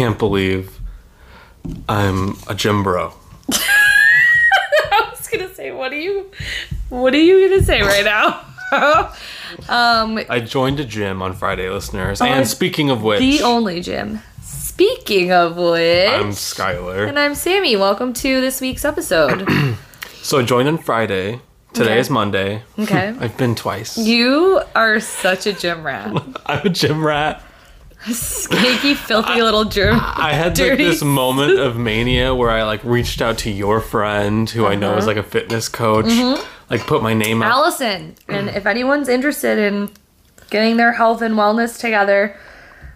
can't 0.00 0.18
believe 0.18 0.80
I'm 1.86 2.34
a 2.48 2.54
gym 2.54 2.82
bro. 2.82 3.12
I 3.52 5.10
was 5.10 5.28
gonna 5.28 5.52
say, 5.54 5.72
what 5.72 5.92
are 5.92 5.98
you, 6.00 6.30
what 6.88 7.12
are 7.12 7.18
you 7.20 7.46
gonna 7.50 7.62
say 7.62 7.82
right 7.82 8.02
now? 8.06 8.40
um, 9.68 10.18
I 10.30 10.40
joined 10.40 10.80
a 10.80 10.86
gym 10.86 11.20
on 11.20 11.34
Friday, 11.34 11.68
listeners. 11.68 12.22
Oh, 12.22 12.24
and 12.24 12.48
speaking 12.48 12.88
of 12.88 13.02
which, 13.02 13.20
the 13.20 13.42
only 13.42 13.82
gym. 13.82 14.20
Speaking 14.42 15.32
of 15.32 15.58
which, 15.58 16.08
I'm 16.08 16.30
Skylar. 16.30 17.06
and 17.06 17.18
I'm 17.18 17.34
Sammy. 17.34 17.76
Welcome 17.76 18.14
to 18.14 18.40
this 18.40 18.60
week's 18.62 18.84
episode. 18.86 19.46
So 20.22 20.38
I 20.38 20.42
joined 20.42 20.68
on 20.68 20.76
Friday. 20.76 21.40
Today 21.72 21.92
Okay. 21.92 21.98
is 22.00 22.10
Monday. 22.10 22.62
Okay. 22.78 23.08
I've 23.20 23.38
been 23.38 23.54
twice. 23.54 23.96
you 23.96 24.60
are 24.74 25.00
such 25.00 25.46
a 25.46 25.54
gym 25.54 25.82
rat. 25.82 26.12
I'm 26.44 26.66
a 26.66 26.68
gym 26.68 27.02
rat. 27.04 27.42
Skanky, 28.04 28.94
filthy 28.96 29.42
little 29.42 29.64
gym. 29.66 29.94
I 30.00 30.32
had 30.32 30.58
like 30.58 30.78
this 30.78 31.02
moment 31.02 31.58
of 31.58 31.76
mania 31.76 32.34
where 32.34 32.50
I 32.50 32.62
like 32.62 32.82
reached 32.84 33.20
out 33.20 33.38
to 33.38 33.50
your 33.50 33.80
friend 33.80 34.48
who 34.48 34.66
I 34.66 34.74
know 34.74 34.92
is 34.96 35.04
Uh-huh. 35.04 35.06
like 35.08 35.16
a 35.18 35.22
fitness 35.22 35.68
coach, 35.68 36.06
Mm-hmm. 36.06 36.42
like 36.70 36.86
put 36.86 37.02
my 37.02 37.12
name 37.14 37.42
out. 37.42 37.50
Allison. 37.52 38.14
And 38.28 38.48
if 38.48 38.64
anyone's 38.66 39.08
interested 39.08 39.58
in 39.58 39.90
getting 40.48 40.76
their 40.78 40.92
health 40.92 41.20
and 41.22 41.34
wellness 41.34 41.78
together, 41.78 42.34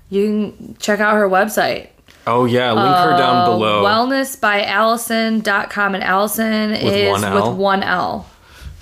you 0.08 0.24
can 0.56 0.76
check 0.78 1.00
out 1.00 1.14
her 1.14 1.28
website. 1.28 1.88
Oh 2.26 2.46
yeah, 2.46 2.72
link 2.72 2.96
her 2.96 3.18
down 3.18 3.44
below. 3.50 3.84
Wellness 3.84 4.40
by 4.40 4.62
Wellnessbyallison.com 4.62 5.94
and 5.94 6.02
Allison 6.04 6.72
is 6.72 7.20
one 7.22 7.34
with 7.34 7.54
one 7.58 7.82
L. 7.82 8.26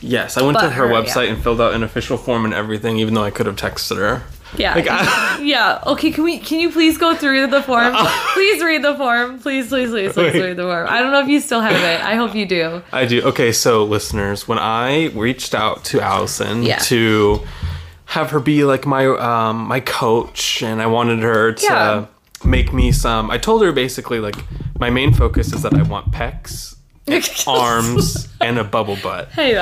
yes, 0.01 0.37
I 0.37 0.43
went 0.43 0.59
to 0.61 0.71
her 0.71 0.87
her, 0.89 0.93
website 0.95 1.27
yeah. 1.27 1.33
and 1.35 1.43
filled 1.43 1.61
out 1.61 1.75
an 1.75 1.83
official 1.83 2.17
form 2.17 2.45
and 2.45 2.55
everything, 2.55 2.99
even 2.99 3.15
though 3.15 3.25
I 3.25 3.31
could 3.33 3.47
have 3.47 3.57
texted 3.57 3.97
her. 3.97 4.23
Yeah. 4.57 4.75
Like, 4.75 4.87
I- 4.89 5.41
yeah. 5.43 5.83
Okay, 5.87 6.11
can 6.11 6.25
we 6.25 6.39
can 6.39 6.61
you 6.61 6.71
please 6.71 6.99
go 6.99 7.15
through 7.17 7.47
the 7.47 7.63
form? 7.63 7.95
please 8.35 8.63
read 8.63 8.83
the 8.85 8.95
form. 8.97 9.39
Please, 9.41 9.69
please, 9.69 9.91
please, 9.91 10.13
please 10.13 10.35
read 10.35 10.57
the 10.57 10.63
form. 10.65 10.87
I 10.89 11.01
don't 11.01 11.11
know 11.13 11.21
if 11.21 11.29
you 11.29 11.41
still 11.41 11.61
have 11.61 11.73
it. 11.75 12.05
I 12.05 12.17
hope 12.17 12.35
you 12.35 12.45
do. 12.47 12.83
I 12.93 13.07
do. 13.07 13.23
Okay, 13.23 13.53
so 13.53 13.85
listeners, 13.85 14.47
when 14.47 14.59
I 14.59 15.07
reached 15.09 15.55
out 15.55 15.85
to 15.87 16.01
Allison 16.01 16.63
Yeah. 16.63 16.79
to 16.81 17.41
have 18.07 18.31
her 18.31 18.41
be 18.41 18.65
like 18.65 18.85
my 18.85 19.07
um 19.07 19.57
my 19.67 19.81
coach 19.81 20.63
and 20.63 20.83
I 20.83 20.87
wanted 20.87 21.21
her 21.21 21.53
to 21.53 21.65
Yeah. 21.65 22.07
make 22.45 22.73
me 22.75 22.93
some 22.93 23.31
I 23.31 23.39
told 23.39 23.63
her 23.63 23.73
basically 23.73 24.21
like 24.21 24.37
my 24.79 24.91
main 24.91 25.15
focus 25.15 25.53
is 25.55 25.63
that 25.63 25.73
I 25.73 25.83
want 25.83 26.11
pecs, 26.13 26.77
arms, 27.49 28.29
and 28.41 28.59
a 28.59 28.65
bubble 28.65 28.99
butt. 29.03 29.31
Hey. 29.31 29.55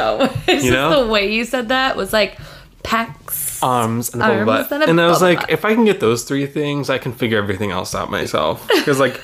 It's 0.48 0.64
You 0.64 0.72
know? 0.72 1.04
the 1.04 1.10
way 1.12 1.32
you 1.32 1.44
said 1.44 1.68
that 1.68 1.96
was 1.96 2.12
like 2.12 2.38
pecs. 2.82 3.49
Arms 3.62 4.12
and 4.12 4.22
a 4.22 4.26
Arms 4.26 4.46
butt. 4.46 4.72
and 4.72 4.82
a 4.82 4.88
And 4.88 5.00
I 5.00 5.06
was 5.08 5.20
like, 5.22 5.40
butt. 5.40 5.50
if 5.50 5.64
I 5.64 5.74
can 5.74 5.84
get 5.84 6.00
those 6.00 6.24
three 6.24 6.46
things, 6.46 6.88
I 6.90 6.98
can 6.98 7.12
figure 7.12 7.38
everything 7.38 7.70
else 7.70 7.94
out 7.94 8.10
myself. 8.10 8.66
Because 8.68 8.98
like 9.00 9.20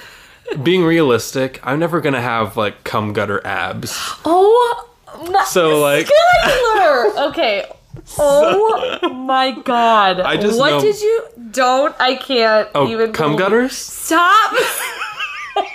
being 0.63 0.85
realistic, 0.85 1.61
I'm 1.65 1.79
never 1.79 2.01
gonna 2.01 2.21
have 2.23 2.57
like 2.57 2.85
cum 2.85 3.13
gutter 3.13 3.45
abs. 3.47 3.97
Oh 4.25 4.89
my 5.31 5.45
So 5.45 5.81
like! 5.81 6.09
Okay. 7.29 7.65
Oh 8.19 9.09
my 9.13 9.51
god. 9.65 10.21
I 10.21 10.37
just 10.37 10.59
what 10.59 10.71
know- 10.71 10.81
did 10.81 11.01
you 11.01 11.25
don't 11.51 11.95
I 11.99 12.15
can't 12.15 12.69
oh 12.75 12.89
even 12.89 13.13
cum 13.13 13.33
believe- 13.33 13.39
gutters? 13.39 13.77
Stop! 13.77 14.53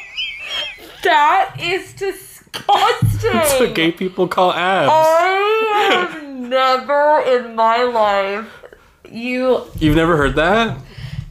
that 1.03 1.55
is 1.59 1.93
disgusting. 1.93 3.31
That's 3.33 3.59
what 3.59 3.73
gay 3.75 3.91
people 3.91 4.27
call 4.27 4.53
abs. 4.53 4.91
I 4.93 5.89
have 6.11 6.23
never 6.55 7.21
in 7.21 7.55
my 7.55 7.81
life 7.83 8.47
you 9.09 9.65
You've 9.79 9.95
never 9.95 10.15
heard 10.17 10.35
that? 10.35 10.77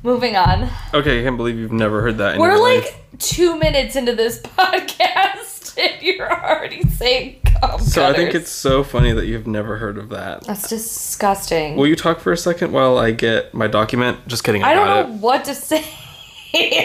moving 0.02 0.34
on. 0.34 0.68
Okay, 0.94 1.20
I 1.20 1.22
can't 1.24 1.36
believe 1.36 1.56
you've 1.58 1.72
never 1.72 2.00
heard 2.00 2.16
that. 2.18 2.34
In 2.36 2.40
We're 2.40 2.52
your 2.56 2.62
like 2.62 2.84
life. 2.84 3.00
two 3.18 3.58
minutes 3.58 3.96
into 3.96 4.14
this 4.14 4.40
podcast 4.58 5.76
and 5.78 6.00
you're 6.02 6.30
already 6.30 6.82
saying 6.88 7.40
cum 7.44 7.78
So 7.80 8.02
I 8.04 8.14
think 8.14 8.30
gutters. 8.30 8.42
it's 8.42 8.50
so 8.50 8.82
funny 8.82 9.12
that 9.12 9.26
you've 9.26 9.46
never 9.46 9.76
heard 9.76 9.98
of 9.98 10.08
that. 10.08 10.44
That's 10.44 10.68
disgusting. 10.68 11.76
Will 11.76 11.86
you 11.86 11.96
talk 11.96 12.18
for 12.20 12.32
a 12.32 12.36
second 12.36 12.72
while 12.72 12.96
I 12.98 13.10
get 13.10 13.52
my 13.54 13.66
document? 13.66 14.26
Just 14.26 14.42
kidding, 14.42 14.64
I, 14.64 14.70
I 14.70 14.74
don't 14.74 14.86
know 15.10 15.14
it. 15.16 15.20
what 15.20 15.44
to 15.44 15.54
say 15.54 15.84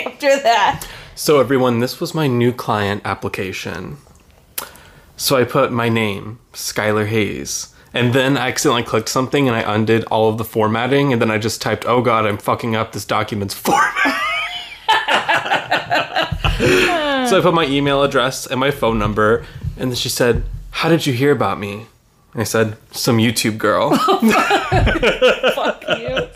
after 0.05 0.37
that. 0.41 0.85
So 1.15 1.39
everyone, 1.39 1.79
this 1.79 2.01
was 2.01 2.13
my 2.13 2.27
new 2.27 2.51
client 2.51 3.01
application. 3.05 3.97
So 5.17 5.37
I 5.37 5.45
put 5.45 5.71
my 5.71 5.87
name, 5.87 6.39
Skylar 6.53 7.07
Hayes. 7.07 7.73
And 7.95 8.13
then 8.13 8.37
I 8.37 8.49
accidentally 8.49 8.83
clicked 8.83 9.07
something 9.07 9.47
and 9.47 9.55
I 9.55 9.73
undid 9.73 10.03
all 10.05 10.27
of 10.29 10.37
the 10.37 10.43
formatting 10.43 11.13
and 11.13 11.21
then 11.21 11.31
I 11.31 11.37
just 11.37 11.61
typed, 11.61 11.85
oh 11.85 12.01
god, 12.01 12.25
I'm 12.25 12.37
fucking 12.37 12.75
up 12.75 12.91
this 12.91 13.05
document's 13.05 13.53
format. 13.57 14.21
so 17.29 17.37
I 17.37 17.39
put 17.41 17.53
my 17.53 17.65
email 17.65 18.03
address 18.03 18.45
and 18.45 18.59
my 18.59 18.69
phone 18.69 18.99
number 18.99 19.45
and 19.77 19.91
then 19.91 19.95
she 19.95 20.09
said, 20.09 20.43
How 20.71 20.89
did 20.89 21.05
you 21.05 21.13
hear 21.13 21.31
about 21.31 21.57
me? 21.57 21.85
And 22.33 22.41
I 22.41 22.43
said, 22.43 22.75
Some 22.91 23.17
YouTube 23.17 23.57
girl. 23.57 23.95
Fuck 25.55 25.83
you. 25.97 26.27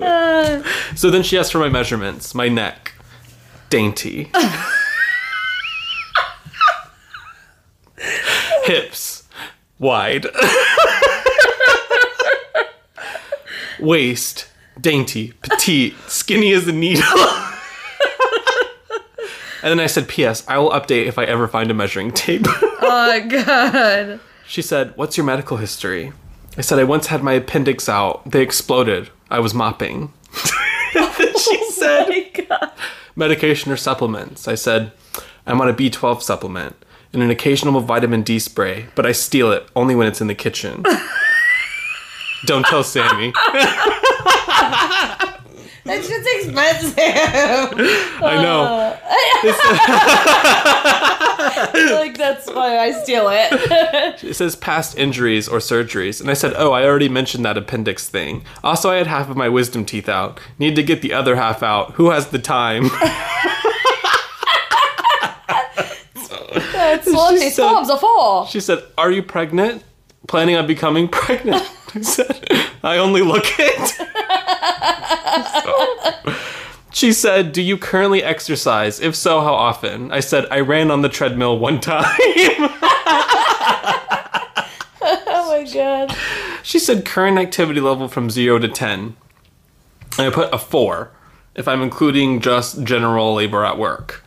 Uh, 0.00 0.62
so 0.94 1.10
then 1.10 1.22
she 1.22 1.36
asked 1.36 1.52
for 1.52 1.58
my 1.58 1.68
measurements, 1.68 2.34
my 2.34 2.48
neck, 2.48 2.94
dainty. 3.68 4.30
Hips, 8.64 9.11
wide. 9.82 10.26
Waist, 13.80 14.48
dainty, 14.80 15.32
petite, 15.42 15.94
skinny 16.06 16.52
as 16.52 16.68
a 16.68 16.72
needle. 16.72 17.02
and 19.62 19.70
then 19.70 19.80
I 19.80 19.86
said, 19.86 20.08
P.S. 20.08 20.44
I 20.48 20.56
will 20.58 20.70
update 20.70 21.06
if 21.06 21.18
I 21.18 21.24
ever 21.24 21.48
find 21.48 21.70
a 21.70 21.74
measuring 21.74 22.12
tape. 22.12 22.44
oh 22.46 23.26
god. 23.28 24.20
She 24.46 24.62
said, 24.62 24.96
What's 24.96 25.16
your 25.16 25.26
medical 25.26 25.56
history? 25.56 26.12
I 26.56 26.60
said, 26.60 26.78
I 26.78 26.84
once 26.84 27.08
had 27.08 27.22
my 27.22 27.32
appendix 27.32 27.88
out. 27.88 28.30
They 28.30 28.42
exploded. 28.42 29.10
I 29.30 29.40
was 29.40 29.52
mopping. 29.52 30.12
she 30.32 30.98
oh, 30.98 31.70
said, 31.74 32.06
Oh 32.08 32.44
god. 32.48 32.70
Medication 33.16 33.72
or 33.72 33.76
supplements? 33.76 34.46
I 34.46 34.54
said, 34.54 34.92
I'm 35.44 35.60
on 35.60 35.68
a 35.68 35.74
B12 35.74 36.22
supplement 36.22 36.76
and 37.12 37.22
an 37.22 37.30
occasional 37.30 37.80
vitamin 37.80 38.22
D 38.22 38.38
spray, 38.38 38.86
but 38.94 39.04
I 39.06 39.12
steal 39.12 39.52
it 39.52 39.66
only 39.76 39.94
when 39.94 40.06
it's 40.06 40.20
in 40.20 40.26
the 40.26 40.34
kitchen. 40.34 40.84
Don't 42.46 42.66
tell 42.66 42.82
Sammy. 42.82 43.32
That's 45.84 46.08
just 46.08 46.28
expensive. 46.36 46.94
I 48.22 48.38
know. 48.40 48.96
I 51.44 51.70
feel 51.72 51.96
like 51.96 52.16
that's 52.16 52.46
why 52.46 52.78
I 52.78 52.92
steal 52.92 53.28
it. 53.30 54.22
It 54.22 54.34
says 54.34 54.54
past 54.56 54.96
injuries 54.96 55.48
or 55.48 55.58
surgeries. 55.58 56.20
And 56.20 56.30
I 56.30 56.34
said, 56.34 56.54
Oh, 56.56 56.72
I 56.72 56.84
already 56.84 57.08
mentioned 57.08 57.44
that 57.44 57.58
appendix 57.58 58.08
thing. 58.08 58.44
Also, 58.62 58.90
I 58.90 58.96
had 58.96 59.06
half 59.08 59.28
of 59.28 59.36
my 59.36 59.48
wisdom 59.48 59.84
teeth 59.84 60.08
out. 60.08 60.38
Need 60.58 60.76
to 60.76 60.82
get 60.82 61.02
the 61.02 61.12
other 61.12 61.36
half 61.36 61.62
out. 61.62 61.92
Who 61.94 62.10
has 62.10 62.28
the 62.28 62.38
time? 62.38 62.84
She 67.04 67.10
these 67.38 67.54
said- 67.56 67.68
poems 67.68 67.90
are 67.90 67.98
for. 67.98 68.46
She 68.48 68.60
said, 68.60 68.82
Are 68.98 69.10
you 69.10 69.22
pregnant? 69.22 69.82
Planning 70.28 70.56
on 70.56 70.66
becoming 70.66 71.08
pregnant? 71.20 71.62
I 71.94 72.00
said, 72.02 72.48
I 72.82 72.98
only 72.98 73.22
look 73.22 73.44
it. 73.58 73.98
So- 75.64 76.34
she 76.92 77.12
said, 77.12 77.52
Do 77.52 77.62
you 77.62 77.78
currently 77.78 78.22
exercise? 78.22 79.00
If 79.00 79.16
so, 79.16 79.40
how 79.40 79.54
often? 79.54 80.12
I 80.12 80.20
said, 80.20 80.46
I 80.50 80.60
ran 80.60 80.90
on 80.90 81.00
the 81.00 81.08
treadmill 81.08 81.58
one 81.58 81.80
time. 81.80 82.04
Oh 85.04 85.46
my 85.48 85.64
god. 85.72 86.14
she 86.62 86.78
said, 86.78 87.04
Current 87.04 87.38
activity 87.38 87.80
level 87.80 88.08
from 88.08 88.30
0 88.30 88.58
to 88.60 88.68
10. 88.68 89.16
And 90.18 90.26
I 90.26 90.30
put 90.30 90.52
a 90.52 90.58
4 90.58 91.10
if 91.54 91.66
I'm 91.66 91.82
including 91.82 92.40
just 92.40 92.84
general 92.84 93.34
labor 93.34 93.64
at 93.64 93.78
work. 93.78 94.21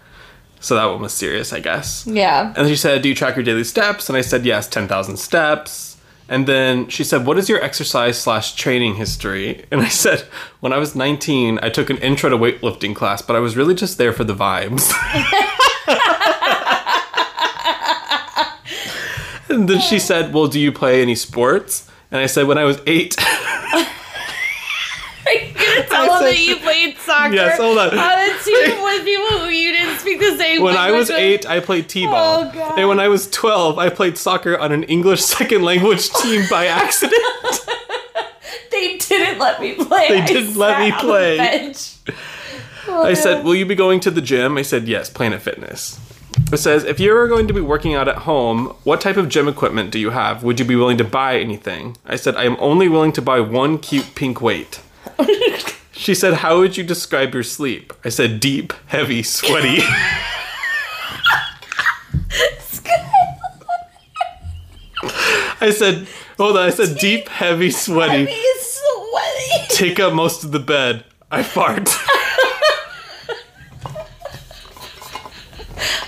So 0.66 0.74
that 0.74 0.86
one 0.86 1.00
was 1.00 1.14
serious, 1.14 1.54
I 1.54 1.60
guess. 1.60 2.08
Yeah. 2.08 2.52
And 2.58 2.68
she 2.68 2.76
said, 2.76 3.04
Do 3.04 3.10
you 3.10 3.14
track 3.14 3.36
your 3.36 3.46
daily 3.46 3.64
steps? 3.64 4.10
And 4.10 4.18
I 4.18 4.22
said, 4.22 4.48
Yes, 4.48 4.68
10,000 4.68 5.16
steps. 5.18 5.96
And 6.28 6.48
then 6.48 6.88
she 6.88 7.04
said, 7.04 7.28
What 7.28 7.38
is 7.38 7.48
your 7.48 7.62
exercise 7.64 8.20
slash 8.20 8.56
training 8.56 8.96
history? 8.96 9.64
And 9.70 9.82
I 9.82 9.90
said, 9.90 10.22
When 10.62 10.74
I 10.74 10.80
was 10.80 10.96
19, 10.96 11.60
I 11.62 11.70
took 11.70 11.92
an 11.92 12.00
intro 12.00 12.32
to 12.32 12.36
weightlifting 12.36 12.96
class, 12.96 13.22
but 13.22 13.36
I 13.36 13.40
was 13.42 13.56
really 13.56 13.76
just 13.76 14.00
there 14.00 14.12
for 14.12 14.24
the 14.24 14.34
vibes. 14.34 14.92
and 19.50 19.70
then 19.70 19.80
she 19.82 20.00
said, 20.00 20.34
Well, 20.34 20.48
do 20.48 20.60
you 20.60 20.72
play 20.72 21.04
any 21.04 21.14
sports? 21.14 21.88
And 22.10 22.20
I 22.20 22.26
said, 22.26 22.48
When 22.48 22.58
I 22.58 22.64
was 22.64 22.82
eight. 22.88 23.16
I 26.12 26.24
that 26.24 26.40
you 26.40 26.56
played 26.58 26.98
soccer 26.98 27.34
Yes, 27.36 27.58
hold 27.60 27.78
on. 27.78 27.90
on 27.90 27.98
a 27.98 28.44
team 28.44 28.84
with 28.84 29.04
people 29.06 29.40
who 29.40 29.48
you 29.48 29.72
didn't 29.74 30.00
speak 30.00 30.20
the 30.20 30.38
same 30.38 30.62
When 30.62 30.76
I 30.78 30.92
was 30.92 31.10
with? 31.10 31.18
eight, 31.20 31.46
I 31.48 31.60
played 31.60 31.88
t-ball. 31.90 32.46
Oh, 32.48 32.52
God. 32.54 32.80
And 32.80 32.88
when 32.90 33.00
I 33.00 33.08
was 33.08 33.30
12, 33.32 33.78
I 33.78 33.90
played 33.90 34.18
soccer 34.18 34.58
on 34.58 34.72
an 34.72 34.84
English 34.84 35.22
second 35.36 35.64
language 35.64 36.10
team 36.14 36.44
by 36.50 36.66
accident. 36.84 37.22
They 38.72 38.98
didn't 38.98 39.40
let 39.40 39.62
me 39.62 39.76
play. 39.76 40.08
They 40.10 40.26
didn't 40.26 40.56
let 40.58 40.80
me 40.80 40.92
play. 41.00 41.40
I 42.88 43.14
said, 43.14 43.38
oh, 43.38 43.44
Will 43.44 43.56
you 43.56 43.66
be 43.66 43.76
going 43.76 44.00
to 44.02 44.12
the 44.12 44.22
gym? 44.22 44.58
I 44.58 44.62
said, 44.62 44.88
Yes, 44.88 45.10
Planet 45.10 45.42
Fitness. 45.42 46.00
It 46.52 46.58
says, 46.58 46.84
If 46.84 47.00
you're 47.00 47.28
going 47.28 47.48
to 47.48 47.54
be 47.54 47.62
working 47.62 47.96
out 47.96 48.08
at 48.08 48.18
home, 48.20 48.76
what 48.84 49.00
type 49.02 49.18
of 49.18 49.30
gym 49.30 49.48
equipment 49.48 49.90
do 49.92 49.98
you 50.00 50.10
have? 50.12 50.44
Would 50.44 50.60
you 50.60 50.66
be 50.66 50.76
willing 50.76 50.98
to 50.98 51.04
buy 51.04 51.38
anything? 51.40 51.96
I 52.06 52.18
said, 52.18 52.36
I 52.36 52.44
am 52.44 52.58
only 52.60 52.88
willing 52.90 53.14
to 53.14 53.22
buy 53.22 53.40
one 53.40 53.78
cute 53.80 54.14
pink 54.16 54.42
weight. 54.42 54.82
She 55.96 56.14
said, 56.14 56.36
How 56.36 56.60
would 56.60 56.78
you 56.78 56.84
describe 56.84 57.34
your 57.34 57.44
sleep? 57.44 57.94
I 58.04 58.10
said, 58.10 58.40
Deep, 58.40 58.74
heavy, 58.88 59.24
sweaty. 59.24 59.80
I 65.62 65.72
said, 65.72 66.08
Hold 66.38 66.58
on, 66.58 66.64
I 66.64 66.70
said, 66.70 66.98
Deep, 66.98 67.28
heavy, 67.30 67.72
sweaty. 67.72 68.26
He's 68.26 68.80
sweaty. 68.82 69.68
Take 69.70 70.00
up 70.00 70.14
most 70.14 70.44
of 70.44 70.52
the 70.52 70.60
bed. 70.60 71.06
I 71.32 71.44
fart. 71.44 71.90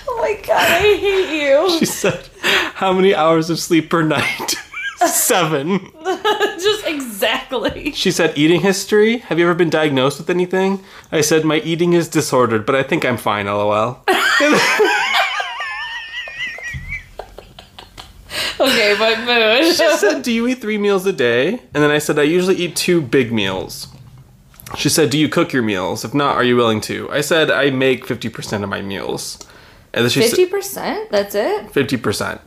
Oh 0.10 0.22
my 0.22 0.34
god, 0.42 0.58
I 0.58 0.96
hate 0.98 1.42
you. 1.44 1.80
She 1.80 1.86
said, 1.86 2.28
How 2.42 2.92
many 2.92 3.14
hours 3.14 3.50
of 3.52 3.60
sleep 3.60 3.90
per 3.90 4.02
night? 4.02 4.56
Seven. 5.06 5.92
Just 6.04 6.86
exactly. 6.88 7.92
She 7.92 8.12
said, 8.12 8.38
Eating 8.38 8.62
history? 8.62 9.20
Have 9.20 9.38
you 9.40 9.46
ever 9.46 9.54
been 9.56 9.70
diagnosed 9.70 10.18
with 10.18 10.30
anything? 10.30 10.84
I 11.12 11.22
said, 11.22 11.46
My 11.46 11.58
eating 11.60 11.94
is 11.94 12.08
disordered, 12.08 12.66
but 12.66 12.76
I 12.76 12.84
think 12.84 13.06
I'm 13.06 13.18
fine, 13.18 13.46
lol. 13.46 14.04
Okay, 18.60 18.96
my 18.98 19.16
mood. 19.24 19.76
She 19.76 19.98
said, 19.98 20.24
Do 20.24 20.32
you 20.32 20.48
eat 20.48 20.60
three 20.62 20.80
meals 20.80 21.06
a 21.06 21.14
day? 21.14 21.50
And 21.74 21.84
then 21.84 21.92
I 21.92 22.00
said, 22.00 22.18
I 22.18 22.24
usually 22.24 22.56
eat 22.56 22.76
two 22.76 23.02
big 23.02 23.32
meals. 23.32 23.88
She 24.76 24.90
said, 24.90 25.12
Do 25.12 25.20
you 25.20 25.30
cook 25.30 25.54
your 25.54 25.62
meals? 25.62 26.04
If 26.04 26.14
not, 26.16 26.36
are 26.36 26.44
you 26.44 26.56
willing 26.56 26.82
to? 26.82 27.10
I 27.12 27.22
said, 27.22 27.52
I 27.52 27.70
make 27.70 28.06
50% 28.06 28.64
of 28.64 28.70
my 28.70 28.82
meals. 28.82 29.38
And 29.94 30.04
then 30.04 30.10
she 30.10 30.22
Fifty 30.22 30.44
said, 30.46 30.52
percent? 30.52 31.12
That's 31.12 31.36
it? 31.36 31.68
50%. 31.72 32.40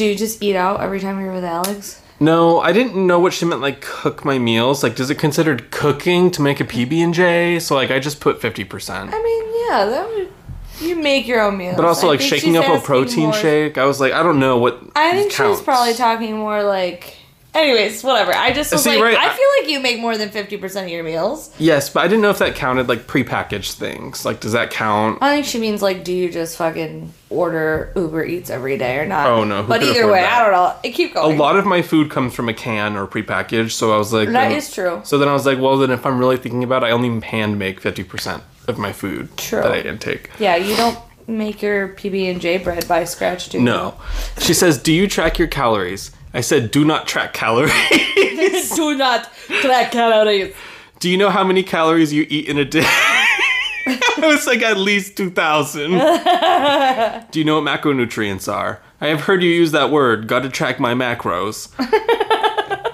Do 0.00 0.06
you 0.06 0.14
just 0.16 0.42
eat 0.42 0.56
out 0.56 0.80
every 0.80 0.98
time 0.98 1.20
you're 1.20 1.34
with 1.34 1.44
Alex? 1.44 2.00
No, 2.18 2.58
I 2.58 2.72
didn't 2.72 2.96
know 3.06 3.20
what 3.20 3.34
she 3.34 3.44
meant 3.44 3.60
like 3.60 3.82
cook 3.82 4.24
my 4.24 4.38
meals. 4.38 4.82
Like, 4.82 4.96
does 4.96 5.10
it 5.10 5.16
considered 5.16 5.70
cooking 5.70 6.30
to 6.30 6.40
make 6.40 6.58
a 6.58 6.64
PB 6.64 7.04
and 7.04 7.12
J? 7.12 7.60
So 7.60 7.74
like, 7.74 7.90
I 7.90 7.98
just 7.98 8.18
put 8.18 8.40
fifty 8.40 8.64
percent. 8.64 9.10
I 9.12 9.22
mean, 9.22 9.68
yeah, 9.68 9.84
that 9.84 10.08
would. 10.08 10.32
You 10.80 10.96
make 10.96 11.26
your 11.28 11.42
own 11.42 11.58
meals. 11.58 11.76
But 11.76 11.84
also 11.84 12.06
I 12.06 12.12
like 12.12 12.22
shaking 12.22 12.56
up 12.56 12.66
a 12.66 12.82
protein 12.82 13.24
more- 13.24 13.34
shake. 13.34 13.76
I 13.76 13.84
was 13.84 14.00
like, 14.00 14.14
I 14.14 14.22
don't 14.22 14.40
know 14.40 14.56
what. 14.56 14.80
I 14.96 15.10
think 15.12 15.32
she 15.32 15.42
was 15.42 15.60
probably 15.60 15.92
talking 15.92 16.34
more 16.34 16.62
like. 16.62 17.18
Anyways, 17.52 18.04
whatever. 18.04 18.32
I 18.34 18.52
just 18.52 18.70
was 18.72 18.84
See, 18.84 18.90
like, 18.90 19.02
right, 19.02 19.16
I 19.18 19.26
I- 19.28 19.34
feel 19.34 19.46
like 19.60 19.68
you 19.70 19.80
make 19.80 19.98
more 19.98 20.16
than 20.16 20.28
fifty 20.30 20.56
percent 20.56 20.86
of 20.86 20.92
your 20.92 21.02
meals. 21.02 21.52
Yes, 21.58 21.90
but 21.90 22.00
I 22.04 22.08
didn't 22.08 22.22
know 22.22 22.30
if 22.30 22.38
that 22.38 22.54
counted 22.54 22.88
like 22.88 23.06
prepackaged 23.08 23.72
things. 23.72 24.24
Like, 24.24 24.38
does 24.40 24.52
that 24.52 24.70
count? 24.70 25.18
I 25.20 25.34
think 25.34 25.46
she 25.46 25.58
means 25.58 25.82
like, 25.82 26.04
do 26.04 26.12
you 26.12 26.30
just 26.30 26.56
fucking 26.56 27.12
order 27.28 27.92
Uber 27.96 28.24
Eats 28.24 28.50
every 28.50 28.78
day 28.78 28.98
or 28.98 29.06
not? 29.06 29.26
Oh, 29.26 29.42
no, 29.44 29.62
But 29.64 29.82
either 29.82 30.06
way, 30.10 30.20
that? 30.20 30.40
I 30.40 30.44
don't 30.44 30.52
know. 30.52 30.74
It 30.84 30.92
keep 30.92 31.14
going. 31.14 31.36
A 31.36 31.40
lot 31.40 31.56
of 31.56 31.66
my 31.66 31.82
food 31.82 32.10
comes 32.10 32.34
from 32.34 32.48
a 32.48 32.54
can 32.54 32.96
or 32.96 33.06
prepackaged, 33.08 33.72
so 33.72 33.92
I 33.92 33.98
was 33.98 34.12
like, 34.12 34.28
That 34.28 34.48
then- 34.48 34.52
is 34.52 34.72
true. 34.72 35.00
So 35.04 35.18
then 35.18 35.28
I 35.28 35.32
was 35.32 35.44
like, 35.44 35.58
well, 35.58 35.76
then 35.76 35.90
if 35.90 36.06
I'm 36.06 36.18
really 36.20 36.36
thinking 36.36 36.62
about 36.62 36.82
it, 36.84 36.86
I 36.86 36.90
only 36.92 37.20
hand 37.26 37.58
make 37.58 37.80
fifty 37.80 38.04
percent 38.04 38.42
of 38.68 38.78
my 38.78 38.92
food 38.92 39.36
True. 39.36 39.60
that 39.62 39.72
I 39.72 39.80
intake. 39.80 40.30
Yeah, 40.38 40.54
you 40.54 40.76
don't 40.76 40.96
make 41.26 41.62
your 41.62 41.88
PB 41.88 42.30
and 42.30 42.40
J 42.40 42.58
bread 42.58 42.86
by 42.86 43.02
scratch, 43.04 43.48
do 43.48 43.58
you? 43.58 43.64
No, 43.64 43.94
she 44.38 44.54
says, 44.54 44.78
do 44.78 44.92
you 44.92 45.08
track 45.08 45.36
your 45.38 45.48
calories? 45.48 46.12
I 46.32 46.40
said, 46.42 46.70
do 46.70 46.84
not 46.84 47.08
track 47.08 47.32
calories. 47.32 47.72
do 48.76 48.96
not 48.96 49.32
track 49.60 49.92
calories. 49.92 50.54
Do 51.00 51.08
you 51.10 51.16
know 51.16 51.30
how 51.30 51.42
many 51.44 51.62
calories 51.62 52.12
you 52.12 52.26
eat 52.28 52.46
in 52.48 52.58
a 52.58 52.64
day? 52.64 52.84
I 52.86 54.26
was 54.26 54.46
like, 54.46 54.62
at 54.62 54.76
least 54.76 55.16
2,000. 55.16 55.90
Do 57.30 57.38
you 57.38 57.44
know 57.44 57.60
what 57.60 57.64
macronutrients 57.64 58.52
are? 58.52 58.80
I 59.00 59.08
have 59.08 59.22
heard 59.22 59.42
you 59.42 59.50
use 59.50 59.72
that 59.72 59.90
word. 59.90 60.28
Got 60.28 60.40
to 60.42 60.50
track 60.50 60.78
my 60.78 60.92
macros. 60.94 61.70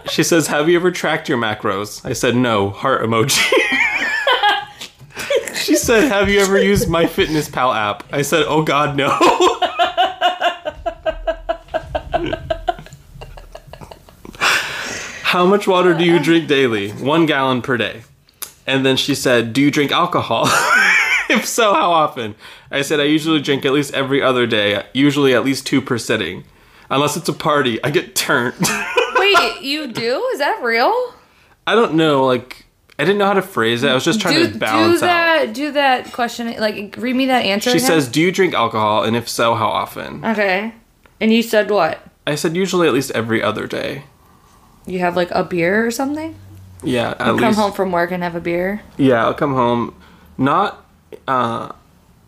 she 0.09 0.23
says, 0.23 0.47
Have 0.47 0.69
you 0.69 0.77
ever 0.77 0.91
tracked 0.91 1.29
your 1.29 1.39
macros? 1.39 2.05
I 2.09 2.13
said, 2.13 2.37
No. 2.37 2.71
Heart 2.71 3.03
emoji. 3.03 3.43
she 5.55 5.75
said, 5.75 6.09
Have 6.09 6.31
you 6.31 6.39
ever 6.39 6.63
used 6.63 6.89
MyFitnessPal 6.89 7.75
app? 7.75 8.05
I 8.13 8.23
said, 8.23 8.45
Oh 8.47 8.63
God, 8.63 8.97
no. 8.97 9.09
How 15.31 15.45
much 15.45 15.67
water 15.67 15.93
do 15.93 16.05
you 16.05 16.19
uh, 16.19 16.23
drink 16.23 16.47
daily? 16.47 16.93
One 16.93 17.27
gallon 17.27 17.61
per 17.61 17.77
day. 17.77 18.05
And 18.65 18.87
then 18.87 18.97
she 18.97 19.13
said, 19.17 19.53
Do 19.53 19.61
you 19.61 19.73
drink 19.73 19.91
alcohol? 19.91 20.45
if 21.29 21.45
so, 21.45 21.75
how 21.75 21.91
often? 21.91 22.37
I 22.71 22.83
said, 22.83 23.01
I 23.01 23.05
usually 23.05 23.41
drink 23.41 23.65
at 23.65 23.73
least 23.73 23.93
every 23.93 24.23
other 24.23 24.47
day, 24.47 24.85
usually 24.95 25.35
at 25.35 25.45
least 25.45 25.67
two 25.67 25.81
per 25.81 25.99
sitting. 25.99 26.45
Unless 26.91 27.17
it's 27.17 27.29
a 27.29 27.33
party, 27.33 27.83
I 27.83 27.91
get 27.91 28.15
turned. 28.15 28.55
Wait, 29.17 29.63
you 29.63 29.89
do? 29.89 30.23
Is 30.33 30.39
that 30.39 30.63
real? 30.63 30.95
I 31.67 31.75
don't 31.75 31.95
know, 31.95 32.25
like, 32.25 32.65
I 32.97 33.05
didn't 33.05 33.19
know 33.19 33.27
how 33.27 33.35
to 33.35 33.43
phrase 33.43 33.83
it. 33.83 33.91
I 33.91 33.95
was 33.95 34.05
just 34.05 34.21
trying 34.21 34.37
do, 34.37 34.53
to 34.53 34.57
balance 34.57 35.01
do 35.01 35.07
out. 35.07 35.09
that. 35.09 35.55
Do 35.55 35.73
that 35.73 36.13
question. 36.13 36.55
Like, 36.57 36.95
read 36.99 37.17
me 37.17 37.27
that 37.27 37.45
answer. 37.45 37.71
She 37.71 37.79
again. 37.79 37.89
says, 37.89 38.09
Do 38.09 38.23
you 38.23 38.31
drink 38.31 38.55
alcohol? 38.55 39.03
And 39.03 39.17
if 39.17 39.29
so, 39.29 39.57
how 39.57 39.67
often? 39.67 40.25
Okay. 40.25 40.73
And 41.21 41.33
you 41.33 41.43
said 41.43 41.69
what? 41.69 41.99
I 42.29 42.37
said, 42.37 42.55
Usually 42.55 42.87
at 42.87 42.95
least 42.95 43.11
every 43.11 43.43
other 43.43 43.67
day. 43.67 44.05
You 44.87 45.01
have 45.01 45.17
like 45.17 45.31
a 45.33 45.43
beer 45.45 45.85
or 45.87 45.91
something? 45.91 46.35
Yeah, 46.83 47.11
at 47.11 47.19
Come 47.19 47.37
least. 47.39 47.59
home 47.59 47.73
from 47.73 47.91
work 47.93 48.11
and 48.13 48.23
have 48.23 48.35
a 48.37 48.41
beer. 48.41 48.83
Yeah, 48.97 49.25
I'll 49.25 49.35
come 49.35 49.55
home. 49.55 49.95
Not, 50.39 50.85
uh, 51.27 51.73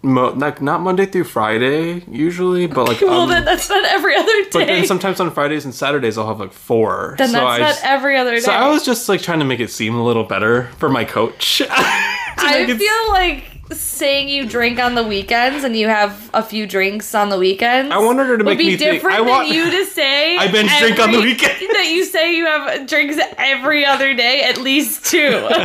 mo- 0.02 0.32
like 0.32 0.60
not 0.62 0.80
Monday 0.80 1.06
through 1.06 1.24
Friday 1.24 2.02
usually, 2.10 2.66
but 2.66 2.88
like 2.88 3.00
well, 3.02 3.22
um, 3.22 3.28
then 3.28 3.44
that's 3.44 3.68
not 3.68 3.84
every 3.84 4.16
other 4.16 4.26
day. 4.44 4.48
But 4.52 4.66
then 4.66 4.86
sometimes 4.86 5.20
on 5.20 5.30
Fridays 5.30 5.64
and 5.64 5.74
Saturdays 5.74 6.16
I'll 6.18 6.26
have 6.26 6.40
like 6.40 6.52
four. 6.52 7.14
Then 7.18 7.28
so 7.28 7.32
that's 7.34 7.44
I 7.46 7.58
not 7.58 7.68
just- 7.68 7.84
every 7.84 8.16
other 8.16 8.32
day. 8.32 8.40
So 8.40 8.52
I 8.52 8.68
was 8.68 8.84
just 8.84 9.08
like 9.08 9.20
trying 9.22 9.38
to 9.40 9.44
make 9.44 9.60
it 9.60 9.70
seem 9.70 9.94
a 9.94 10.02
little 10.04 10.24
better 10.24 10.64
for 10.78 10.88
my 10.88 11.04
coach. 11.04 11.62
I 11.70 12.66
feel 12.66 13.12
like 13.12 13.57
saying 13.70 14.28
you 14.28 14.46
drink 14.48 14.78
on 14.78 14.94
the 14.94 15.02
weekends 15.04 15.62
and 15.64 15.76
you 15.76 15.88
have 15.88 16.30
a 16.32 16.42
few 16.42 16.66
drinks 16.66 17.14
on 17.14 17.28
the 17.28 17.38
weekends. 17.38 17.92
I 17.92 17.98
wanted 17.98 18.26
her 18.26 18.38
to 18.38 18.44
would 18.44 18.50
make 18.52 18.58
be 18.58 18.66
me 18.72 18.76
think- 18.76 18.92
different 18.92 19.16
I 19.16 19.20
want- 19.20 19.48
than 19.48 19.56
you 19.56 19.70
to 19.70 19.84
say. 19.86 20.36
I 20.38 20.50
binge 20.50 20.70
drink 20.78 20.98
on 20.98 21.10
the 21.12 21.18
every- 21.18 21.30
weekend. 21.32 21.54
That 21.78 21.86
you 21.90 22.04
say 22.04 22.34
you 22.36 22.46
have 22.46 22.86
drinks 22.88 23.16
every 23.36 23.84
other 23.84 24.14
day, 24.14 24.42
at 24.42 24.58
least 24.58 25.04
two. 25.06 25.46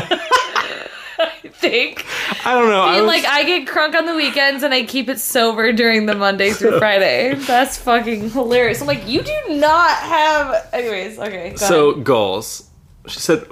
I 1.19 1.29
think. 1.47 2.05
I 2.45 2.53
don't 2.53 2.69
know. 2.69 2.81
I 2.81 2.99
was, 3.01 3.07
like 3.07 3.23
I 3.25 3.43
get 3.43 3.67
crunk 3.67 3.95
on 3.95 4.05
the 4.05 4.15
weekends 4.15 4.63
and 4.63 4.73
I 4.73 4.83
keep 4.83 5.07
it 5.09 5.19
sober 5.19 5.71
during 5.71 6.05
the 6.07 6.15
Monday 6.15 6.51
through 6.51 6.77
Friday. 6.79 7.35
That's 7.35 7.77
fucking 7.77 8.31
hilarious. 8.31 8.81
I'm 8.81 8.87
like, 8.87 9.07
you 9.07 9.21
do 9.21 9.37
not 9.49 9.91
have. 9.95 10.67
Anyways, 10.73 11.19
okay. 11.19 11.51
Go 11.51 11.55
so 11.55 11.89
ahead. 11.91 12.03
goals. 12.03 12.69
She 13.07 13.19
said, 13.19 13.45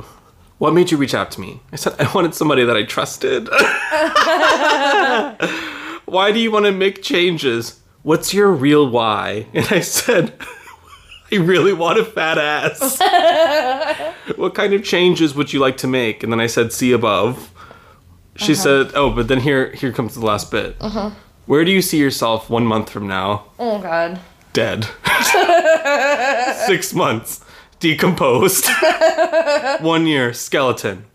"What 0.61 0.75
made 0.75 0.91
you 0.91 0.97
reach 0.97 1.15
out 1.15 1.31
to 1.31 1.41
me?" 1.41 1.59
I 1.73 1.75
said, 1.75 1.95
"I 1.97 2.11
wanted 2.13 2.35
somebody 2.35 2.63
that 2.63 2.77
I 2.77 2.83
trusted." 2.83 3.49
why 6.05 6.31
do 6.31 6.39
you 6.39 6.51
want 6.51 6.65
to 6.65 6.71
make 6.71 7.01
changes? 7.01 7.79
What's 8.03 8.31
your 8.31 8.51
real 8.51 8.87
why? 8.87 9.47
And 9.55 9.65
I 9.71 9.79
said, 9.79 10.33
I 11.31 11.37
really 11.37 11.73
want 11.73 11.97
a 11.97 12.05
fat 12.05 12.37
ass. 12.37 12.99
what 14.35 14.53
kind 14.53 14.73
of 14.73 14.83
changes 14.83 15.33
would 15.33 15.51
you 15.51 15.59
like 15.59 15.77
to 15.77 15.87
make? 15.87 16.21
And 16.21 16.31
then 16.31 16.39
I 16.39 16.47
said, 16.47 16.73
see 16.73 16.91
above. 16.91 17.51
She 18.35 18.53
uh-huh. 18.53 18.61
said, 18.61 18.91
oh, 18.93 19.09
but 19.09 19.29
then 19.29 19.39
here 19.39 19.71
here 19.71 19.91
comes 19.91 20.13
the 20.13 20.25
last 20.25 20.51
bit. 20.51 20.75
Uh-huh. 20.79 21.09
Where 21.47 21.65
do 21.65 21.71
you 21.71 21.81
see 21.81 21.97
yourself 21.97 22.51
one 22.51 22.67
month 22.67 22.91
from 22.91 23.07
now? 23.07 23.45
oh 23.57 23.81
god. 23.81 24.19
Dead. 24.53 24.87
Six 26.67 26.93
months. 26.93 27.43
Decomposed. 27.81 28.69
one 29.81 30.07
year, 30.07 30.33
skeleton, 30.33 31.05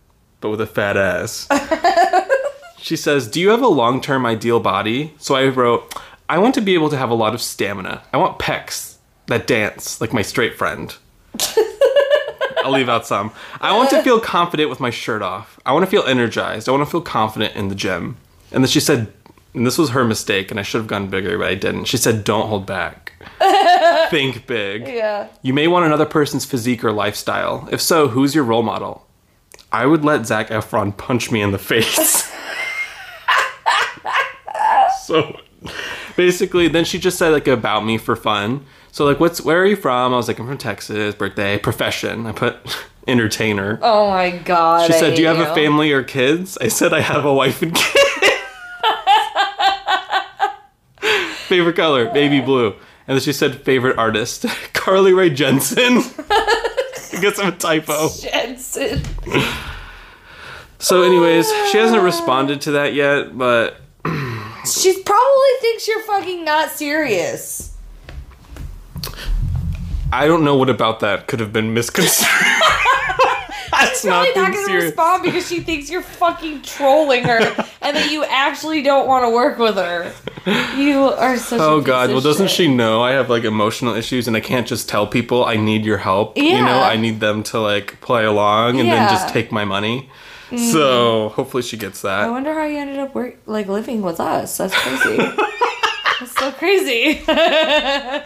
but 0.41 0.51
with 0.51 0.61
a 0.61 0.67
fat 0.67 0.97
ass. 0.97 1.49
She 2.79 2.95
says, 2.95 3.27
Do 3.27 3.41
you 3.41 3.49
have 3.49 3.63
a 3.63 3.69
long 3.69 4.01
term 4.01 4.25
ideal 4.25 4.61
body? 4.61 5.13
So 5.19 5.35
I 5.35 5.49
wrote, 5.49 5.93
I 6.29 6.39
want 6.39 6.55
to 6.55 6.61
be 6.61 6.75
able 6.75 6.89
to 6.91 6.97
have 6.97 7.11
a 7.11 7.15
lot 7.15 7.35
of 7.35 7.43
stamina. 7.43 8.03
I 8.13 8.17
want 8.17 8.39
pecs 8.39 8.99
that 9.27 9.49
dance 9.49 10.01
like 10.01 10.13
my 10.13 10.23
straight 10.23 10.55
friend. 10.55 10.95
I'll 12.65 12.71
leave 12.71 12.89
out 12.89 13.05
some. 13.05 13.33
I 13.61 13.77
want 13.77 13.91
to 13.91 14.03
feel 14.05 14.21
confident 14.21 14.71
with 14.71 14.79
my 14.79 14.91
shirt 14.91 15.21
off. 15.21 15.59
I 15.67 15.73
want 15.73 15.85
to 15.85 15.91
feel 15.91 16.05
energized. 16.05 16.69
I 16.69 16.73
want 16.73 16.85
to 16.85 16.91
feel 16.91 17.01
confident 17.01 17.57
in 17.57 17.69
the 17.69 17.75
gym. 17.75 18.19
And 18.53 18.63
then 18.63 18.69
she 18.69 18.79
said, 18.79 19.13
and 19.57 19.67
this 19.67 19.79
was 19.79 19.91
her 19.91 20.05
mistake, 20.05 20.51
and 20.53 20.61
I 20.61 20.63
should 20.63 20.79
have 20.83 20.87
gone 20.87 21.09
bigger, 21.09 21.39
but 21.39 21.49
I 21.49 21.55
didn't. 21.57 21.87
She 21.87 21.97
said, 21.97 22.23
Don't 22.23 22.49
hold 22.49 22.67
back. 22.67 23.15
Think 24.11 24.47
big. 24.47 24.87
Yeah. 24.87 25.29
You 25.43 25.53
may 25.55 25.67
want 25.67 25.87
another 25.87 26.07
person's 26.07 26.45
physique 26.45 26.85
or 26.85 26.93
lifestyle. 26.93 27.69
If 27.71 27.81
so, 27.81 28.09
who's 28.09 28.35
your 28.35 28.45
role 28.45 28.63
model? 28.63 29.07
I 29.73 29.87
would 29.87 30.05
let 30.05 30.27
Zac 30.27 30.49
Efron 30.49 30.97
punch 30.97 31.31
me 31.31 31.43
in 31.43 31.53
the 31.53 31.59
face. 31.59 32.33
so 35.03 35.39
basically, 36.17 36.69
then 36.69 36.85
she 36.85 36.99
just 36.99 37.19
said 37.19 37.31
like 37.31 37.49
about 37.49 37.85
me 37.85 37.99
for 37.99 38.17
fun. 38.17 38.65
So 38.93 39.05
like, 39.05 39.21
what's 39.21 39.41
where 39.41 39.61
are 39.61 39.67
you 39.67 39.77
from? 39.77 40.15
I 40.15 40.17
was 40.17 40.29
like, 40.29 40.39
I'm 40.39 40.47
from 40.47 40.59
Texas. 40.59 41.15
Birthday, 41.15 41.59
profession. 41.59 42.27
I 42.27 42.33
put 42.33 42.57
entertainer. 43.07 43.79
Oh 43.83 44.11
my 44.11 44.31
god. 44.31 44.87
She 44.87 44.95
I 44.95 44.99
said, 44.99 45.15
"Do 45.17 45.23
you 45.23 45.29
have 45.29 45.39
a 45.39 45.55
family 45.55 45.93
or 45.93 46.03
kids?" 46.03 46.57
I 46.61 46.69
said, 46.69 46.93
"I 46.93 47.01
have 47.01 47.25
a 47.25 47.33
wife 47.33 47.63
and 47.63 47.75
kids." 47.75 48.07
favorite 51.47 51.77
color, 51.77 52.11
baby 52.13 52.41
blue. 52.41 52.75
And 53.09 53.17
then 53.17 53.21
she 53.21 53.33
said, 53.33 53.63
"Favorite 53.63 53.99
artist, 53.99 54.47
Carly 54.73 55.13
Rae 55.13 55.31
Jepsen." 55.31 56.03
I 57.17 57.21
guess 57.21 57.39
I'm 57.39 57.53
a 57.53 57.57
typo. 57.57 58.09
Jensen. 58.21 59.03
So, 60.79 61.03
anyways, 61.03 61.51
she 61.71 61.79
hasn't 61.79 62.03
responded 62.03 62.61
to 62.63 62.73
that 62.73 62.93
yet, 62.95 63.37
but 63.39 63.77
She 64.67 65.03
probably 65.03 65.53
thinks 65.61 65.89
you're 65.89 66.03
fucking 66.03 66.45
not 66.45 66.71
serious. 66.71 67.73
I 70.13 70.27
don't 70.27 70.45
know 70.45 70.57
what 70.57 70.71
about 70.71 71.01
that 71.01 71.27
could 71.27 71.41
have 71.41 71.53
been 71.53 71.75
misconstrued. 71.75 72.29
That's 73.73 74.01
She's 74.01 74.09
probably 74.11 74.33
not 74.35 74.53
gonna 74.53 74.65
serious. 74.67 74.85
respond 74.87 75.23
because 75.25 75.47
she 75.49 75.61
thinks 75.61 75.91
you're 75.91 76.01
fucking 76.01 76.63
trolling 76.63 77.25
her 77.25 77.39
and 77.83 77.97
that 77.97 78.11
you 78.11 78.25
actually 78.25 78.81
don't 78.83 79.07
want 79.07 79.25
to 79.25 79.31
work 79.31 79.59
with 79.59 79.75
her. 79.77 80.13
You 80.77 81.01
are 81.03 81.37
such 81.37 81.61
a 81.61 81.63
Oh 81.63 81.81
god, 81.83 82.11
well 82.11 82.21
doesn't 82.23 82.47
shit. 82.49 82.57
she 82.57 82.75
know 82.75 83.03
I 83.03 83.11
have 83.13 83.29
like 83.29 83.45
emotional 83.45 83.95
issues 83.95 84.29
and 84.29 84.37
I 84.37 84.41
can't 84.41 84.67
just 84.67 84.89
tell 84.89 85.07
people 85.07 85.45
I 85.45 85.57
need 85.57 85.85
your 85.85 85.99
help. 85.99 86.37
Yeah. 86.39 86.43
You 86.45 86.65
know, 86.65 86.81
I 86.81 86.97
need 86.97 87.21
them 87.21 87.43
to 87.45 87.61
like 87.61 88.01
play 88.01 88.25
along 88.25 88.81
and 88.81 88.89
then 88.89 89.09
just 89.11 89.29
take 89.29 89.53
my 89.53 89.65
money. 89.67 90.09
Mm-hmm. 90.47 90.59
So 90.73 91.31
hopefully 91.31 91.65
she 91.65 91.77
gets 91.77 92.01
that. 92.03 92.21
I 92.21 92.31
wonder 92.31 92.55
how 92.55 92.65
you 92.65 92.79
ended 92.79 92.99
up 92.99 93.15
work 93.15 93.37
like 93.47 93.67
living 93.67 94.01
with 94.01 94.21
us. 94.21 94.57
That's 94.57 94.75
crazy. 94.75 95.17
That's 96.19 96.39
so 96.39 96.51
crazy. 96.53 97.23
I 97.29 98.25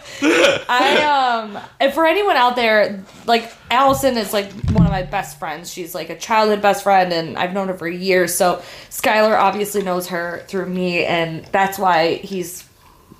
um 1.51 1.57
and 1.79 1.93
for 1.93 2.05
anyone 2.05 2.35
out 2.35 2.55
there, 2.55 3.03
like 3.25 3.51
Allison 3.69 4.17
is 4.17 4.33
like 4.33 4.51
one 4.71 4.85
of 4.85 4.91
my 4.91 5.03
best 5.03 5.39
friends. 5.39 5.71
She's 5.71 5.93
like 5.93 6.09
a 6.09 6.17
childhood 6.17 6.61
best 6.61 6.83
friend 6.83 7.11
and 7.11 7.37
I've 7.37 7.53
known 7.53 7.67
her 7.67 7.77
for 7.77 7.87
years. 7.87 8.33
So 8.33 8.61
Skylar 8.89 9.37
obviously 9.37 9.83
knows 9.83 10.07
her 10.07 10.43
through 10.47 10.67
me 10.67 11.05
and 11.05 11.45
that's 11.45 11.77
why 11.77 12.15
he's 12.15 12.67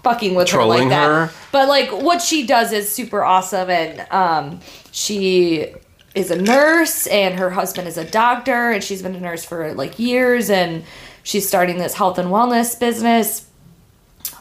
fucking 0.03 0.35
with 0.35 0.49
her 0.49 0.57
Trolling 0.57 0.83
like 0.83 0.89
that. 0.89 1.05
her? 1.05 1.31
But 1.51 1.67
like 1.67 1.91
what 1.91 2.21
she 2.21 2.45
does 2.45 2.71
is 2.71 2.89
super 2.89 3.23
awesome 3.23 3.69
and 3.69 3.99
um 4.11 4.59
she 4.91 5.73
is 6.15 6.31
a 6.31 6.41
nurse 6.41 7.07
and 7.07 7.39
her 7.39 7.49
husband 7.49 7.87
is 7.87 7.97
a 7.97 8.05
doctor 8.05 8.71
and 8.71 8.83
she's 8.83 9.01
been 9.01 9.15
a 9.15 9.19
nurse 9.19 9.45
for 9.45 9.73
like 9.73 9.99
years 9.99 10.49
and 10.49 10.83
she's 11.23 11.47
starting 11.47 11.77
this 11.77 11.93
health 11.93 12.17
and 12.17 12.29
wellness 12.29 12.79
business. 12.79 13.47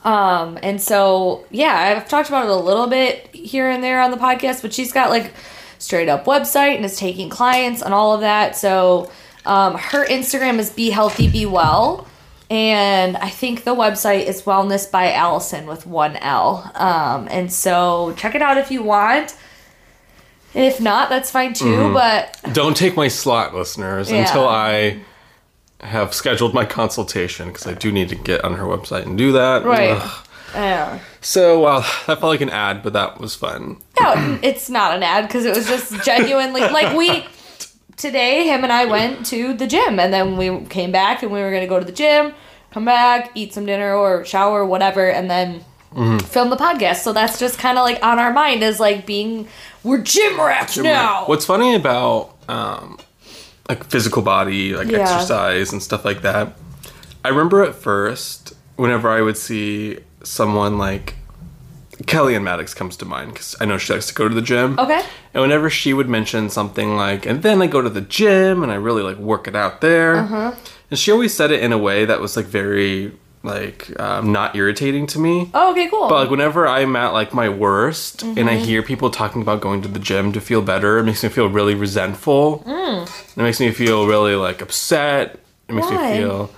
Um 0.04 0.58
and 0.62 0.80
so 0.80 1.44
yeah, 1.50 1.94
I've 1.96 2.08
talked 2.08 2.28
about 2.28 2.44
it 2.44 2.50
a 2.50 2.54
little 2.56 2.86
bit 2.86 3.28
here 3.34 3.68
and 3.68 3.82
there 3.84 4.00
on 4.00 4.10
the 4.10 4.16
podcast, 4.16 4.62
but 4.62 4.72
she's 4.72 4.92
got 4.92 5.10
like 5.10 5.32
straight 5.78 6.08
up 6.08 6.24
website 6.24 6.76
and 6.76 6.84
is 6.84 6.96
taking 6.96 7.28
clients 7.30 7.82
and 7.82 7.92
all 7.94 8.14
of 8.14 8.20
that. 8.20 8.56
So 8.56 9.10
um 9.44 9.74
her 9.76 10.06
Instagram 10.06 10.58
is 10.58 10.70
be 10.70 10.90
healthy 10.90 11.28
be 11.28 11.46
well 11.46 12.06
and 12.50 13.16
I 13.16 13.28
think 13.30 13.62
the 13.62 13.74
website 13.76 14.26
is 14.26 14.42
Wellness 14.42 14.90
by 14.90 15.12
Allison 15.12 15.66
with 15.66 15.86
one 15.86 16.16
L. 16.16 16.68
Um, 16.74 17.28
and 17.30 17.52
so 17.52 18.12
check 18.16 18.34
it 18.34 18.42
out 18.42 18.58
if 18.58 18.72
you 18.72 18.82
want. 18.82 19.36
If 20.52 20.80
not, 20.80 21.10
that's 21.10 21.30
fine 21.30 21.52
too. 21.54 21.64
Mm-hmm. 21.66 21.94
But 21.94 22.52
Don't 22.52 22.76
take 22.76 22.96
my 22.96 23.06
slot, 23.06 23.54
listeners, 23.54 24.10
Yeah. 24.10 24.22
until 24.26 24.48
I 24.48 24.98
have 25.82 26.12
scheduled 26.14 26.54
my 26.54 26.64
consultation 26.64 27.48
because 27.48 27.66
I 27.66 27.74
do 27.74 27.90
need 27.92 28.08
to 28.10 28.16
get 28.16 28.44
on 28.44 28.54
her 28.54 28.64
website 28.64 29.06
and 29.06 29.16
do 29.16 29.32
that. 29.32 29.64
right, 29.64 29.90
Ugh. 30.00 30.26
yeah, 30.54 30.98
So, 31.20 31.60
well, 31.60 31.80
that 32.06 32.20
felt 32.20 32.22
like 32.24 32.40
an 32.40 32.50
ad, 32.50 32.82
but 32.82 32.92
that 32.92 33.20
was 33.20 33.34
fun. 33.34 33.78
no, 34.00 34.38
it's 34.42 34.68
not 34.70 34.94
an 34.94 35.02
ad 35.02 35.26
because 35.26 35.44
it 35.44 35.56
was 35.56 35.66
just 35.66 36.04
genuinely 36.04 36.60
like 36.62 36.96
we 36.96 37.24
today. 37.96 38.46
Him 38.46 38.62
and 38.64 38.72
I 38.72 38.84
went 38.86 39.26
to 39.26 39.54
the 39.54 39.66
gym, 39.66 39.98
and 39.98 40.12
then 40.12 40.36
we 40.36 40.64
came 40.66 40.92
back, 40.92 41.22
and 41.22 41.32
we 41.32 41.40
were 41.40 41.50
gonna 41.52 41.66
go 41.66 41.78
to 41.78 41.84
the 41.86 41.92
gym, 41.92 42.32
come 42.72 42.84
back, 42.84 43.30
eat 43.34 43.52
some 43.54 43.66
dinner 43.66 43.94
or 43.94 44.24
shower, 44.24 44.64
whatever, 44.64 45.08
and 45.10 45.30
then. 45.30 45.64
Mm-hmm. 45.92 46.18
Film 46.18 46.50
the 46.50 46.56
podcast, 46.56 46.98
so 46.98 47.12
that's 47.12 47.36
just 47.40 47.58
kind 47.58 47.76
of 47.76 47.82
like 47.82 48.00
on 48.00 48.20
our 48.20 48.32
mind 48.32 48.62
is 48.62 48.78
like 48.78 49.06
being 49.06 49.48
we're 49.82 49.98
gym 50.00 50.38
rats 50.38 50.76
now. 50.76 51.24
What's 51.26 51.44
funny 51.44 51.74
about 51.74 52.36
um, 52.48 52.96
like 53.70 53.84
physical 53.84 54.22
body, 54.22 54.74
like 54.74 54.90
Yeah. 54.90 54.98
exercise 55.00 55.72
and 55.72 55.82
stuff 55.82 56.04
like 56.04 56.22
that, 56.22 56.52
I 57.24 57.28
remember 57.28 57.62
at 57.62 57.74
first, 57.74 58.52
whenever 58.76 59.08
I 59.08 59.20
would 59.22 59.36
see 59.36 59.98
someone 60.24 60.76
like 60.78 61.14
Kelly-Ann 62.06 62.42
Maddox 62.44 62.72
comes 62.74 62.96
to 62.96 63.04
mind 63.04 63.32
because 63.32 63.54
I 63.60 63.64
know 63.66 63.76
she 63.78 63.92
likes 63.92 64.06
to 64.08 64.14
go 64.14 64.26
to 64.28 64.34
the 64.34 64.42
gym. 64.42 64.78
Okay. 64.78 65.02
And 65.34 65.42
whenever 65.42 65.68
she 65.70 65.92
would 65.92 66.08
mention 66.08 66.48
something 66.50 66.96
like, 66.96 67.26
and 67.26 67.42
then 67.42 67.60
I 67.62 67.66
go 67.66 67.82
to 67.82 67.90
the 67.90 68.00
gym 68.00 68.62
and 68.62 68.72
I 68.72 68.76
really 68.76 69.02
like 69.02 69.18
work 69.18 69.46
it 69.46 69.54
out 69.54 69.80
there. 69.82 70.16
Uh-huh. 70.16 70.52
And 70.90 70.98
she 70.98 71.12
always 71.12 71.32
said 71.34 71.50
it 71.50 71.62
in 71.62 71.72
a 71.72 71.78
way 71.78 72.04
that 72.06 72.20
was 72.20 72.36
like 72.36 72.46
very 72.46 73.12
like 73.42 73.98
um, 73.98 74.32
not 74.32 74.54
irritating 74.54 75.06
to 75.08 75.18
me. 75.18 75.50
Oh, 75.54 75.70
okay, 75.72 75.88
cool. 75.88 76.08
But 76.08 76.14
like 76.22 76.30
whenever 76.30 76.66
I'm 76.66 76.94
at 76.96 77.12
like 77.12 77.32
my 77.32 77.48
worst 77.48 78.22
and 78.22 78.36
Mm-hmm. 78.36 78.48
I 78.48 78.56
hear 78.56 78.82
people 78.82 79.10
talking 79.10 79.40
about 79.42 79.60
going 79.60 79.80
to 79.82 79.88
the 79.88 79.98
gym 79.98 80.32
to 80.32 80.40
feel 80.40 80.60
better, 80.62 80.98
it 80.98 81.04
makes 81.04 81.22
me 81.22 81.28
feel 81.30 81.48
really 81.48 81.74
resentful. 81.74 82.60
Mm. 82.66 83.36
It 83.36 83.42
makes 83.42 83.58
me 83.60 83.70
feel 83.72 84.06
really 84.06 84.34
like 84.34 84.60
upset. 84.60 85.38
It 85.68 85.74
makes 85.74 85.86
Why? 85.88 86.12
me 86.12 86.18
feel. 86.18 86.50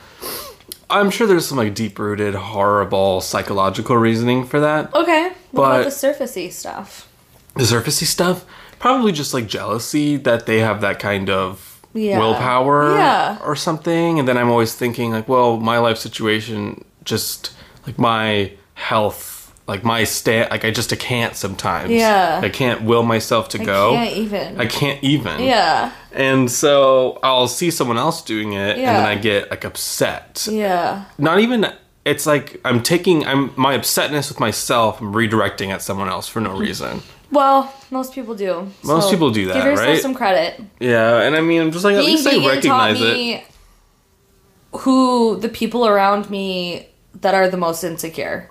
I'm 0.91 1.11
sure 1.11 1.27
there's 1.27 1.47
some 1.47 1.57
like 1.59 1.75
deep 1.75 1.99
rooted, 1.99 2.35
horrible 2.35 3.21
psychological 3.21 3.97
reasoning 3.97 4.45
for 4.45 4.61
that. 4.61 4.93
Okay. 4.95 5.29
What 5.53 5.63
But- 5.63 5.81
about 5.81 5.85
the 5.85 5.91
surfacey 5.91 6.51
stuff? 6.53 7.09
The 7.55 7.65
surfacey 7.65 8.05
stuff, 8.05 8.45
probably 8.79 9.13
just 9.13 9.35
like 9.35 9.47
jealousy 9.47 10.17
that 10.17 10.47
they 10.47 10.61
have 10.61 10.81
that 10.81 10.99
kind 10.99 11.29
of 11.31 11.72
Yeah. 11.95 12.19
willpower 12.19 12.95
Yeah. 12.97 13.39
or 13.45 13.55
something. 13.57 14.19
And 14.19 14.27
then 14.27 14.37
I'm 14.37 14.51
always 14.51 14.75
thinking 14.75 15.11
like, 15.13 15.29
well, 15.29 15.59
my 15.59 15.79
life 15.79 15.99
situation, 15.99 16.85
just 17.05 17.53
like 17.87 17.99
my 17.99 18.53
health, 18.75 19.53
like 19.69 19.85
my 19.85 20.05
state, 20.05 20.51
like 20.51 20.65
I 20.65 20.71
just 20.71 20.93
I 20.93 20.97
can't 20.97 21.37
sometimes. 21.37 21.91
Yeah. 21.91 22.41
I 22.43 22.49
can't 22.49 22.83
will 22.83 23.03
myself 23.03 23.49
to 23.51 23.59
go. 23.59 23.95
I 23.95 23.97
can't 24.07 24.17
even. 24.17 24.61
I 24.61 24.67
can't 24.67 25.05
even. 25.05 25.41
yeah. 25.43 25.93
And 26.13 26.51
so 26.51 27.19
I'll 27.23 27.49
see 27.49 27.71
someone 27.71 27.97
else 27.97 28.23
doing 28.23 28.53
it, 28.53 28.77
and 28.77 28.87
then 28.87 29.07
I 29.07 29.15
get 29.15 29.51
like 29.51 29.65
upset. 29.65 30.47
Yeah. 30.51 31.05
Not 31.19 31.39
even. 31.41 31.67
It's 32.05 32.27
like 32.27 32.61
I'm 32.65 32.83
taking 32.83 33.25
I'm 33.25 33.53
my 33.57 33.79
upsetness 33.79 34.29
with 34.29 34.41
myself. 34.41 35.01
I'm 35.01 35.13
redirecting 35.15 35.69
at 35.69 35.81
someone 35.83 36.09
else 36.09 36.27
for 36.29 36.41
no 36.41 36.57
reason. 36.57 37.03
Well, 37.33 37.73
most 37.91 38.15
people 38.15 38.35
do. 38.35 38.69
Most 38.85 39.11
people 39.11 39.31
do 39.31 39.47
that, 39.47 39.55
Give 39.55 39.65
yourself 39.65 39.89
right? 39.89 39.99
some 40.01 40.15
credit. 40.15 40.61
Yeah, 40.79 41.23
and 41.23 41.35
I 41.35 41.41
mean, 41.41 41.61
I'm 41.63 41.73
just 41.73 41.83
like 41.85 41.95
at 41.97 42.01
Being 42.05 42.17
least 42.17 42.27
I 42.27 42.31
vegan 42.33 42.43
taught 42.63 42.91
recognize 42.91 43.01
it. 43.01 43.45
who 44.73 45.37
the 45.41 45.49
people 45.49 45.87
around 45.87 46.31
me 46.31 46.89
that 47.21 47.35
are 47.35 47.49
the 47.49 47.57
most 47.57 47.85
insecure. 47.85 48.49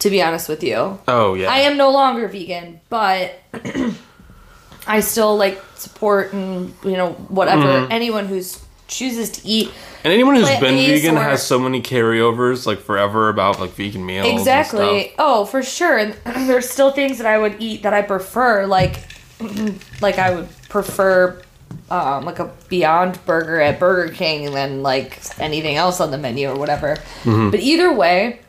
To 0.00 0.10
be 0.10 0.20
honest 0.20 0.48
with 0.50 0.62
you, 0.62 0.98
Oh 1.08 1.32
yeah. 1.34 1.50
I 1.50 1.60
am 1.60 1.78
no 1.78 1.90
longer 1.90 2.28
vegan, 2.28 2.80
but 2.90 3.32
I 4.86 5.00
still 5.00 5.36
like 5.38 5.62
support 5.76 6.32
and 6.34 6.74
you 6.84 6.92
know 6.98 7.12
whatever 7.28 7.62
Mm-hmm. 7.62 7.92
anyone 7.92 8.26
who's 8.26 8.62
chooses 8.86 9.30
to 9.30 9.46
eat 9.48 9.70
and 10.04 10.12
anyone 10.12 10.36
who's 10.36 10.48
been 10.60 10.76
vegan 10.76 11.16
or- 11.16 11.22
has 11.22 11.42
so 11.42 11.58
many 11.58 11.80
carryovers 11.80 12.66
like 12.66 12.78
forever 12.80 13.30
about 13.30 13.58
like 13.58 13.70
vegan 13.70 14.04
meals. 14.04 14.28
and 14.28 14.38
Exactly. 14.38 15.14
Oh, 15.18 15.46
for 15.46 15.62
sure. 15.62 15.98
And 15.98 16.14
there's 16.48 16.68
still 16.68 16.90
things 16.90 17.18
that 17.18 17.26
I 17.26 17.38
would 17.38 17.56
eat 17.58 17.82
that 17.82 17.94
I 17.94 18.02
prefer, 18.02 18.66
like 18.66 19.00
like 20.00 20.18
I 20.18 20.34
would 20.34 20.48
prefer 20.68 21.42
um, 21.90 22.24
like 22.24 22.38
a 22.38 22.52
Beyond 22.68 23.24
Burger 23.24 23.60
at 23.60 23.80
Burger 23.80 24.12
King 24.12 24.52
than 24.52 24.82
like 24.82 25.20
anything 25.38 25.76
else 25.76 26.00
on 26.00 26.10
the 26.10 26.18
menu 26.18 26.48
or 26.50 26.56
whatever. 26.58 26.96
Mm-hmm. 27.22 27.50
But 27.50 27.60
either 27.60 27.92
way, 27.92 28.40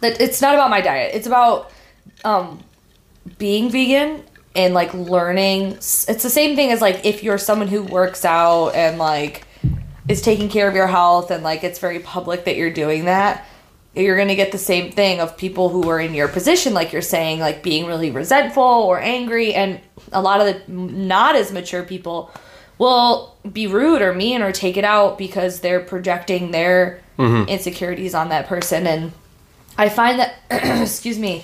that 0.00 0.20
it's 0.20 0.40
not 0.40 0.54
about 0.54 0.70
my 0.70 0.80
diet. 0.80 1.14
It's 1.14 1.26
about 1.26 1.70
um, 2.24 2.62
being 3.38 3.70
vegan 3.70 4.24
and 4.56 4.74
like 4.74 4.92
learning. 4.94 5.72
It's 5.72 6.22
the 6.22 6.30
same 6.30 6.56
thing 6.56 6.72
as 6.72 6.80
like 6.80 7.04
if 7.04 7.22
you're 7.22 7.38
someone 7.38 7.68
who 7.68 7.82
works 7.82 8.24
out 8.24 8.70
and 8.70 8.98
like 8.98 9.46
is 10.08 10.20
taking 10.20 10.48
care 10.48 10.68
of 10.68 10.74
your 10.74 10.86
health 10.86 11.30
and 11.30 11.42
like 11.42 11.64
it's 11.64 11.78
very 11.78 11.98
public 11.98 12.44
that 12.44 12.56
you're 12.56 12.72
doing 12.72 13.04
that 13.04 13.46
you're 13.94 14.16
going 14.16 14.28
to 14.28 14.34
get 14.34 14.52
the 14.52 14.58
same 14.58 14.90
thing 14.90 15.20
of 15.20 15.36
people 15.36 15.68
who 15.68 15.88
are 15.88 16.00
in 16.00 16.14
your 16.14 16.28
position 16.28 16.72
like 16.72 16.92
you're 16.92 17.02
saying 17.02 17.38
like 17.38 17.62
being 17.62 17.86
really 17.86 18.10
resentful 18.10 18.62
or 18.62 18.98
angry 19.00 19.54
and 19.54 19.80
a 20.12 20.22
lot 20.22 20.40
of 20.40 20.46
the 20.46 20.72
not 20.72 21.34
as 21.34 21.52
mature 21.52 21.82
people 21.82 22.30
will 22.78 23.36
be 23.52 23.66
rude 23.66 24.02
or 24.02 24.14
mean 24.14 24.42
or 24.42 24.50
take 24.50 24.76
it 24.76 24.84
out 24.84 25.18
because 25.18 25.60
they're 25.60 25.80
projecting 25.80 26.50
their 26.50 27.02
mm-hmm. 27.18 27.48
insecurities 27.48 28.14
on 28.14 28.30
that 28.30 28.46
person 28.46 28.86
and 28.86 29.12
i 29.76 29.88
find 29.88 30.18
that 30.18 30.34
excuse 30.82 31.18
me 31.18 31.42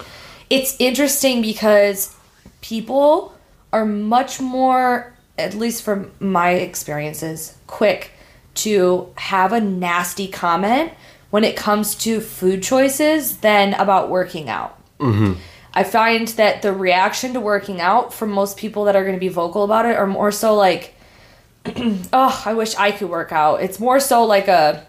it's 0.49 0.75
interesting 0.79 1.43
because 1.43 2.17
people 2.63 3.35
are 3.73 3.85
much 3.85 4.41
more 4.41 5.13
at 5.37 5.55
least 5.55 5.83
from 5.83 6.11
my 6.19 6.53
experiences 6.53 7.57
quick 7.67 8.13
to 8.59 9.13
have 9.17 9.53
a 9.53 9.61
nasty 9.61 10.29
comment 10.29 10.93
when 11.31 11.45
it 11.45 11.57
comes 11.57 11.95
to 11.97 12.21
food 12.21 12.63
choices 12.63 13.39
than 13.39 13.75
about 13.75 14.09
working 14.11 14.49
out. 14.49 14.79
Mm-hmm. 14.99 15.35
I 15.75 15.85
find 15.85 16.27
that 16.29 16.63
the 16.63 16.73
reaction 16.73 17.35
to 17.35 17.41
working 17.41 17.81
out 17.81 18.13
from 18.15 18.31
most 18.31 18.57
people 18.57 18.85
that 18.85 18.97
are 18.97 19.03
going 19.03 19.15
to 19.17 19.21
be 19.21 19.29
vocal 19.29 19.63
about 19.65 19.85
it 19.87 19.97
are 19.97 20.07
more 20.07 20.33
so 20.33 20.55
like, 20.55 20.95
oh, 22.13 22.43
I 22.47 22.55
wish 22.55 22.75
I 22.77 22.91
could 22.93 23.11
work 23.11 23.31
out. 23.33 23.63
It's 23.63 23.79
more 23.79 24.01
so 24.01 24.25
like 24.25 24.49
a 24.49 24.87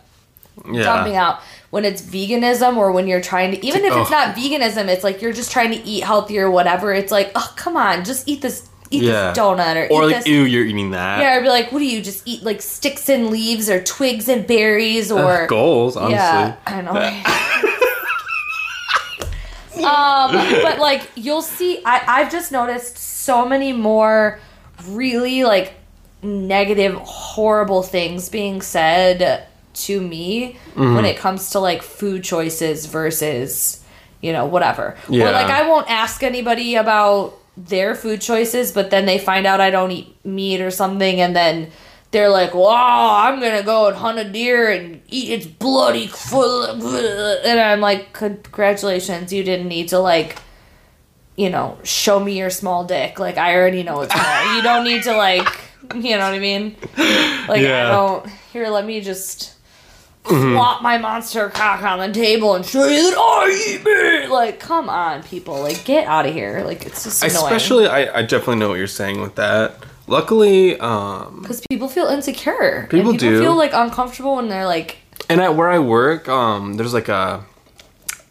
Yeah. 0.66 0.84
dumping 0.84 1.16
out 1.16 1.40
when 1.70 1.86
it's 1.86 2.02
veganism 2.02 2.78
or 2.78 2.92
when 2.92 3.08
you're 3.08 3.22
trying 3.22 3.52
to 3.52 3.66
even 3.66 3.86
if 3.86 3.94
it's 3.96 4.10
not 4.12 4.36
veganism 4.36 4.88
it's 4.90 5.04
like 5.06 5.22
you're 5.22 5.32
just 5.32 5.52
trying 5.52 5.72
to 5.72 5.78
eat 5.86 6.04
healthy 6.04 6.38
or 6.40 6.50
whatever 6.52 6.92
it's 6.94 7.12
like 7.14 7.32
oh 7.36 7.54
come 7.56 7.78
on 7.78 8.04
just 8.04 8.28
eat 8.28 8.42
this 8.42 8.69
eat 8.92 9.04
Yeah. 9.04 9.30
this 9.32 9.38
donut 9.38 9.76
or, 9.76 9.92
Or 9.94 10.04
eat 10.04 10.06
like, 10.08 10.16
this 10.18 10.28
ew, 10.28 10.42
you're 10.44 10.66
eating 10.66 10.92
that. 10.92 11.22
yeah 11.22 11.34
i'd 11.38 11.44
be 11.44 11.50
like 11.50 11.72
what 11.72 11.80
do 11.80 11.86
you 11.86 12.02
just 12.02 12.28
eat 12.28 12.44
like 12.44 12.62
sticks 12.62 13.08
and 13.10 13.30
leaves 13.30 13.70
or 13.70 13.82
twigs 13.84 14.28
and 14.30 14.46
berries 14.48 15.12
or 15.12 15.46
goals, 15.48 15.96
honestly. 15.96 16.16
yeah 16.16 16.56
i 16.66 16.82
know 16.82 16.92
um 19.86 20.34
but 20.62 20.80
like 20.80 21.10
you'll 21.16 21.42
see 21.42 21.82
i 21.86 22.02
i've 22.08 22.32
just 22.32 22.52
noticed 22.52 22.98
so 22.98 23.46
many 23.46 23.72
more 23.72 24.40
really 24.88 25.44
like 25.44 25.74
negative 26.22 26.96
horrible 26.96 27.82
things 27.82 28.30
being 28.30 28.62
said 28.62 29.46
to 29.74 30.02
me 30.02 30.58
Mm-hmm. 30.76 30.96
when 30.96 31.06
it 31.06 31.18
comes 31.18 31.50
to 31.52 31.60
like 31.60 31.82
food 31.82 32.24
choices 32.24 32.86
versus 32.86 33.84
you 34.22 34.32
know 34.34 34.46
whatever 34.46 34.98
or 35.08 35.10
Yeah. 35.10 35.32
like 35.32 35.48
i 35.48 35.68
won't 35.68 35.90
ask 35.90 36.24
anybody 36.24 36.76
about 36.76 37.34
their 37.68 37.94
food 37.94 38.22
choices 38.22 38.72
but 38.72 38.90
then 38.90 39.06
they 39.06 39.18
find 39.18 39.46
out 39.46 39.60
i 39.60 39.70
don't 39.70 39.92
eat 39.92 40.16
meat 40.26 40.62
or 40.62 40.72
something 40.72 41.20
and 41.20 41.36
then 41.36 41.70
they're 42.12 42.30
like 42.30 42.54
wow 42.54 43.18
i'm 43.26 43.40
gonna 43.42 43.62
go 43.64 43.88
and 43.88 43.98
hunt 43.98 44.18
a 44.18 44.24
deer 44.24 44.72
and 44.72 45.02
eat 45.10 45.30
its 45.30 45.46
bloody 45.46 46.08
full," 46.08 46.64
and 47.46 47.60
i'm 47.60 47.82
like 47.82 48.14
congratulations 48.14 49.34
you 49.34 49.44
didn't 49.44 49.68
need 49.68 49.90
to 49.90 50.00
like 50.00 50.38
you 51.36 51.50
know 51.50 51.78
show 51.84 52.20
me 52.20 52.38
your 52.38 52.50
small 52.50 52.84
dick. 52.86 53.20
Like 53.20 53.38
i 53.38 53.56
already 53.56 53.84
know 53.84 54.02
it's 54.02 54.14
small 54.14 54.56
you 54.56 54.62
don't 54.62 54.84
need 54.86 55.04
to 55.04 55.16
like 55.16 55.48
you 55.96 56.18
know 56.18 56.20
what 56.30 56.34
i 56.34 56.40
mean? 56.40 56.76
Like 57.48 57.62
Yeah. 57.62 57.88
i 57.88 57.92
don't 57.92 58.28
here 58.54 58.70
let 58.70 58.86
me 58.86 59.02
just 59.02 59.54
flop 60.30 60.82
my 60.82 60.98
monster 60.98 61.50
cock 61.50 61.82
on 61.84 62.00
the 62.00 62.12
table 62.14 62.56
and 62.56 62.66
show 62.66 62.86
you 62.86 63.10
that 63.12 63.18
I 63.18 63.74
eat 63.76 63.84
meat. 63.86 64.30
Like, 64.34 64.60
come 64.60 64.90
on, 64.90 65.24
people. 65.24 65.62
Like, 65.62 65.84
get 65.86 66.08
out 66.08 66.26
of 66.26 66.34
here. 66.34 66.64
Like, 66.66 66.86
it's 66.86 67.04
just 67.04 67.24
annoying. 67.24 67.36
Especially, 67.46 67.88
I, 67.88 68.20
I 68.20 68.22
definitely 68.22 68.58
know 68.58 68.70
what 68.70 68.78
you're 68.78 68.88
saying 68.88 69.22
with 69.22 69.36
that. 69.36 69.76
Luckily, 70.08 70.80
um, 70.80 71.42
because 71.42 71.62
people 71.70 71.88
feel 71.88 72.08
insecure. 72.08 72.88
People 72.90 73.12
people 73.12 73.30
do. 73.30 73.40
feel 73.42 73.56
like 73.56 73.74
uncomfortable 73.74 74.36
when 74.38 74.50
they're 74.50 74.66
like, 74.66 74.98
and 75.30 75.40
at 75.40 75.56
where 75.56 75.70
I 75.70 75.78
work, 75.78 76.28
um, 76.28 76.74
there's 76.76 76.94
like 76.96 77.10
a, 77.10 77.44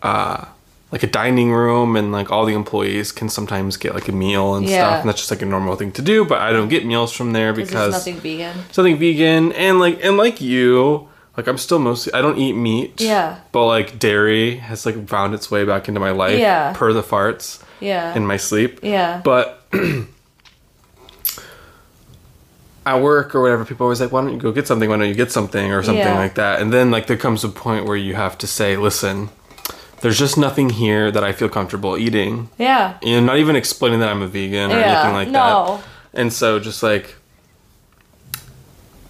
uh, 0.02 0.44
like 0.90 1.02
a 1.02 1.06
dining 1.06 1.52
room, 1.52 1.94
and 1.96 2.10
like 2.10 2.32
all 2.32 2.46
the 2.46 2.54
employees 2.54 3.12
can 3.12 3.28
sometimes 3.28 3.76
get 3.76 3.94
like 3.94 4.08
a 4.08 4.12
meal 4.12 4.54
and 4.56 4.66
Yeah. 4.68 4.78
stuff, 4.88 5.00
and 5.00 5.08
that's 5.08 5.18
just 5.20 5.30
like 5.30 5.42
a 5.42 5.46
normal 5.46 5.76
thing 5.76 5.92
to 5.92 6.02
do. 6.02 6.24
But 6.24 6.40
I 6.40 6.50
don't 6.52 6.68
get 6.68 6.84
meals 6.86 7.12
from 7.12 7.32
there 7.32 7.52
because 7.52 7.92
nothing 7.92 8.16
vegan. 8.18 8.56
something 8.72 8.96
vegan, 8.96 9.52
and 9.52 9.78
like 9.78 10.02
and 10.02 10.16
like 10.16 10.40
you, 10.40 11.08
like 11.38 11.46
I'm 11.46 11.56
still 11.56 11.78
mostly 11.78 12.12
I 12.12 12.20
don't 12.20 12.36
eat 12.36 12.52
meat. 12.54 13.00
Yeah. 13.00 13.38
But 13.52 13.64
like 13.66 13.98
dairy 14.00 14.56
has 14.56 14.84
like 14.84 15.08
found 15.08 15.32
its 15.34 15.50
way 15.50 15.64
back 15.64 15.86
into 15.88 16.00
my 16.00 16.10
life. 16.10 16.38
Yeah. 16.38 16.72
Per 16.74 16.92
the 16.92 17.02
farts 17.02 17.62
Yeah. 17.80 18.14
in 18.14 18.26
my 18.26 18.36
sleep. 18.36 18.80
yeah. 18.82 19.20
But 19.24 19.62
at 22.86 23.00
work 23.02 23.34
or 23.34 23.42
whatever, 23.42 23.64
people 23.64 23.84
are 23.84 23.86
always 23.88 24.00
like, 24.00 24.12
"Why 24.12 24.20
don't 24.22 24.32
you 24.32 24.38
go 24.40 24.50
get 24.52 24.66
something? 24.66 24.88
Why 24.88 24.96
don't 24.96 25.08
you 25.08 25.14
get 25.14 25.30
something?" 25.30 25.72
or 25.72 25.82
something 25.82 26.04
Yeah. 26.04 26.18
like 26.18 26.34
that. 26.34 26.60
And 26.60 26.72
then 26.72 26.90
like 26.90 27.06
there 27.06 27.16
comes 27.16 27.44
a 27.44 27.48
point 27.48 27.86
where 27.86 27.96
you 27.96 28.14
have 28.14 28.36
to 28.38 28.46
say, 28.46 28.76
"Listen, 28.76 29.28
there's 30.00 30.18
just 30.18 30.38
nothing 30.38 30.70
here 30.70 31.10
that 31.10 31.22
I 31.22 31.32
feel 31.32 31.48
comfortable 31.48 31.96
eating." 31.98 32.48
yeah. 32.58 32.94
You 33.02 33.20
know, 33.20 33.26
not 33.26 33.38
even 33.38 33.56
explaining 33.56 34.00
that 34.00 34.08
I'm 34.08 34.22
a 34.22 34.26
vegan 34.28 34.72
or 34.72 34.78
Yeah. 34.78 34.92
anything 35.02 35.12
like 35.14 35.28
that. 35.32 35.32
no. 35.32 35.76
that. 35.76 36.20
And 36.20 36.32
so 36.32 36.58
just 36.58 36.82
like, 36.82 37.14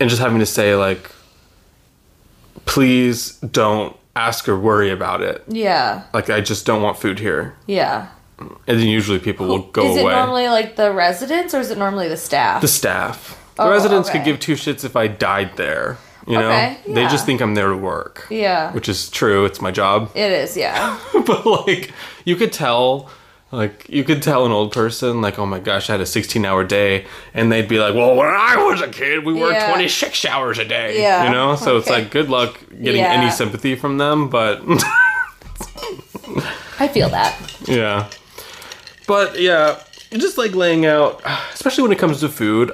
and 0.01 0.11
just 0.11 0.21
having 0.21 0.41
to 0.41 0.47
say 0.47 0.75
like, 0.75 1.11
please 2.69 3.33
don't 3.39 3.97
ask 4.15 4.49
or 4.49 4.59
worry 4.59 4.91
about 4.91 5.23
it. 5.23 5.43
Yeah. 5.49 6.05
Like 6.13 6.31
I 6.31 6.41
just 6.41 6.67
don't 6.67 6.83
want 6.83 6.99
food 6.99 7.19
here. 7.19 7.57
Yeah. 7.67 8.09
And 8.39 8.51
then 8.67 8.87
usually 8.87 9.19
people 9.19 9.49
will 9.49 9.63
go 9.63 9.83
away. 9.83 9.91
is 9.97 10.03
away. 10.03 10.13
it 10.13 10.17
normally 10.17 10.49
like 10.49 10.77
the 10.77 10.93
residents 10.93 11.55
or 11.55 11.59
is 11.61 11.71
it 11.73 11.79
normally 11.79 12.09
the 12.09 12.17
staff? 12.17 12.61
the 12.61 12.69
staff. 12.69 13.35
The 13.57 13.65
Oh, 13.65 13.71
residents 13.71 14.09
okay. 14.09 14.19
could 14.19 14.25
give 14.25 14.39
two 14.39 14.53
shits 14.55 14.85
if 14.85 14.95
I 14.95 15.09
died 15.09 15.57
there. 15.57 15.99
You 16.29 16.35
know, 16.39 16.49
Okay, 16.51 16.77
they 16.87 17.05
just 17.09 17.25
think 17.25 17.41
I'm 17.41 17.55
there 17.55 17.69
to 17.71 17.77
work, 17.77 18.27
yeah. 18.31 18.71
which 18.73 18.87
is 18.89 19.09
true. 19.09 19.47
It's 19.47 19.63
my 19.63 19.71
job. 19.71 20.11
it 20.15 20.31
is. 20.31 20.57
Yeah. 20.59 21.01
but 21.27 21.47
like, 21.47 21.91
you 22.27 22.37
could 22.37 22.53
tell, 22.53 23.09
like, 23.51 23.89
you 23.89 24.05
could 24.05 24.23
tell 24.23 24.45
an 24.45 24.53
old 24.53 24.73
person, 24.73 25.21
like, 25.23 25.39
oh 25.39 25.47
my 25.47 25.59
gosh, 25.59 25.89
I 25.89 25.95
had 25.95 26.01
a 26.01 26.07
16 26.07 26.45
hour 26.45 26.65
day, 26.65 27.07
and 27.33 27.51
they'd 27.51 27.67
be 27.69 27.79
like, 27.79 27.95
well, 27.95 28.15
when 28.15 28.29
I 28.29 28.57
was 28.57 28.81
a 28.83 28.89
kid, 28.89 29.25
we 29.25 29.33
worked 29.33 29.55
Yeah. 29.55 29.71
26 29.73 30.25
hours 30.27 30.59
a 30.59 30.65
day. 30.65 31.01
Yeah, 31.01 31.25
You 31.25 31.31
know, 31.31 31.57
so 31.57 31.77
it's 31.79 31.89
like, 31.89 32.11
good 32.11 32.29
luck 32.29 32.59
getting 32.83 33.01
Yeah. 33.01 33.13
any 33.13 33.31
sympathy 33.31 33.75
from 33.75 33.99
them, 33.99 34.29
but 34.29 34.61
I 36.81 36.89
feel 36.89 37.09
that. 37.11 37.35
yeah. 37.67 38.09
But 39.07 39.41
yeah, 39.41 39.81
just 40.13 40.37
like 40.39 40.55
laying 40.55 40.85
out, 40.87 41.23
especially 41.55 41.83
when 41.83 41.93
it 41.93 41.99
comes 41.99 42.21
to 42.21 42.29
food, 42.29 42.73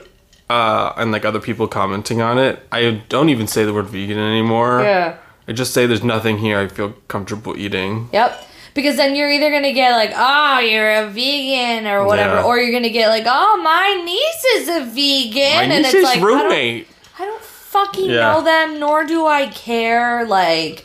uh, 0.50 0.92
and 0.96 1.12
like 1.12 1.24
other 1.24 1.40
people 1.40 1.66
commenting 1.68 2.20
on 2.20 2.38
it, 2.38 2.60
I 2.72 3.02
don't 3.08 3.28
even 3.28 3.46
say 3.46 3.64
the 3.64 3.72
word 3.72 3.86
vegan 3.86 4.18
anymore. 4.18 4.82
Yeah. 4.82 5.16
I 5.46 5.52
just 5.52 5.72
say 5.72 5.86
there's 5.86 6.02
nothing 6.02 6.38
here 6.38 6.58
I 6.58 6.68
feel 6.68 6.94
comfortable 7.08 7.56
eating. 7.56 8.08
Yep. 8.12 8.48
Because 8.74 8.96
then 8.96 9.14
you're 9.14 9.30
either 9.30 9.50
gonna 9.50 9.72
get 9.72 9.92
like, 9.92 10.12
oh, 10.14 10.58
you're 10.58 10.90
a 11.04 11.06
vegan 11.08 11.86
or 11.86 12.04
whatever, 12.04 12.36
Yeah. 12.36 12.44
or 12.44 12.58
you're 12.58 12.72
gonna 12.72 12.90
get 12.90 13.08
like, 13.08 13.24
oh, 13.26 13.60
my 13.62 14.02
niece 14.04 14.44
is 14.56 14.68
a 14.68 14.84
vegan, 14.84 15.68
My 15.70 15.74
and 15.76 15.86
it's 15.86 15.94
like, 15.94 16.16
I 16.18 16.20
don't- 16.20 16.24
roommate. 16.24 16.88
I 17.18 17.24
don't 17.24 17.40
fucking 17.42 18.10
Yeah. 18.10 18.32
know 18.32 18.42
them, 18.42 18.80
nor 18.80 19.04
do 19.04 19.26
I 19.26 19.46
care. 19.46 20.24
Like, 20.26 20.84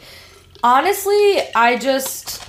honestly, 0.64 1.42
I 1.56 1.78
just. 1.78 2.44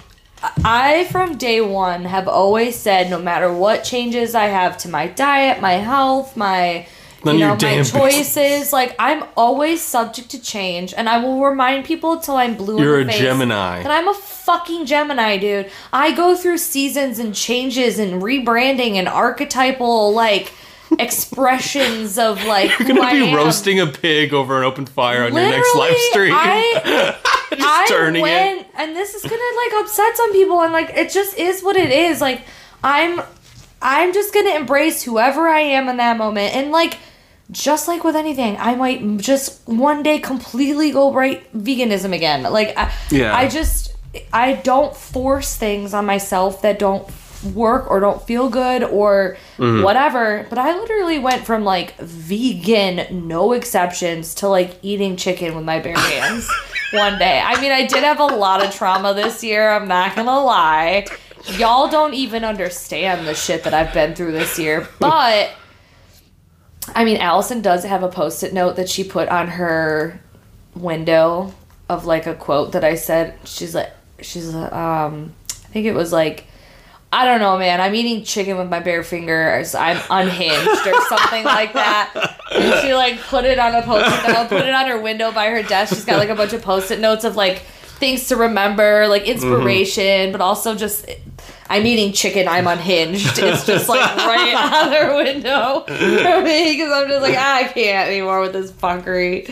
I, 0.65 1.05
from 1.11 1.37
day 1.37 1.61
one, 1.61 2.07
have 2.07 2.27
always 2.27 2.75
said 2.75 3.11
no 3.11 3.19
matter 3.19 3.53
what 3.53 3.85
changes 3.85 4.35
I 4.35 4.47
have 4.47 4.79
to 4.79 4.89
my 4.89 5.07
diet, 5.07 5.61
my 5.61 5.75
health, 5.75 6.37
my. 6.37 6.87
None 7.25 7.39
you 7.39 7.41
know, 7.41 7.57
my 7.57 7.83
choices. 7.83 8.73
Like, 8.73 8.95
I'm 8.99 9.25
always 9.37 9.83
subject 9.83 10.31
to 10.31 10.41
change, 10.41 10.95
and 10.95 11.09
I 11.09 11.19
will 11.23 11.43
remind 11.43 11.85
people 11.85 12.19
till 12.19 12.37
I'm 12.37 12.57
blue 12.57 12.79
in 12.79 12.79
the 12.79 12.83
face. 12.83 12.85
You're 12.85 13.01
in 13.01 13.07
the 13.07 13.13
a 13.13 13.17
face 13.17 13.23
Gemini. 13.23 13.83
that 13.83 13.91
I'm 13.91 14.09
a 14.09 14.15
fucking 14.15 14.87
Gemini, 14.87 15.37
dude. 15.37 15.71
I 15.93 16.13
go 16.13 16.37
through 16.37 16.59
seasons 16.59 17.19
and 17.19 17.35
changes 17.35 17.99
and 17.99 18.23
rebranding 18.23 18.95
and 18.95 19.07
archetypal, 19.07 20.13
like, 20.15 20.53
expressions 20.99 22.19
of, 22.19 22.45
like, 22.47 22.79
You're 22.79 22.89
gonna 22.89 23.11
be 23.11 23.35
roasting 23.35 23.81
a 23.81 23.87
pig 23.87 24.33
over 24.33 24.59
an 24.59 24.65
open 24.65 24.87
fire 24.87 25.25
on 25.25 25.35
your 25.35 25.43
next 25.43 25.75
live 25.77 25.97
stream. 26.11 26.33
I, 26.35 27.17
just 27.51 27.63
I 27.63 27.87
turning 27.89 28.23
went, 28.23 28.61
it. 28.63 28.67
and 28.77 28.97
this 28.97 29.15
is 29.15 29.23
gonna 29.23 29.37
like 29.37 29.85
upset 29.85 30.17
some 30.17 30.33
people, 30.33 30.63
and 30.63 30.73
like 30.73 30.91
it 30.91 31.11
just 31.11 31.37
is 31.39 31.63
what 31.63 31.77
it 31.77 31.91
is. 31.91 32.21
Like 32.21 32.43
I'm, 32.83 33.21
I'm 33.83 34.13
just 34.13 34.33
gonna 34.33 34.51
embrace 34.55 35.03
whoever 35.03 35.49
I 35.49 35.61
am 35.61 35.89
in 35.89 35.97
that 35.99 36.17
moment, 36.17 36.55
and 36.55 36.71
like 36.71 36.99
just 37.51 37.89
like 37.89 38.05
with 38.05 38.17
anything, 38.17 38.57
I 38.59 38.75
might 38.75 39.19
just 39.19 39.67
one 39.69 40.03
day 40.03 40.19
completely 40.19 40.91
go 40.93 41.13
right 41.13 41.43
veganism 41.53 42.15
again. 42.15 42.43
Like 42.45 42.77
I, 42.77 42.93
Yeah. 43.11 43.35
I 43.37 43.49
just 43.49 43.95
I 44.33 44.55
don't 44.55 44.95
force 44.97 45.57
things 45.57 45.95
on 45.95 46.05
myself 46.07 46.63
that 46.63 46.79
don't 46.79 47.09
work 47.55 47.91
or 47.91 48.01
don't 48.01 48.21
feel 48.27 48.49
good 48.51 48.83
or 48.85 49.37
Mm-hmm. 49.57 49.83
whatever. 49.83 50.47
But 50.49 50.59
I 50.59 50.73
literally 50.79 51.19
went 51.19 51.45
from 51.45 51.65
like 51.65 51.97
vegan, 51.99 53.27
no 53.29 53.53
exceptions, 53.53 54.35
to 54.37 54.49
like 54.49 54.79
eating 54.83 55.17
chicken 55.17 55.55
with 55.55 55.65
my 55.65 55.79
bare 55.81 55.99
hands 55.99 56.49
one 56.93 57.19
day. 57.19 57.41
I 57.45 57.61
mean, 57.61 57.73
I 57.73 57.87
did 57.87 58.03
have 58.05 58.21
a 58.21 58.25
lot 58.27 58.65
of 58.65 58.75
trauma 58.75 59.13
this 59.15 59.43
year. 59.45 59.71
I'm 59.71 59.87
not 59.89 60.17
gonna 60.17 60.41
lie. 60.41 61.07
Y'all 61.57 61.89
don't 61.89 62.15
even 62.15 62.45
understand 62.45 63.27
the 63.27 63.35
shit 63.35 63.65
that 63.65 63.73
I've 63.75 63.93
been 63.95 64.15
through 64.15 64.33
this 64.33 64.59
year. 64.59 64.87
But 64.99 65.51
I 66.95 67.05
mean, 67.05 67.19
Allison 67.19 67.61
does 67.61 67.85
have 67.85 68.03
a 68.03 68.09
post-it 68.09 68.53
note 68.53 68.77
that 68.77 68.89
she 68.89 69.05
put 69.05 69.29
on 69.29 69.49
her 69.49 70.21
window 70.75 71.55
of 71.89 72.07
like 72.07 72.27
a 72.27 72.35
quote 72.35 72.73
that 72.73 72.85
I 72.85 72.95
said. 72.95 73.39
She's 73.45 73.75
like, 73.75 73.93
she's 74.21 74.55
um, 74.55 75.35
I 75.51 75.73
think 75.73 75.87
it 75.87 75.95
was 75.95 76.13
like, 76.13 76.47
I 77.13 77.25
don't 77.25 77.41
know, 77.41 77.59
man. 77.59 77.81
I'm 77.81 77.95
eating 77.95 78.25
chicken 78.25 78.57
with 78.57 78.69
my 78.69 78.81
bare 78.81 79.03
fingers. 79.03 79.75
I'm 79.75 80.01
unhinged 80.11 80.87
or 80.87 81.01
something 81.09 81.45
like 81.45 81.73
that. 81.73 82.37
And 82.53 82.81
she 82.81 82.95
like 82.95 83.21
put 83.23 83.45
it 83.45 83.59
on 83.59 83.75
a 83.75 83.83
post-it 83.83 84.33
note, 84.33 84.49
put 84.49 84.65
it 84.65 84.73
on 84.73 84.87
her 84.87 85.01
window 85.01 85.33
by 85.33 85.49
her 85.49 85.63
desk. 85.63 85.95
She's 85.95 86.05
got 86.05 86.19
like 86.19 86.29
a 86.29 86.35
bunch 86.35 86.53
of 86.53 86.63
post-it 86.63 87.01
notes 87.01 87.25
of 87.25 87.37
like 87.37 87.63
things 88.01 88.29
to 88.29 88.37
remember, 88.37 89.07
like 89.07 89.25
inspiration, 89.25 90.33
but 90.33 90.41
also 90.41 90.75
just. 90.75 91.09
I'm 91.73 91.87
eating 91.87 92.13
chicken. 92.13 92.49
I'm 92.49 92.67
unhinged. 92.67 93.39
It's 93.39 93.65
just 93.65 93.89
like 93.89 94.01
right 94.17 94.55
out 94.57 94.91
their 94.91 95.15
window 95.15 95.85
for 95.87 96.43
me 96.43 96.73
because 96.73 96.91
I'm 96.93 97.07
just 97.09 97.23
like 97.23 97.37
"Ah, 97.39 97.59
I 97.59 97.65
can't 97.69 98.09
anymore 98.09 98.41
with 98.41 98.53
this 98.53 98.73
fuckery. 98.73 99.49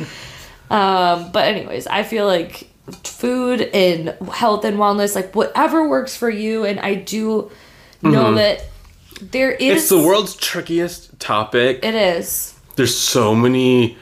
Um, 0.69 1.31
but 1.31 1.45
anyways, 1.47 1.87
I 1.87 2.03
feel 2.03 2.27
like 2.27 2.69
food 3.05 3.61
and 3.61 4.17
health 4.33 4.65
and 4.65 4.79
wellness, 4.79 5.15
like 5.15 5.33
whatever 5.37 5.89
works 5.89 6.17
for 6.17 6.29
you. 6.29 6.65
And 6.65 6.81
I 6.81 6.95
do 6.95 7.53
know 8.03 8.35
that 8.35 8.65
there 9.23 9.53
is 9.53 9.61
Mm-hmm. 9.61 9.77
It's 9.77 9.89
the 9.89 9.99
world's 10.03 10.35
trickiest 10.35 11.21
topic. 11.21 11.85
It 11.85 11.95
is. 11.95 12.55
There's 12.75 12.97
so 12.99 13.33
many 13.33 13.97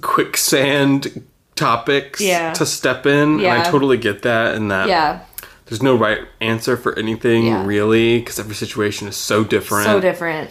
quicksand 0.00 1.26
topics 1.56 2.20
Yeah. 2.20 2.52
to 2.54 2.66
step 2.66 3.06
in, 3.06 3.38
and 3.40 3.46
I 3.46 3.62
totally 3.70 3.96
get 3.96 4.22
that. 4.22 4.54
And 4.54 4.70
that 4.70 4.88
Yeah. 4.88 5.20
there's 5.66 5.82
no 5.82 5.94
right 5.94 6.20
answer 6.40 6.76
for 6.76 6.98
anything 6.98 7.46
Yeah. 7.46 7.64
really, 7.64 8.18
because 8.18 8.38
every 8.38 8.54
situation 8.54 9.08
is 9.08 9.16
so 9.16 9.44
different. 9.44 9.86
So 9.86 10.00
different. 10.00 10.50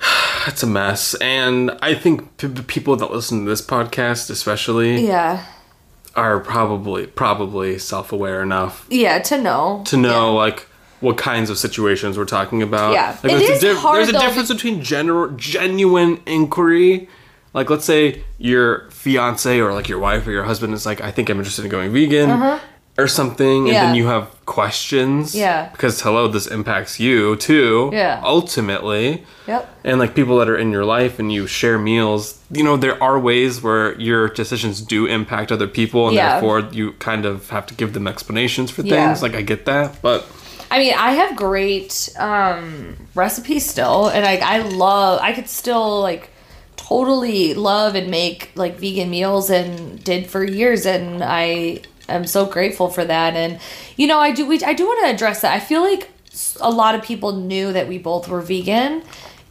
It's 0.46 0.62
a 0.62 0.66
mess, 0.66 1.12
and 1.20 1.70
I 1.82 1.92
think 1.94 2.38
p- 2.38 2.48
people 2.66 2.96
that 2.96 3.10
listen 3.12 3.44
to 3.44 3.50
this 3.50 3.60
podcast, 3.60 4.30
especially, 4.30 5.06
Yeah. 5.06 5.40
are 6.16 6.40
probably 6.40 7.06
probably 7.06 7.78
self 7.78 8.10
aware 8.10 8.40
enough 8.42 8.86
Yeah, 8.88 9.18
to 9.18 9.36
know. 9.38 9.82
to 9.86 9.98
know 9.98 10.34
like 10.34 10.66
what 11.00 11.16
kinds 11.18 11.50
of 11.50 11.58
situations 11.58 12.16
we're 12.16 12.24
talking 12.24 12.62
about. 12.62 12.92
Yeah. 12.94 13.16
like, 13.22 13.32
It 13.34 13.38
there's, 13.48 13.62
is 13.62 13.76
a 13.76 13.80
hard, 13.80 13.96
there's 13.98 14.08
a 14.08 14.18
difference 14.18 14.48
between 14.48 14.82
general 14.82 15.28
genuine 15.36 16.20
inquiry. 16.26 17.08
Like, 17.52 17.68
let's 17.70 17.84
say 17.84 18.22
your 18.38 18.88
fiance 18.90 19.58
or 19.60 19.72
like 19.72 19.88
your 19.88 19.98
wife 19.98 20.26
or 20.26 20.30
your 20.30 20.44
husband 20.44 20.72
is 20.74 20.86
like, 20.86 21.00
I 21.00 21.10
think 21.10 21.28
I'm 21.28 21.38
interested 21.38 21.64
in 21.64 21.70
going 21.70 21.92
vegan 21.92 22.30
or 22.98 23.08
something, 23.08 23.68
and 23.68 23.68
Uh-huh. 23.68 23.72
Yeah. 23.72 23.86
then 23.86 23.94
you 23.96 24.06
have 24.08 24.26
questions. 24.46 25.34
Yeah. 25.34 25.68
Because 25.72 26.00
hello, 26.02 26.28
this 26.28 26.46
impacts 26.46 27.00
you 27.00 27.34
too. 27.36 27.90
Yeah. 27.92 28.20
Ultimately. 28.24 29.24
Yep. 29.48 29.68
And 29.84 29.98
like 29.98 30.14
people 30.14 30.38
that 30.38 30.48
are 30.48 30.56
in 30.56 30.70
your 30.70 30.84
life 30.84 31.18
and 31.18 31.32
you 31.32 31.46
share 31.46 31.78
meals, 31.78 32.38
you 32.52 32.62
know, 32.62 32.76
there 32.76 33.02
are 33.02 33.18
ways 33.18 33.62
where 33.62 33.98
your 33.98 34.28
decisions 34.28 34.80
do 34.80 35.06
impact 35.06 35.50
other 35.50 35.66
people 35.66 36.06
and 36.08 36.14
Yeah. 36.16 36.32
therefore 36.32 36.68
you 36.72 36.92
kind 36.98 37.24
of 37.24 37.50
have 37.50 37.66
to 37.66 37.74
give 37.74 37.94
them 37.94 38.06
explanations 38.06 38.70
for 38.70 38.82
things. 38.82 38.92
Yeah. 39.18 39.22
Like 39.22 39.34
I 39.34 39.42
get 39.42 39.64
that, 39.66 40.00
but 40.02 40.26
I 40.72 40.78
mean, 40.78 40.94
I 40.96 41.12
have 41.12 41.34
great 41.34 42.10
um, 42.16 42.96
recipes 43.16 43.68
still, 43.68 44.06
and 44.06 44.24
I 44.24 44.36
I 44.36 44.58
love. 44.86 45.18
I 45.20 45.32
could 45.32 45.48
still 45.48 46.00
like 46.00 46.30
totally 46.88 47.54
love 47.54 47.94
and 47.94 48.10
make 48.10 48.50
like 48.54 48.78
vegan 48.78 49.10
meals, 49.10 49.50
and 49.50 50.02
did 50.02 50.26
for 50.26 50.44
years, 50.44 50.86
and 50.86 51.22
I 51.22 51.80
am 52.08 52.26
so 52.26 52.46
grateful 52.46 52.88
for 52.88 53.04
that. 53.04 53.34
And 53.34 53.60
you 53.96 54.06
know, 54.06 54.18
I 54.18 54.32
do. 54.32 54.46
We 54.46 54.62
I 54.62 54.72
do 54.72 54.86
want 54.86 55.04
to 55.04 55.14
address 55.14 55.42
that. 55.42 55.52
I 55.54 55.60
feel 55.60 55.82
like 55.82 56.10
a 56.60 56.70
lot 56.70 56.94
of 56.94 57.02
people 57.02 57.32
knew 57.32 57.72
that 57.72 57.88
we 57.88 57.98
both 57.98 58.28
were 58.28 58.40
vegan, 58.40 59.02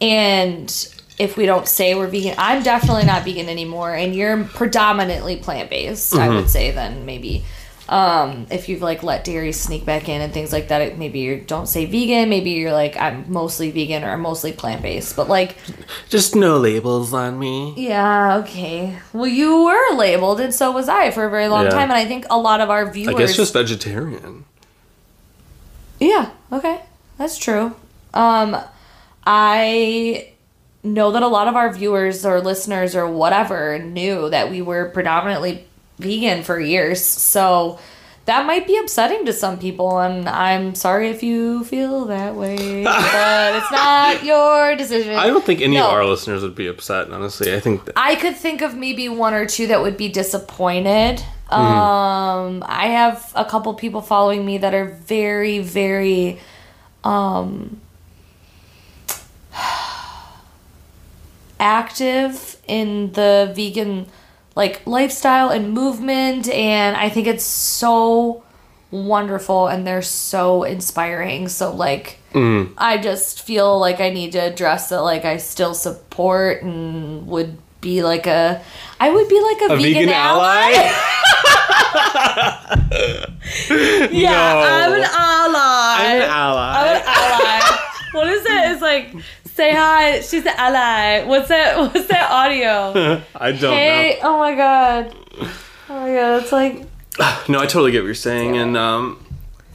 and 0.02 0.70
if 1.18 1.36
we 1.38 1.46
don't 1.46 1.68
say 1.68 1.96
we're 1.96 2.08
vegan, 2.08 2.36
I'm 2.38 2.63
definitely 2.63 3.06
not 3.06 3.24
vegan 3.24 3.50
anymore, 3.50 3.94
and 3.94 4.15
you're 4.15 4.44
predominantly 4.46 5.38
plant 5.38 5.70
based. 5.70 6.15
I 6.15 6.30
would 6.30 6.38
mm-hmm. 6.38 6.48
say 6.48 6.72
then 6.72 7.06
maybe 7.06 7.44
um 7.89 8.45
if 8.52 8.69
you've 8.69 8.82
like 8.84 9.02
let 9.02 9.23
dairy 9.23 9.52
sneak 9.52 9.84
back 9.84 10.08
in 10.08 10.21
and 10.21 10.32
things 10.32 10.54
like 10.54 10.67
that 10.67 10.82
it, 10.82 10.97
maybe 10.99 11.19
you 11.19 11.41
don't 11.41 11.65
say 11.67 11.86
vegan 11.86 12.30
maybe 12.30 12.52
you're 12.52 12.71
like 12.71 12.95
i'm 12.97 13.25
mostly 13.32 13.71
vegan 13.71 14.04
or 14.04 14.12
i'm 14.12 14.21
mostly 14.21 14.54
plant-based 14.54 15.15
but 15.15 15.28
like 15.28 15.58
just 16.10 16.36
no 16.36 16.58
labels 16.60 17.13
on 17.13 17.39
me. 17.39 17.73
yeah 17.78 18.38
okay 18.38 18.97
well 19.12 19.25
you 19.28 19.63
were 19.63 19.95
labeled 19.95 20.39
and 20.39 20.54
so 20.54 20.71
was 20.71 20.88
i 20.88 21.10
for 21.10 21.25
a 21.25 21.30
very 21.32 21.47
long 21.47 21.63
Yeah. 21.65 21.71
time 21.71 21.89
and 21.89 21.93
i 21.93 22.06
think 22.06 22.25
a 22.30 22.38
lot 22.38 22.62
of 22.62 22.69
our 22.69 22.91
viewers 22.91 23.15
I 23.15 23.17
guess 23.17 23.36
just 23.36 23.54
vegetarian. 23.54 24.45
yeah 25.99 26.30
okay 26.52 26.82
that's 27.17 27.38
true 27.38 27.75
um 28.13 28.56
i 29.25 30.32
know 30.84 31.12
that 31.12 31.23
a 31.23 31.28
lot 31.28 31.47
of 31.47 31.56
our 31.56 31.73
viewers 31.73 32.25
or 32.25 32.39
listeners 32.39 32.95
or 32.95 33.06
whatever 33.08 33.80
knew 33.80 34.30
that 34.30 34.49
we 34.49 34.62
were 34.62 34.89
predominantly 34.89 35.65
vegan 35.99 36.43
for 36.43 36.59
years 36.59 37.03
so 37.03 37.77
that 38.25 38.45
might 38.45 38.65
be 38.67 38.77
upsetting 38.77 39.25
to 39.25 39.33
some 39.33 39.57
people 39.57 39.99
and 39.99 40.27
i'm 40.29 40.75
sorry 40.75 41.09
if 41.09 41.21
you 41.23 41.63
feel 41.63 42.05
that 42.05 42.35
way 42.35 42.83
but 42.85 43.55
it's 43.55 43.71
not 43.71 44.23
your 44.23 44.75
decision 44.75 45.15
I 45.15 45.27
don't 45.27 45.43
think 45.45 45.62
any 45.62 45.75
No. 45.75 45.88
of 45.88 45.93
our 45.93 46.05
listeners 46.05 46.41
would 46.43 46.55
be 46.55 46.67
upset, 46.67 47.09
honestly. 47.12 47.53
I 47.53 47.59
think 47.59 47.85
that 47.85 47.93
I 47.97 48.15
could 48.15 48.35
think 48.35 48.62
of 48.62 48.75
maybe 48.75 49.09
one 49.09 49.33
or 49.33 49.45
two 49.45 49.67
that 49.67 49.81
would 49.81 49.97
be 49.97 50.07
disappointed. 50.09 51.17
Mm-hmm. 51.51 51.53
Um, 51.53 52.63
I 52.65 52.88
have 52.88 53.31
a 53.35 53.43
couple 53.43 53.73
people 53.73 54.01
following 54.01 54.45
me 54.45 54.59
that 54.59 54.73
are 54.73 54.85
very, 54.85 55.59
very, 55.59 56.39
um, 57.03 57.81
active 61.59 62.57
in 62.67 63.12
the 63.13 63.51
vegan 63.55 64.05
like 64.60 64.86
lifestyle 64.86 65.50
and 65.52 65.72
movement, 65.72 66.50
and 66.50 66.98
I 66.98 67.08
think 67.08 67.28
it's 67.28 67.45
so 67.45 68.43
wonderful 68.91 69.67
and 69.67 69.88
they're 69.88 70.02
so 70.02 70.63
inspiring. 70.63 71.48
So 71.48 71.74
like. 71.74 72.17
Mm. 72.34 72.74
I 72.78 72.98
just 73.00 73.41
feel 73.41 73.80
like 73.80 74.00
I 74.00 74.12
need 74.12 74.34
to 74.34 74.38
address 74.38 74.89
that 74.89 75.02
like 75.02 75.26
I 75.26 75.38
still 75.38 75.74
support 75.74 76.62
and 76.62 77.26
would 77.26 77.58
be 77.82 78.04
like 78.04 78.28
a 78.28 78.62
I 79.00 79.10
would 79.10 79.28
be 79.28 79.41
like 79.41 79.62
a, 79.62 79.74
a 79.74 79.78
vegan, 79.78 80.10
ally. 80.10 80.69
yeah, 84.12 84.30
No. 84.30 84.62
I'm 84.62 84.93
an 84.93 85.08
ally. 85.10 85.95
I'm 85.98 86.22
an 86.22 86.30
ally. 86.30 86.74
I'm 86.78 86.95
an 86.98 87.04
ally. 87.08 87.78
what 88.12 88.28
is 88.28 88.45
it? 88.45 88.72
It's 88.72 88.82
like 88.82 89.15
say 89.60 89.76
hi. 89.76 90.22
She's 90.22 90.45
an 90.45 90.54
ally. 90.56 91.26
What's 91.26 91.50
that? 91.50 91.78
What's 91.78 92.08
that 92.08 92.32
audio? 92.32 93.22
I 93.36 93.52
don't 93.52 93.74
hey, 93.74 94.19
oh 94.24 94.38
my 94.38 94.56
god. 94.56 95.13
Oh 95.89 96.00
my 96.00 96.13
god, 96.13 96.43
it's 96.43 96.52
like. 96.52 96.86
No, 97.50 97.60
I 97.60 97.65
totally 97.65 97.91
get 97.91 98.00
what 98.00 98.06
you're 98.06 98.15
saying, 98.15 98.56
and 98.56 98.78
um, 98.78 99.22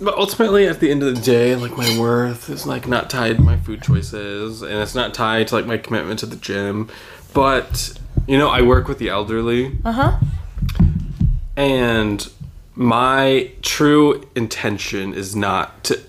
but 0.00 0.16
ultimately, 0.16 0.66
at 0.66 0.80
the 0.80 0.90
end 0.90 1.02
of 1.02 1.14
the 1.14 1.20
day, 1.20 1.54
like 1.54 1.76
my 1.76 1.98
worth 1.98 2.48
is 2.48 2.66
like 2.66 2.88
not 2.88 3.10
tied 3.10 3.36
to 3.36 3.42
my 3.42 3.58
food 3.58 3.82
choices, 3.82 4.62
and 4.62 4.72
it's 4.72 4.94
not 4.94 5.12
tied 5.12 5.48
to 5.48 5.54
like 5.54 5.66
my 5.66 5.76
commitment 5.76 6.20
to 6.20 6.26
the 6.26 6.36
gym. 6.36 6.88
But 7.34 7.98
you 8.26 8.38
know, 8.38 8.48
I 8.48 8.62
work 8.62 8.88
with 8.88 8.98
the 8.98 9.10
elderly, 9.10 9.76
uh 9.84 9.92
huh. 9.92 10.20
and 11.56 12.26
my 12.74 13.50
true 13.60 14.26
intention 14.34 15.12
is 15.12 15.36
not 15.36 15.84
to. 15.84 16.00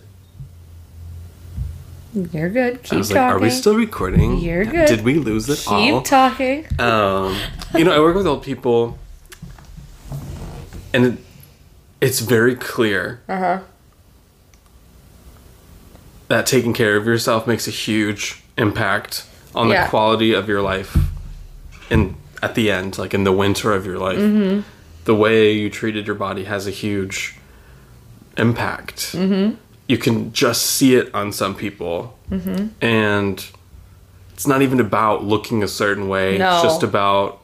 You're 2.31 2.49
good. 2.49 2.81
Keep 2.83 2.93
I 2.93 2.95
was 2.97 3.09
talking. 3.09 3.21
like, 3.23 3.33
are 3.33 3.39
we 3.39 3.49
still 3.49 3.75
recording? 3.75 4.37
You're 4.37 4.63
good. 4.65 4.87
Did 4.87 5.03
we 5.03 5.15
lose 5.15 5.49
it 5.49 5.57
Keep 5.59 5.71
all? 5.71 6.01
Keep 6.01 6.03
talking. 6.09 6.65
um, 6.79 7.37
you 7.75 7.83
know, 7.83 7.91
I 7.91 7.99
work 7.99 8.15
with 8.15 8.25
old 8.25 8.41
people, 8.41 8.97
and 10.93 11.05
it, 11.05 11.17
it's 11.99 12.21
very 12.21 12.55
clear 12.55 13.21
Uh 13.27 13.37
huh. 13.37 13.59
that 16.27 16.45
taking 16.45 16.73
care 16.73 16.95
of 16.95 17.05
yourself 17.05 17.45
makes 17.47 17.67
a 17.67 17.71
huge 17.71 18.41
impact 18.57 19.25
on 19.53 19.69
Yeah. 19.69 19.83
the 19.83 19.89
quality 19.89 20.33
of 20.33 20.47
your 20.47 20.61
life 20.61 20.97
in 21.89 22.15
at 22.41 22.55
the 22.55 22.69
end 22.71 22.97
like 22.97 23.13
in 23.13 23.23
the 23.23 23.31
winter 23.31 23.73
of 23.73 23.85
your 23.85 23.97
life 23.97 24.19
Mm-hmm. 24.19 24.61
the 25.05 25.15
way 25.15 25.51
you 25.51 25.69
treated 25.69 26.05
your 26.07 26.15
body 26.15 26.43
has 26.45 26.67
a 26.67 26.71
huge 26.71 27.35
impact 28.37 29.13
mm-hmm. 29.13 29.55
You 29.87 29.97
can 29.97 30.31
just 30.33 30.65
see 30.65 30.95
it 30.95 31.13
on 31.13 31.31
some 31.31 31.55
people 31.55 32.17
Mm-hmm. 32.31 32.67
and 32.81 33.45
it's 34.33 34.47
not 34.47 34.63
even 34.63 34.79
about 34.79 35.23
looking 35.23 35.61
a 35.61 35.67
certain 35.67 36.07
way 36.09 36.37
No. 36.39 36.53
it's 36.55 36.63
just 36.63 36.81
about 36.83 37.39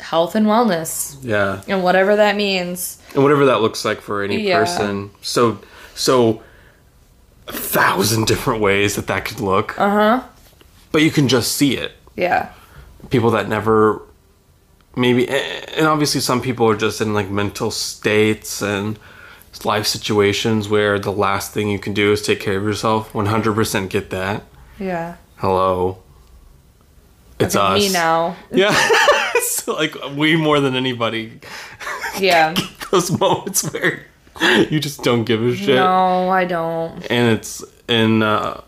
Health 0.00 0.34
and 0.34 0.46
wellness 0.46 1.16
yeah 1.22 1.60
and 1.68 1.82
whatever 1.84 2.16
that 2.16 2.36
means. 2.36 2.98
and 3.14 3.22
whatever 3.22 3.44
that 3.46 3.60
looks 3.60 3.84
like 3.84 4.00
for 4.00 4.22
any 4.22 4.40
Yeah. 4.40 4.58
person 4.60 5.10
so 5.20 5.58
so 5.94 6.42
a 7.48 7.52
thousand 7.52 8.26
different 8.32 8.60
ways 8.62 8.96
that 8.96 9.06
that 9.08 9.24
could 9.26 9.40
look 9.40 9.78
Uh 9.78 9.90
huh. 9.90 10.22
but 10.90 11.02
you 11.02 11.10
can 11.10 11.28
just 11.28 11.52
see 11.52 11.76
it 11.76 11.92
Yeah. 12.16 12.50
people 13.10 13.30
that 13.32 13.46
never 13.48 14.00
maybe 14.96 15.28
and 15.28 15.86
obviously 15.86 16.20
some 16.22 16.40
people 16.40 16.66
are 16.68 16.76
just 16.76 17.00
in 17.02 17.12
like 17.12 17.28
mental 17.30 17.70
states 17.70 18.62
and 18.62 18.98
life 19.62 19.86
situations 19.86 20.68
where 20.68 20.98
the 20.98 21.12
last 21.12 21.52
thing 21.52 21.68
you 21.68 21.78
can 21.78 21.92
do 21.94 22.12
is 22.12 22.22
take 22.22 22.40
care 22.40 22.56
of 22.56 22.64
yourself 22.64 23.12
100% 23.12 23.88
get 23.90 24.10
that 24.10 24.42
Yeah. 24.78 25.16
hello 25.36 25.98
it's 27.38 27.56
us 27.56 27.80
Me 27.80 27.92
now. 27.92 28.36
yeah 28.52 28.74
it's 29.34 29.66
like 29.68 29.94
we 30.16 30.36
more 30.36 30.60
than 30.60 30.74
anybody 30.76 31.40
Yeah. 32.18 32.54
those 32.90 33.10
moments 33.18 33.62
where 33.72 34.06
you 34.70 34.80
just 34.80 35.02
don't 35.02 35.24
give 35.24 35.42
a 35.42 35.54
shit 35.54 35.76
No, 35.76 36.28
I 36.30 36.44
don't. 36.44 37.04
and 37.10 37.36
it's 37.36 37.62
and 37.88 38.22
uh 38.22 38.60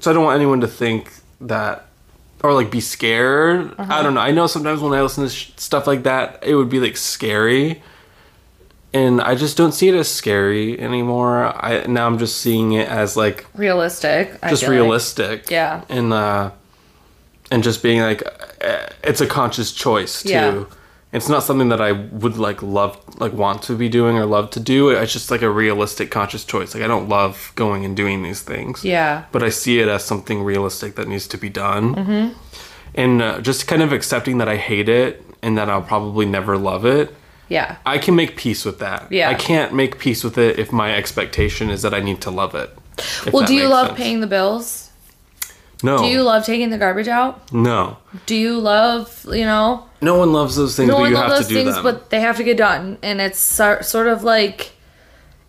so 0.00 0.10
i 0.10 0.14
don't 0.14 0.24
want 0.24 0.36
anyone 0.36 0.60
to 0.60 0.68
think 0.68 1.10
that 1.40 1.86
or 2.42 2.52
like 2.54 2.70
be 2.70 2.80
scared 2.80 3.72
Uh-huh. 3.78 3.94
i 3.94 4.02
don't 4.02 4.14
know 4.14 4.20
i 4.20 4.30
know 4.32 4.46
sometimes 4.46 4.80
when 4.80 4.92
i 4.92 5.02
listen 5.02 5.24
to 5.24 5.30
sh- 5.30 5.50
stuff 5.56 5.86
like 5.86 6.02
that 6.04 6.38
it 6.42 6.54
would 6.54 6.68
be 6.68 6.80
like 6.80 6.96
scary 6.96 7.82
and 8.94 9.20
i 9.20 9.34
just 9.34 9.56
don't 9.56 9.72
see 9.72 9.88
it 9.88 9.94
as 9.94 10.08
scary 10.08 10.78
anymore 10.80 11.44
i 11.64 11.84
now 11.86 12.06
i'm 12.06 12.18
just 12.18 12.38
seeing 12.40 12.72
it 12.72 12.88
as 12.88 13.16
like 13.16 13.46
Realistic. 13.54 14.40
Just 14.48 14.62
feel 14.62 14.70
like. 14.70 14.80
realistic 14.80 15.50
Yeah. 15.50 15.82
and 15.88 16.12
uh 16.12 16.50
and 17.50 17.62
just 17.62 17.82
being 17.82 18.00
like 18.00 18.22
uh, 18.62 18.86
it's 19.04 19.20
a 19.20 19.26
conscious 19.26 19.72
choice 19.72 20.22
too. 20.22 20.28
Yeah. 20.30 20.64
It's 21.12 21.28
not 21.30 21.42
something 21.42 21.70
that 21.70 21.80
I 21.80 21.92
would 21.92 22.36
like 22.36 22.62
love 22.62 22.98
like 23.18 23.32
want 23.32 23.62
to 23.62 23.74
be 23.76 23.88
doing 23.88 24.18
or 24.18 24.26
love 24.26 24.50
to 24.50 24.60
do. 24.60 24.90
It's 24.90 25.12
just 25.12 25.30
like 25.30 25.40
a 25.40 25.48
realistic 25.48 26.10
conscious 26.10 26.44
choice. 26.44 26.74
Like 26.74 26.82
I 26.82 26.86
don't 26.86 27.08
love 27.08 27.52
going 27.54 27.86
and 27.86 27.96
doing 27.96 28.22
these 28.22 28.42
things. 28.42 28.84
Yeah. 28.84 29.24
But 29.32 29.42
I 29.42 29.48
see 29.48 29.80
it 29.80 29.88
as 29.88 30.04
something 30.04 30.42
realistic 30.42 30.96
that 30.96 31.08
needs 31.08 31.26
to 31.28 31.38
be 31.38 31.48
done. 31.48 31.94
Mm-hmm. 31.94 32.38
And 32.94 33.22
uh, 33.22 33.40
just 33.40 33.66
kind 33.66 33.80
of 33.82 33.92
accepting 33.92 34.36
that 34.38 34.48
I 34.48 34.56
hate 34.56 34.90
it 34.90 35.24
and 35.40 35.56
that 35.56 35.70
I'll 35.70 35.80
probably 35.80 36.26
never 36.26 36.58
love 36.58 36.84
it. 36.84 37.14
Yeah. 37.48 37.76
I 37.86 37.98
can 37.98 38.14
make 38.14 38.36
peace 38.36 38.64
with 38.64 38.78
that. 38.80 39.10
Yeah. 39.10 39.30
I 39.30 39.34
can't 39.34 39.72
make 39.74 39.98
peace 39.98 40.22
with 40.24 40.36
it 40.38 40.58
if 40.58 40.70
my 40.72 40.94
expectation 40.94 41.70
is 41.70 41.82
that 41.82 41.94
I 41.94 42.00
need 42.00 42.20
to 42.22 42.30
love 42.30 42.54
it. 42.54 42.70
Well, 43.32 43.46
do 43.46 43.54
you 43.54 43.68
love 43.68 43.88
sense. 43.88 43.98
paying 43.98 44.20
the 44.20 44.26
bills? 44.26 44.90
No. 45.82 45.98
Do 45.98 46.06
you 46.06 46.22
love 46.22 46.44
taking 46.44 46.70
the 46.70 46.78
garbage 46.78 47.08
out? 47.08 47.52
no. 47.52 47.96
Do 48.26 48.34
you 48.34 48.58
love, 48.58 49.24
you 49.30 49.44
know, 49.44 49.86
No 50.00 50.16
one 50.18 50.32
loves 50.32 50.56
those 50.56 50.74
things, 50.76 50.88
no 50.88 50.94
but 50.96 51.00
one 51.02 51.10
you 51.10 51.16
have 51.16 51.30
those 51.30 51.46
to 51.46 51.54
do 51.54 51.62
things, 51.62 51.74
them. 51.76 51.84
but 51.84 52.10
they 52.10 52.20
have 52.20 52.36
to 52.38 52.42
get 52.44 52.56
done, 52.56 52.98
and 53.02 53.20
it's 53.20 53.38
so- 53.38 53.80
sort 53.82 54.08
of 54.08 54.24
like 54.24 54.72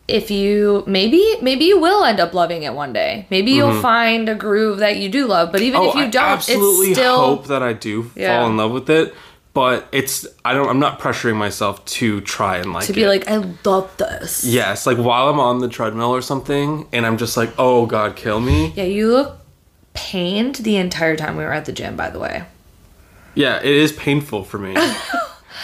if 0.07 0.29
you 0.31 0.83
maybe 0.87 1.35
maybe 1.41 1.65
you 1.65 1.79
will 1.79 2.03
end 2.03 2.19
up 2.19 2.33
loving 2.33 2.63
it 2.63 2.73
one 2.73 2.91
day. 2.93 3.25
Maybe 3.29 3.51
you'll 3.51 3.79
find 3.81 4.27
a 4.29 4.35
groove 4.35 4.79
that 4.79 4.97
you 4.97 5.07
do 5.09 5.25
love, 5.27 5.51
but 5.51 5.61
even 5.61 5.79
Mm-hmm. 5.81 5.97
oh, 5.97 5.99
if 6.01 6.05
you 6.05 6.11
don't, 6.11 6.23
absolutely 6.23 6.87
it's 6.91 6.99
still 6.99 7.17
hope 7.17 7.47
that 7.47 7.61
I 7.63 7.73
do 7.73 8.11
Yeah. 8.15 8.39
fall 8.39 8.49
in 8.49 8.57
love 8.57 8.71
with 8.71 8.89
it. 8.89 9.13
But 9.53 9.87
it's 9.91 10.27
I 10.45 10.53
don't 10.53 10.69
I'm 10.69 10.79
not 10.79 10.99
pressuring 10.99 11.35
myself 11.35 11.83
to 11.85 12.21
try 12.21 12.57
and 12.57 12.71
like 12.71 12.85
to 12.85 12.93
be 12.93 13.03
it. 13.03 13.07
like, 13.07 13.27
I 13.27 13.37
love 13.65 13.95
this. 13.97 14.45
Yes, 14.45 14.85
like 14.85 14.97
while 14.97 15.27
I'm 15.29 15.39
on 15.39 15.59
the 15.59 15.67
treadmill 15.67 16.11
or 16.13 16.21
something, 16.21 16.87
and 16.93 17.05
I'm 17.05 17.17
just 17.17 17.35
like, 17.35 17.51
oh 17.57 17.85
god, 17.87 18.15
kill 18.15 18.39
me. 18.39 18.71
Yeah, 18.75 18.83
you 18.85 19.11
look 19.11 19.37
pained 19.93 20.55
the 20.55 20.75
entire 20.77 21.15
time 21.15 21.35
we 21.35 21.43
were 21.43 21.51
at 21.51 21.65
the 21.65 21.71
gym. 21.73 21.95
By 21.95 22.09
the 22.11 22.19
way, 22.19 22.43
Yeah, 23.33 23.57
it 23.57 23.65
is 23.65 23.91
painful 23.91 24.43
for 24.43 24.59
me. 24.59 24.75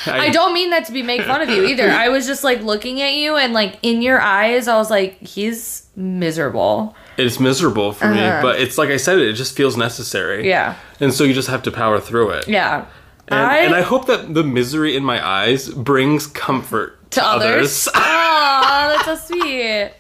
I 0.07 0.29
don't 0.29 0.53
mean 0.53 0.71
that 0.71 0.85
to 0.85 0.91
be 0.91 1.01
make 1.03 1.21
fun 1.21 1.41
of 1.41 1.49
you 1.49 1.63
either. 1.67 1.89
I 1.89 2.09
was 2.09 2.25
just 2.27 2.43
like 2.43 2.61
looking 2.61 3.01
at 3.01 3.13
you, 3.13 3.37
and 3.37 3.53
like 3.53 3.77
in 3.83 4.01
your 4.01 4.19
eyes, 4.19 4.67
I 4.67 4.75
was 4.77 4.89
like, 4.89 5.19
he's 5.21 5.87
miserable. 5.95 6.95
It's 7.17 7.39
miserable 7.39 7.91
for 7.93 8.07
me, 8.09 8.19
Uh-huh. 8.19 8.41
but 8.41 8.59
it's 8.59 8.77
like 8.77 8.89
I 8.89 8.97
said, 8.97 9.19
it 9.19 9.33
just 9.33 9.55
feels 9.55 9.77
necessary. 9.77 10.49
Yeah, 10.49 10.75
and 10.99 11.13
so 11.13 11.23
you 11.23 11.33
just 11.33 11.47
have 11.49 11.61
to 11.63 11.71
power 11.71 11.99
through 11.99 12.31
it. 12.31 12.47
yeah. 12.47 12.85
And 13.27 13.39
I, 13.39 13.57
and 13.59 13.75
I 13.75 13.81
hope 13.81 14.05
that 14.07 14.33
the 14.33 14.43
misery 14.43 14.95
in 14.95 15.03
my 15.03 15.25
eyes 15.25 15.69
brings 15.69 16.27
comfort 16.27 17.11
to 17.11 17.25
others. 17.25 17.87
Aw, 17.95 19.03
that's 19.05 19.27
so 19.27 19.35
sweet. 19.35 19.91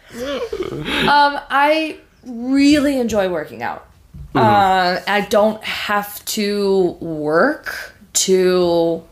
Um, 1.07 1.39
I 1.49 1.97
really 2.25 2.99
enjoy 2.99 3.29
working 3.29 3.63
out. 3.63 3.87
Uh, 4.35 4.99
I 5.07 5.21
don't 5.21 5.63
have 5.63 6.23
to 6.25 6.97
work 6.99 7.93
to 8.13 9.03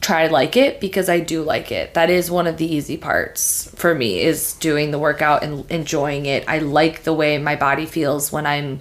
try 0.00 0.26
to 0.26 0.32
like 0.32 0.56
it 0.56 0.80
because 0.80 1.08
I 1.08 1.20
do 1.20 1.42
like 1.42 1.72
it. 1.72 1.94
That 1.94 2.10
is 2.10 2.30
one 2.30 2.46
of 2.46 2.58
the 2.58 2.66
easy 2.66 2.98
parts 2.98 3.72
for 3.74 3.94
me 3.94 4.20
is 4.20 4.52
doing 4.54 4.90
the 4.90 4.98
workout 4.98 5.42
and 5.42 5.68
enjoying 5.70 6.26
it. 6.26 6.44
I 6.46 6.58
like 6.58 7.04
the 7.04 7.14
way 7.14 7.38
my 7.38 7.56
body 7.56 7.86
feels 7.86 8.30
when 8.30 8.46
I'm, 8.46 8.80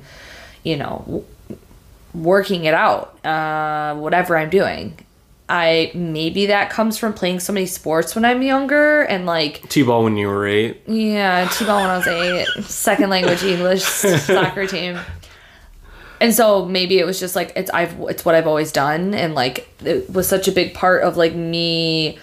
you 0.63 0.75
know, 0.75 1.25
working 2.23 2.65
it 2.65 2.73
out. 2.73 3.23
Uh, 3.25 3.95
whatever 3.95 4.37
I'm 4.37 4.49
doing. 4.49 4.97
I 5.49 5.91
maybe 5.93 6.47
that 6.47 6.69
comes 6.69 6.97
from 6.97 7.13
playing 7.13 7.39
so 7.39 7.53
many 7.53 7.67
sports 7.67 8.15
when 8.15 8.25
I'm 8.25 8.41
younger 8.41 9.03
and 9.03 9.25
like 9.25 9.67
T-ball 9.69 10.03
when 10.03 10.17
you 10.17 10.27
were 10.27 10.45
eight. 10.45 10.81
yeah, 10.87 11.47
T-ball 11.47 11.79
when 11.81 11.89
I 11.89 11.97
was 11.97 12.07
eight, 12.07 12.47
second 12.65 13.09
language 13.09 13.43
English 13.43 13.83
soccer 13.83 14.67
team. 14.67 14.99
And 16.19 16.33
so 16.33 16.65
maybe 16.65 16.99
it 16.99 17.05
was 17.05 17.19
just 17.19 17.35
like 17.35 17.53
it's 17.55 17.69
I've 17.71 17.97
it's 18.09 18.25
what 18.25 18.35
I've 18.35 18.47
always 18.47 18.73
done 18.73 19.13
and 19.13 19.35
like 19.35 19.69
it 19.85 20.11
was 20.11 20.27
such 20.27 20.49
a 20.49 20.51
big 20.51 20.73
part 20.73 21.03
of 21.03 21.15
like 21.15 21.33
me 21.33 22.17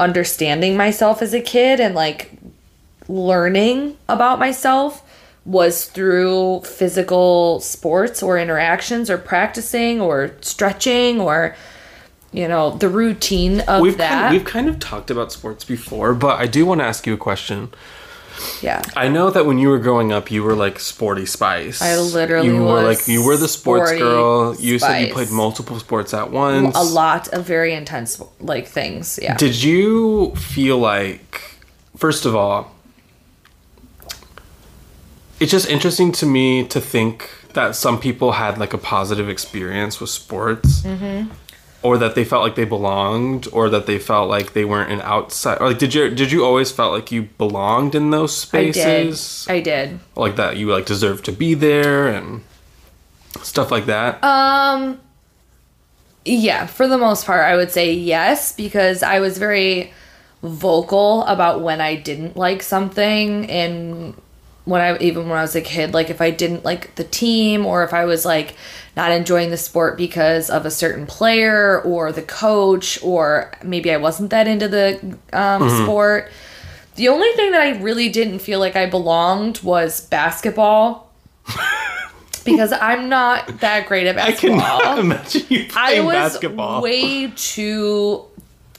understanding 0.00 0.76
myself 0.76 1.20
as 1.20 1.34
a 1.34 1.40
kid 1.40 1.80
and 1.80 1.94
like 1.94 2.30
learning 3.08 3.96
about 4.08 4.38
myself 4.38 5.02
was 5.44 5.84
through 5.86 6.60
physical 6.62 7.60
sports 7.60 8.22
or 8.22 8.38
interactions 8.38 9.10
or 9.10 9.18
practicing 9.18 10.00
or 10.00 10.30
stretching 10.40 11.20
or 11.20 11.54
you 12.32 12.48
know 12.48 12.70
the 12.78 12.88
routine 12.88 13.60
of 13.60 13.82
We've 13.82 13.98
that 13.98 14.10
kind 14.10 14.26
of, 14.26 14.32
we've 14.32 14.50
kind 14.50 14.68
of 14.68 14.78
talked 14.78 15.10
about 15.10 15.32
sports 15.32 15.64
before, 15.64 16.14
but 16.14 16.40
I 16.40 16.46
do 16.46 16.64
want 16.66 16.80
to 16.80 16.84
ask 16.84 17.06
you 17.06 17.14
a 17.14 17.18
question. 17.18 17.72
yeah 18.62 18.82
I 18.96 19.06
know 19.08 19.30
that 19.30 19.46
when 19.46 19.58
you 19.58 19.68
were 19.68 19.78
growing 19.78 20.12
up, 20.12 20.30
you 20.30 20.42
were 20.42 20.56
like 20.56 20.80
sporty 20.80 21.26
spice. 21.26 21.80
I 21.80 21.96
literally 21.98 22.48
you 22.48 22.64
were 22.64 22.82
like 22.82 23.06
you 23.06 23.24
were 23.24 23.36
the 23.36 23.46
sports 23.46 23.92
girl. 23.92 24.56
You 24.56 24.78
said 24.78 24.98
you 25.06 25.12
played 25.12 25.30
multiple 25.30 25.78
sports 25.78 26.12
at 26.14 26.30
once. 26.32 26.74
a 26.74 26.82
lot 26.82 27.28
of 27.28 27.44
very 27.44 27.74
intense 27.74 28.20
like 28.40 28.66
things 28.66 29.18
yeah 29.22 29.36
Did 29.36 29.62
you 29.62 30.34
feel 30.34 30.78
like, 30.78 31.42
first 31.96 32.24
of 32.26 32.34
all, 32.34 32.73
it's 35.40 35.50
just 35.50 35.68
interesting 35.68 36.12
to 36.12 36.26
me 36.26 36.64
to 36.68 36.80
think 36.80 37.30
that 37.54 37.76
some 37.76 38.00
people 38.00 38.32
had 38.32 38.58
like 38.58 38.72
a 38.72 38.78
positive 38.78 39.28
experience 39.28 40.00
with 40.00 40.10
sports, 40.10 40.82
Mm-hmm. 40.82 41.30
or 41.82 41.98
that 41.98 42.14
they 42.14 42.24
felt 42.24 42.42
like 42.42 42.54
they 42.56 42.64
belonged, 42.64 43.46
or 43.52 43.68
that 43.68 43.86
they 43.86 43.98
felt 43.98 44.28
like 44.28 44.52
they 44.54 44.64
weren't 44.64 44.90
an 44.90 45.00
outside. 45.02 45.58
Or 45.60 45.68
like, 45.68 45.78
did 45.78 45.94
you 45.94 46.10
did 46.10 46.32
you 46.32 46.44
always 46.44 46.72
felt 46.72 46.92
like 46.92 47.12
you 47.12 47.22
belonged 47.38 47.94
in 47.94 48.10
those 48.10 48.36
spaces 48.36 49.46
I 49.48 49.60
did. 49.60 49.88
I 49.88 49.90
did. 49.92 50.00
like 50.16 50.36
that 50.36 50.56
you 50.56 50.70
like 50.72 50.86
deserved 50.86 51.24
to 51.26 51.32
be 51.32 51.54
there 51.54 52.08
and 52.08 52.42
stuff 53.42 53.70
like 53.70 53.86
that? 53.86 54.22
Um 54.24 54.98
yeah, 56.24 56.66
for 56.66 56.88
the 56.88 56.96
most 56.98 57.26
part 57.26 57.44
I 57.44 57.54
would 57.56 57.70
say 57.70 57.92
yes 57.92 58.52
because 58.52 59.02
I 59.02 59.20
was 59.20 59.36
very 59.38 59.92
vocal 60.42 61.22
about 61.24 61.60
when 61.60 61.80
I 61.80 61.96
didn't 61.96 62.36
like 62.36 62.62
something 62.62 63.48
and 63.50 64.14
when 64.64 64.80
I 64.80 64.96
even 64.98 65.28
when 65.28 65.38
I 65.38 65.42
was 65.42 65.54
a 65.54 65.60
kid 65.60 65.92
like 65.92 66.10
if 66.10 66.20
I 66.20 66.30
didn't 66.30 66.64
like 66.64 66.94
the 66.94 67.04
team 67.04 67.66
or 67.66 67.84
if 67.84 67.92
I 67.92 68.04
was 68.04 68.24
like 68.24 68.56
not 68.96 69.10
enjoying 69.10 69.50
the 69.50 69.56
sport 69.56 69.96
because 69.96 70.48
of 70.48 70.64
a 70.64 70.70
certain 70.70 71.06
player 71.06 71.80
or 71.82 72.12
the 72.12 72.22
coach 72.22 73.02
or 73.02 73.52
maybe 73.62 73.90
I 73.92 73.96
wasn't 73.96 74.30
that 74.30 74.46
into 74.46 74.68
the 74.68 75.18
um, 75.32 75.68
sport. 75.82 76.30
The 76.94 77.08
only 77.08 77.30
thing 77.32 77.50
that 77.50 77.60
I 77.60 77.78
really 77.80 78.08
didn't 78.08 78.38
feel 78.38 78.60
like 78.60 78.76
I 78.76 78.86
belonged 78.86 79.60
was 79.62 80.06
basketball. 80.06 81.10
because 82.44 82.72
I'm 82.72 83.08
not 83.08 83.60
that 83.60 83.86
great 83.86 84.06
at 84.06 84.16
basketball. 84.16 84.60
I 84.60 84.62
basketball. 84.62 84.80
cannot 84.80 84.98
imagine 85.00 85.42
you 85.48 85.66
I 85.74 85.90
playing 85.90 86.04
was 86.04 86.14
basketball. 86.14 86.82
way 86.82 87.32
too 87.34 88.24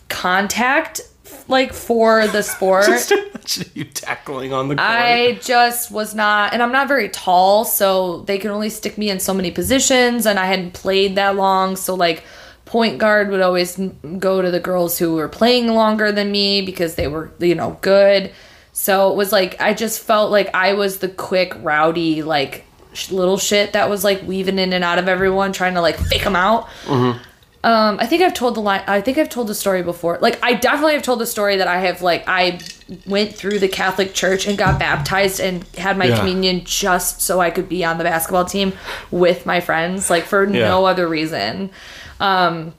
contact 0.07 1.01
like 1.47 1.73
for 1.73 2.27
the 2.27 2.41
sport. 2.41 2.85
Just 2.85 3.11
imagine 3.11 3.71
you 3.73 3.83
tackling 3.85 4.53
on 4.53 4.67
the 4.67 4.75
court. 4.75 4.87
I 4.87 5.39
just 5.41 5.91
was 5.91 6.15
not, 6.15 6.53
and 6.53 6.61
I'm 6.63 6.71
not 6.71 6.87
very 6.87 7.09
tall, 7.09 7.65
so 7.65 8.21
they 8.21 8.37
could 8.37 8.51
only 8.51 8.69
stick 8.69 8.97
me 8.97 9.09
in 9.09 9.19
so 9.19 9.33
many 9.33 9.51
positions, 9.51 10.25
and 10.25 10.39
I 10.39 10.45
hadn't 10.45 10.73
played 10.73 11.15
that 11.15 11.35
long, 11.35 11.75
so 11.75 11.95
like 11.95 12.23
point 12.65 12.97
guard 12.97 13.29
would 13.29 13.41
always 13.41 13.79
go 14.19 14.41
to 14.41 14.51
the 14.51 14.59
girls 14.59 14.97
who 14.97 15.15
were 15.15 15.29
playing 15.29 15.67
longer 15.67 16.11
than 16.11 16.31
me 16.31 16.61
because 16.61 16.95
they 16.95 17.07
were, 17.07 17.31
you 17.39 17.55
know, 17.55 17.77
good. 17.81 18.31
So 18.73 19.11
it 19.11 19.15
was 19.15 19.31
like 19.31 19.61
I 19.61 19.73
just 19.73 20.01
felt 20.01 20.31
like 20.31 20.53
I 20.53 20.73
was 20.73 20.99
the 20.99 21.07
quick, 21.07 21.53
rowdy, 21.59 22.23
like 22.23 22.65
sh- 22.93 23.11
little 23.11 23.37
shit 23.37 23.73
that 23.73 23.89
was 23.89 24.03
like 24.03 24.23
weaving 24.23 24.59
in 24.59 24.73
and 24.73 24.83
out 24.83 24.99
of 24.99 25.07
everyone, 25.07 25.53
trying 25.53 25.75
to 25.75 25.81
like 25.81 25.97
fake 25.97 26.23
them 26.23 26.35
out. 26.35 26.67
Mm-hmm. 26.85 27.23
Um, 27.65 27.97
I 27.99 28.05
think 28.05 28.21
I've 28.21 28.35
told 28.35 28.55
the 28.55 28.59
line. 28.59 28.83
I 28.85 29.01
think 29.01 29.17
I've 29.17 29.27
told 29.29 29.47
the 29.47 29.55
story 29.55 29.81
before. 29.81 30.19
Like, 30.21 30.37
I 30.43 30.53
definitely 30.53 30.93
have 30.93 31.01
told 31.01 31.19
the 31.19 31.25
story 31.25 31.57
that 31.57 31.67
I 31.67 31.79
have 31.79 32.03
like 32.03 32.23
I 32.27 32.59
went 33.07 33.33
through 33.33 33.57
the 33.57 33.67
Catholic 33.67 34.13
Church 34.13 34.45
and 34.45 34.55
got 34.55 34.77
baptized 34.79 35.39
and 35.39 35.63
had 35.75 35.97
my 35.97 36.05
Yeah. 36.05 36.19
communion 36.19 36.63
just 36.63 37.21
so 37.21 37.41
I 37.41 37.49
could 37.49 37.67
be 37.67 37.83
on 37.83 37.97
the 37.97 38.03
basketball 38.03 38.45
team 38.45 38.73
with 39.09 39.47
my 39.47 39.61
friends, 39.61 40.11
like 40.11 40.25
for 40.25 40.45
no 40.45 40.85
other 40.85 41.07
reason. 41.07 41.71
Um, 42.19 42.75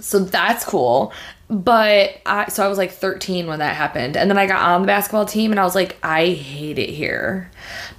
so 0.00 0.18
that's 0.20 0.64
cool. 0.64 1.12
But 1.50 2.16
I 2.24 2.48
so 2.48 2.64
I 2.64 2.68
was 2.68 2.78
like 2.78 2.92
13 2.92 3.46
when 3.46 3.58
that 3.60 3.76
happened, 3.76 4.16
and 4.16 4.28
then 4.30 4.38
I 4.38 4.46
got 4.46 4.62
on 4.62 4.80
the 4.80 4.86
basketball 4.86 5.26
team, 5.26 5.50
and 5.52 5.60
I 5.60 5.64
was 5.64 5.74
like, 5.74 5.96
I 6.02 6.28
hate 6.28 6.78
it 6.78 6.90
here. 6.90 7.50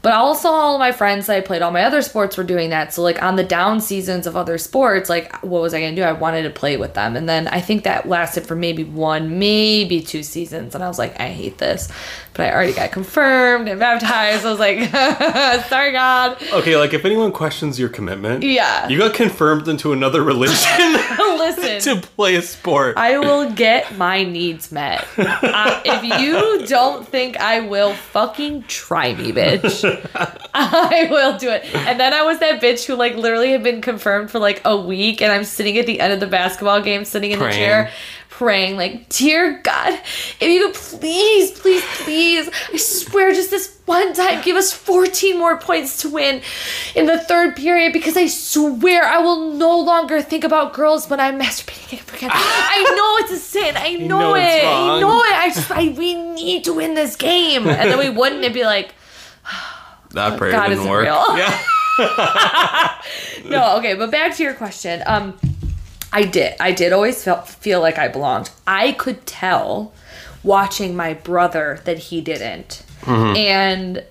But 0.02 0.14
also, 0.14 0.50
all 0.50 0.76
of 0.76 0.80
my 0.80 0.92
friends 0.92 1.28
that 1.28 1.36
I 1.38 1.42
played 1.42 1.62
all 1.62 1.72
my 1.72 1.84
other 1.84 2.02
sports 2.02 2.38
were 2.38 2.44
doing 2.44 2.70
that. 2.70 2.94
So 2.94 3.02
like 3.02 3.22
on 3.22 3.36
the 3.36 3.44
down 3.44 3.82
seasons 3.82 4.28
of 4.28 4.36
other 4.36 4.58
sports, 4.58 5.10
like 5.10 5.36
what 5.44 5.62
was 5.62 5.74
I 5.74 5.80
gonna 5.82 5.96
do? 5.96 6.04
I 6.04 6.12
wanted 6.14 6.44
to 6.44 6.50
play 6.50 6.78
with 6.78 6.94
them, 6.94 7.16
and 7.16 7.28
then 7.28 7.48
I 7.48 7.62
think 7.62 7.84
that 7.84 8.08
lasted 8.08 8.46
for 8.48 8.56
maybe 8.56 8.84
one, 8.84 9.40
maybe 9.40 10.02
two 10.02 10.24
seasons, 10.24 10.76
and 10.76 10.84
I 10.84 10.88
was 10.88 10.98
like, 11.00 11.20
I 11.20 11.30
hate 11.30 11.58
this. 11.58 11.90
But 12.34 12.48
I 12.48 12.54
already 12.54 12.74
got 12.74 12.92
confirmed 12.92 13.68
and 13.68 13.80
baptized. 13.80 14.46
I 14.46 14.52
was 14.52 14.60
like, 14.60 14.80
sorry 15.70 15.92
God. 15.92 16.38
Okay, 16.54 16.78
like 16.78 16.94
if 16.94 17.04
anyone 17.04 17.32
questions 17.32 17.80
your 17.80 17.90
commitment, 17.90 18.44
Yeah. 18.44 18.88
you 18.88 18.98
got 19.00 19.16
confirmed 19.16 19.68
into 19.68 19.92
another 19.92 20.24
religion 20.24 20.56
Listen. 21.18 21.80
to 22.02 22.08
play 22.08 22.36
a 22.36 22.42
sport. 22.42 22.96
I 22.98 23.18
will 23.18 23.52
get 23.52 23.98
my 23.98 24.24
needs 24.24 24.72
met. 24.72 25.08
Uh, 25.18 25.82
if 25.86 26.04
you 26.22 26.66
don't 26.68 27.08
think 27.08 27.38
I 27.38 27.62
will, 27.62 27.94
fucking 27.94 28.64
try 28.64 29.14
me, 29.16 29.32
bitch. 29.32 29.57
Bitch. 29.62 30.50
I 30.54 31.08
will 31.10 31.38
do 31.38 31.50
it. 31.50 31.64
And 31.74 32.00
then 32.00 32.14
I 32.14 32.24
was 32.24 32.40
that 32.40 32.62
bitch 32.62 32.86
who 32.86 32.96
like 32.96 33.16
literally 33.16 33.52
had 33.52 33.64
been 33.64 33.82
confirmed 33.82 34.32
for 34.32 34.40
like 34.40 34.62
a 34.66 34.80
week 34.80 35.22
and 35.22 35.32
I'm 35.32 35.44
sitting 35.44 35.78
at 35.78 35.86
the 35.86 36.00
end 36.00 36.14
of 36.14 36.20
the 36.20 36.28
basketball 36.28 36.82
game, 36.82 37.06
sitting 37.06 37.32
in 37.32 37.40
the 37.40 37.52
chair, 37.52 37.92
praying, 38.38 38.76
like, 38.78 39.10
dear 39.10 39.60
God, 39.64 39.94
if 40.40 40.42
you 40.42 40.68
could 40.68 40.76
please, 40.76 41.52
please, 41.60 41.84
please, 42.04 42.50
I 42.72 42.78
swear 42.78 43.34
just 43.34 43.50
this 43.50 43.80
one 43.88 44.14
time, 44.14 44.44
give 44.44 44.56
us 44.56 44.72
14 44.72 45.40
more 45.40 45.58
points 45.58 46.02
to 46.02 46.10
win 46.10 46.42
in 46.94 47.08
the 47.08 47.18
third 47.18 47.56
period 47.56 47.94
because 47.94 48.16
I 48.16 48.28
swear 48.28 49.04
I 49.04 49.18
will 49.18 49.54
no 49.54 49.80
longer 49.80 50.22
think 50.22 50.44
about 50.44 50.74
girls 50.74 51.10
when 51.10 51.20
I'm 51.20 51.40
masturbating 51.40 52.16
again. 52.16 52.30
I 52.34 52.84
know 52.96 53.26
it's 53.26 53.32
a 53.32 53.44
sin. 53.44 53.76
I 53.76 53.94
know, 53.94 54.20
know 54.20 54.36
it's 54.36 54.64
it. 54.64 54.68
I 54.68 55.00
know 55.00 55.22
it. 55.22 55.34
I 55.34 55.50
just, 55.50 55.72
I, 55.72 55.96
we 55.98 56.14
need 56.16 56.66
to 56.66 56.74
win 56.74 56.94
this 56.94 57.16
game. 57.16 57.68
And 57.68 57.90
then 57.90 57.98
we 57.98 58.10
wouldn't. 58.10 58.42
It'd 58.42 58.54
be 58.54 58.66
like, 58.66 58.94
That 60.12 60.38
prayer 60.38 60.52
God 60.52 60.70
didn't 60.70 60.88
work. 60.90 61.04
real. 61.04 61.38
Yeah. 61.38 61.60
no, 63.46 63.78
okay, 63.78 63.96
but 63.96 64.12
back 64.12 64.36
to 64.36 64.44
your 64.44 64.54
question. 64.54 65.02
Um, 65.06 65.38
I 66.14 66.24
did. 66.24 66.56
I 66.60 66.72
did 66.72 66.94
always 66.94 67.24
felt 67.24 67.48
feel 67.48 67.82
like 67.82 67.98
I 67.98 68.08
belonged. 68.08 68.50
I 68.66 68.94
could 68.94 69.26
tell 69.26 69.94
watching 70.44 70.96
my 70.96 71.14
brother 71.14 71.82
that 71.86 71.98
he 71.98 72.22
didn't, 72.22 72.84
and 73.06 74.04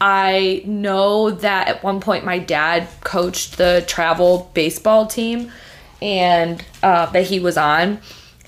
I 0.00 0.62
know 0.66 1.30
that 1.30 1.68
at 1.68 1.82
one 1.82 2.00
point 2.00 2.24
my 2.24 2.38
dad 2.38 2.88
coached 3.04 3.58
the 3.58 3.84
travel 3.86 4.50
baseball 4.54 5.06
team, 5.06 5.52
and 6.00 6.64
uh, 6.82 7.06
that 7.06 7.26
he 7.26 7.38
was 7.38 7.56
on, 7.56 8.00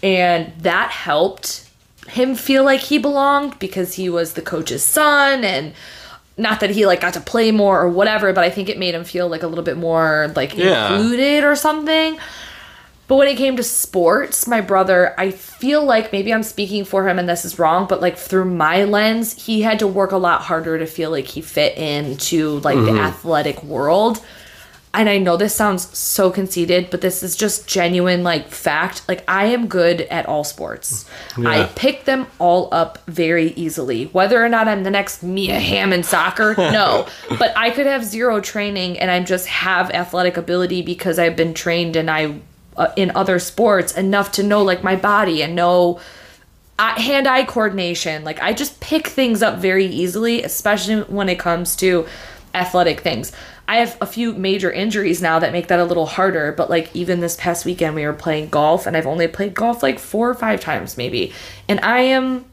and 0.02 0.52
that 0.58 0.90
helped 0.90 1.68
him 2.08 2.34
feel 2.34 2.64
like 2.64 2.80
he 2.80 2.98
belonged 2.98 3.58
because 3.58 3.94
he 3.94 4.08
was 4.08 4.34
the 4.34 4.42
coach's 4.42 4.82
son 4.82 5.44
and 5.44 5.74
not 6.36 6.60
that 6.60 6.70
he 6.70 6.86
like 6.86 7.00
got 7.00 7.14
to 7.14 7.20
play 7.20 7.50
more 7.50 7.80
or 7.80 7.88
whatever 7.88 8.32
but 8.32 8.44
i 8.44 8.50
think 8.50 8.68
it 8.68 8.78
made 8.78 8.94
him 8.94 9.04
feel 9.04 9.28
like 9.28 9.42
a 9.42 9.46
little 9.46 9.64
bit 9.64 9.76
more 9.76 10.32
like 10.34 10.56
Yeah. 10.56 10.94
included 10.94 11.44
or 11.44 11.56
something. 11.56 12.18
But 13.06 13.16
when 13.16 13.28
it 13.28 13.36
came 13.36 13.56
to 13.56 13.62
sports 13.62 14.46
my 14.46 14.62
brother 14.62 15.14
i 15.18 15.30
feel 15.30 15.84
like 15.84 16.10
maybe 16.10 16.32
i'm 16.32 16.42
speaking 16.42 16.84
for 16.86 17.06
him 17.06 17.18
and 17.18 17.28
this 17.28 17.44
is 17.44 17.58
wrong 17.58 17.86
but 17.86 18.00
like 18.00 18.16
through 18.16 18.46
my 18.46 18.84
lens 18.84 19.44
he 19.44 19.60
had 19.60 19.78
to 19.80 19.86
work 19.86 20.12
a 20.12 20.16
lot 20.16 20.40
harder 20.40 20.78
to 20.78 20.86
feel 20.86 21.10
like 21.10 21.26
he 21.26 21.42
fit 21.42 21.76
into 21.76 22.60
like 22.60 22.76
the 22.76 22.92
mm-hmm. 22.92 22.98
athletic 22.98 23.62
world 23.62 24.24
and 24.94 25.08
I 25.08 25.18
know 25.18 25.36
this 25.36 25.54
sounds 25.54 25.96
so 25.96 26.30
conceited, 26.30 26.88
but 26.90 27.00
this 27.00 27.22
is 27.22 27.36
just 27.36 27.66
genuine 27.66 28.22
like 28.22 28.48
fact. 28.48 29.06
Like 29.08 29.24
I 29.28 29.46
am 29.46 29.66
good 29.66 30.02
at 30.02 30.26
all 30.26 30.44
sports. 30.44 31.04
I 31.36 31.64
pick 31.74 32.04
them 32.04 32.26
all 32.38 32.68
up 32.72 33.04
very 33.06 33.48
easily. 33.52 34.06
Whether 34.06 34.42
or 34.42 34.48
not 34.48 34.68
I'm 34.68 34.84
the 34.84 34.90
next 34.90 35.22
Mia 35.22 35.58
Hamm 35.58 35.92
in 35.92 36.02
soccer, 36.02 36.54
no. 36.58 37.06
but 37.38 37.52
I 37.56 37.70
could 37.70 37.86
have 37.86 38.04
zero 38.04 38.40
training 38.40 38.98
and 38.98 39.10
I 39.10 39.20
just 39.22 39.46
have 39.48 39.90
athletic 39.90 40.36
ability 40.36 40.82
because 40.82 41.18
I've 41.18 41.36
been 41.36 41.54
trained 41.54 41.96
and 41.96 42.10
I 42.10 42.40
uh, 42.76 42.92
in 42.96 43.12
other 43.14 43.38
sports 43.38 43.92
enough 43.96 44.32
to 44.32 44.42
know 44.42 44.62
like 44.62 44.82
my 44.82 44.96
body 44.96 45.42
and 45.42 45.54
know 45.54 46.00
eye- 46.78 47.00
hand-eye 47.00 47.44
coordination. 47.44 48.24
Like 48.24 48.42
I 48.42 48.52
just 48.52 48.80
pick 48.80 49.08
things 49.08 49.42
up 49.42 49.58
very 49.58 49.86
easily, 49.86 50.42
especially 50.42 51.02
when 51.02 51.28
it 51.28 51.38
comes 51.38 51.76
to 51.76 52.06
athletic 52.54 53.00
things. 53.00 53.32
I 53.66 53.78
have 53.78 53.96
a 54.00 54.06
few 54.06 54.34
major 54.34 54.70
injuries 54.70 55.22
now 55.22 55.38
that 55.38 55.52
make 55.52 55.68
that 55.68 55.80
a 55.80 55.84
little 55.84 56.06
harder, 56.06 56.52
but 56.52 56.68
like 56.68 56.94
even 56.94 57.20
this 57.20 57.36
past 57.36 57.64
weekend 57.64 57.94
we 57.94 58.04
were 58.04 58.12
playing 58.12 58.48
golf 58.48 58.86
and 58.86 58.96
I've 58.96 59.06
only 59.06 59.26
played 59.26 59.54
golf 59.54 59.82
like 59.82 59.98
4 59.98 60.30
or 60.30 60.34
5 60.34 60.60
times 60.60 60.96
maybe. 60.96 61.32
And 61.68 61.80
I 61.80 62.00
am 62.00 62.44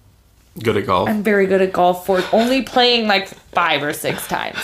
Good 0.61 0.75
at 0.75 0.85
golf. 0.85 1.07
I'm 1.07 1.23
very 1.23 1.45
good 1.47 1.61
at 1.61 1.71
golf 1.71 2.05
for 2.05 2.21
only 2.33 2.61
playing 2.61 3.07
like 3.07 3.27
5 3.27 3.83
or 3.83 3.93
6 3.93 4.27
times. 4.27 4.57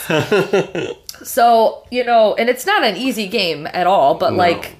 so, 1.23 1.85
you 1.91 2.03
know, 2.03 2.35
and 2.35 2.49
it's 2.49 2.65
not 2.65 2.83
an 2.83 2.97
easy 2.97 3.27
game 3.27 3.67
at 3.67 3.87
all, 3.87 4.15
but 4.15 4.33
like 4.33 4.75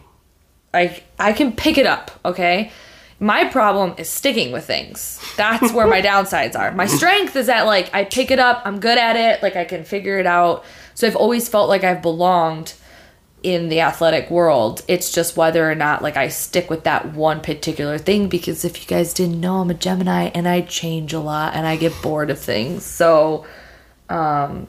I 0.74 1.02
I 1.18 1.34
can 1.34 1.54
pick 1.54 1.78
it 1.78 1.86
up, 1.86 2.12
okay? 2.26 2.72
My 3.20 3.46
problem 3.46 3.96
is 3.98 4.10
sticking 4.10 4.52
with 4.52 4.66
things. 4.66 5.20
That's 5.38 5.74
where 5.74 5.88
my 5.88 6.02
downsides 6.12 6.58
are. 6.58 6.72
My 6.74 6.86
strength 6.86 7.36
is 7.36 7.48
that 7.48 7.66
like 7.66 7.94
I 7.94 8.04
pick 8.04 8.30
it 8.30 8.40
up, 8.40 8.62
I'm 8.66 8.80
good 8.80 8.98
at 8.98 9.16
it, 9.16 9.42
like 9.42 9.56
I 9.56 9.66
can 9.66 9.84
figure 9.84 10.20
it 10.20 10.28
out. 10.28 10.64
So 10.98 11.06
I've 11.06 11.16
always 11.16 11.48
felt 11.48 11.70
like 11.70 11.84
I've 11.84 12.02
belonged 12.02 12.74
in 13.44 13.70
the 13.70 13.82
athletic 13.82 14.32
world. 14.32 14.82
It's 14.88 15.12
just 15.12 15.38
whether 15.38 15.70
or 15.70 15.76
not 15.76 16.02
like 16.02 16.18
I 16.18 16.28
stick 16.28 16.72
with 16.72 16.86
that 16.86 17.14
one 17.14 17.40
particular 17.42 18.00
thing 18.00 18.30
because 18.30 18.66
if 18.66 18.82
you 18.82 18.88
guys 18.88 19.14
didn't 19.14 19.40
know, 19.40 19.58
I'm 19.58 19.70
a 19.70 19.76
Gemini 19.76 20.32
and 20.34 20.48
I 20.48 20.62
change 20.62 21.14
a 21.14 21.20
lot 21.20 21.54
and 21.54 21.68
I 21.68 21.76
get 21.76 21.94
bored 22.02 22.32
of 22.32 22.40
things. 22.40 22.84
So 22.84 23.46
um 24.10 24.68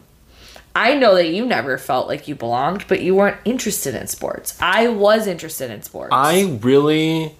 I 0.76 0.96
know 0.96 1.14
that 1.14 1.28
you 1.28 1.46
never 1.46 1.78
felt 1.78 2.08
like 2.08 2.28
you 2.28 2.34
belonged, 2.34 2.84
but 2.88 3.00
you 3.00 3.14
weren't 3.14 3.38
interested 3.46 3.94
in 3.94 4.06
sports. 4.06 4.54
I 4.60 4.88
was 4.88 5.26
interested 5.26 5.70
in 5.70 5.80
sports. 5.80 6.10
I 6.12 6.58
really. 6.60 7.34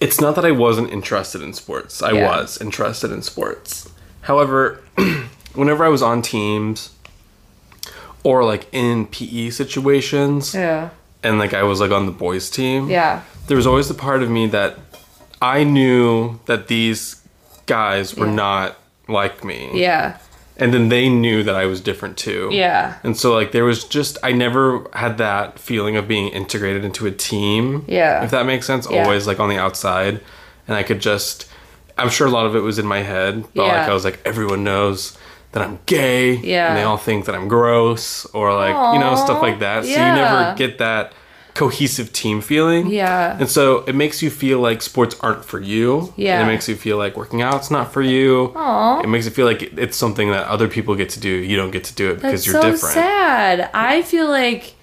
It's 0.00 0.20
not 0.20 0.34
that 0.34 0.44
I 0.44 0.50
wasn't 0.50 0.90
interested 0.90 1.42
in 1.42 1.52
sports. 1.52 2.02
I 2.02 2.10
Yeah. 2.10 2.26
was 2.26 2.60
interested 2.60 3.12
in 3.12 3.22
sports. 3.22 3.88
However, 4.22 4.82
whenever 5.54 5.84
I 5.84 5.88
was 5.90 6.02
on 6.02 6.22
teams 6.22 6.91
or 8.24 8.44
like 8.44 8.66
in 8.72 9.06
PE 9.06 9.50
situations 9.50 10.54
yeah. 10.54 10.90
and 11.22 11.38
like 11.38 11.54
I 11.54 11.62
was 11.64 11.80
like 11.80 11.90
on 11.90 12.06
the 12.06 12.12
boys 12.12 12.50
team, 12.50 12.88
Yeah. 12.88 13.22
there 13.48 13.56
was 13.56 13.66
always 13.66 13.88
the 13.88 13.94
part 13.94 14.22
of 14.22 14.30
me 14.30 14.46
that 14.48 14.78
I 15.40 15.64
knew 15.64 16.38
that 16.46 16.68
these 16.68 17.20
guys 17.66 18.14
were 18.14 18.26
Yeah. 18.26 18.34
not 18.34 18.76
like 19.08 19.44
me. 19.44 19.70
Yeah. 19.74 20.18
And 20.56 20.72
then 20.72 20.88
they 20.90 21.08
knew 21.08 21.42
that 21.42 21.56
I 21.56 21.66
was 21.66 21.80
different 21.80 22.16
too. 22.16 22.48
Yeah. 22.52 22.94
And 23.02 23.16
so 23.16 23.34
like 23.34 23.50
there 23.52 23.64
was 23.64 23.84
just 23.84 24.18
I 24.22 24.32
never 24.32 24.86
had 24.92 25.18
that 25.18 25.58
feeling 25.58 25.96
of 25.96 26.06
being 26.06 26.28
integrated 26.28 26.84
into 26.84 27.06
a 27.06 27.10
team. 27.10 27.84
Yeah. 27.88 28.22
If 28.22 28.30
that 28.30 28.46
makes 28.46 28.66
sense. 28.66 28.86
Yeah. 28.88 29.02
Always 29.02 29.26
like 29.26 29.40
on 29.40 29.48
the 29.48 29.58
outside. 29.58 30.20
And 30.68 30.76
I 30.76 30.82
could 30.84 31.00
just 31.00 31.48
I'm 31.98 32.08
sure 32.10 32.26
a 32.26 32.30
lot 32.30 32.46
of 32.46 32.54
it 32.54 32.60
was 32.60 32.78
in 32.78 32.86
my 32.86 33.00
head. 33.02 33.44
But 33.54 33.66
like 33.66 33.88
I 33.88 33.94
was 33.94 34.04
like, 34.04 34.20
everyone 34.24 34.62
knows 34.62 35.16
that 35.52 35.62
I'm 35.62 35.78
gay. 35.86 36.34
Yeah. 36.36 36.68
And 36.68 36.76
they 36.78 36.82
all 36.82 36.96
think 36.96 37.26
that 37.26 37.34
I'm 37.34 37.48
gross 37.48 38.24
or 38.26 38.54
like, 38.54 38.94
you 38.94 39.00
know, 39.00 39.14
stuff 39.16 39.42
like 39.42 39.60
that. 39.60 39.84
So 39.84 39.90
you 39.90 39.96
never 39.96 40.54
get 40.56 40.78
that 40.78 41.12
cohesive 41.54 42.12
team 42.12 42.40
feeling. 42.40 42.86
Yeah. 42.86 43.36
And 43.38 43.48
so 43.48 43.84
it 43.84 43.94
makes 43.94 44.22
you 44.22 44.30
feel 44.30 44.58
like 44.60 44.80
sports 44.80 45.14
aren't 45.20 45.44
for 45.44 45.60
you. 45.60 46.14
Yeah. 46.16 46.40
And 46.40 46.48
it 46.48 46.52
makes 46.52 46.68
you 46.68 46.76
feel 46.76 46.96
like 46.96 47.16
working 47.16 47.42
out's 47.42 47.70
not 47.70 47.92
for 47.92 48.00
you. 48.00 48.52
Aw. 48.56 49.00
It 49.00 49.08
makes 49.08 49.26
it 49.26 49.30
feel 49.32 49.44
like 49.46 49.62
it's 49.62 49.96
something 49.96 50.30
that 50.30 50.46
other 50.46 50.68
people 50.68 50.94
get 50.94 51.10
to 51.10 51.20
do. 51.20 51.28
You 51.28 51.56
don't 51.56 51.70
get 51.70 51.84
to 51.84 51.94
do 51.94 52.10
it 52.10 52.14
because 52.16 52.44
That's 52.44 52.46
you're 52.46 52.62
so 52.62 52.70
different. 52.70 52.94
sad. 52.94 53.70
I 53.74 54.00
feel 54.00 54.28
like 54.28 54.74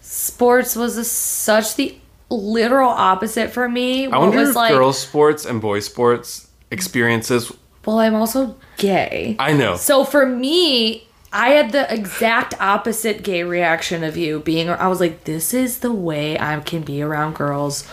sports 0.00 0.74
was 0.74 0.96
a, 0.96 1.04
such 1.04 1.76
the 1.76 1.96
literal 2.28 2.90
opposite 2.90 3.50
for 3.50 3.68
me. 3.68 4.06
I 4.06 4.18
wonder 4.18 4.38
was 4.38 4.50
if 4.50 4.56
like, 4.56 4.72
girls' 4.72 4.98
sports 4.98 5.44
and 5.46 5.60
boys' 5.60 5.86
sports 5.86 6.48
experiences. 6.72 7.52
Well, 7.84 7.98
I'm 7.98 8.14
also 8.14 8.56
gay. 8.76 9.36
I 9.38 9.52
know. 9.52 9.76
So 9.76 10.04
for 10.04 10.26
me, 10.26 11.06
I 11.32 11.50
had 11.50 11.72
the 11.72 11.92
exact 11.92 12.60
opposite 12.60 13.22
gay 13.22 13.42
reaction 13.42 14.04
of 14.04 14.16
you 14.16 14.40
being 14.40 14.68
I 14.68 14.88
was 14.88 15.00
like 15.00 15.24
this 15.24 15.54
is 15.54 15.78
the 15.78 15.92
way 15.92 16.38
I 16.38 16.58
can 16.60 16.82
be 16.82 17.02
around 17.02 17.36
girls 17.36 17.88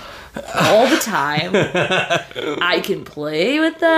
all 0.56 0.88
the 0.88 0.97
time. 0.97 1.52
I 2.62 2.82
can 2.84 3.04
play 3.06 3.60
with 3.60 3.80
them. 3.80 3.89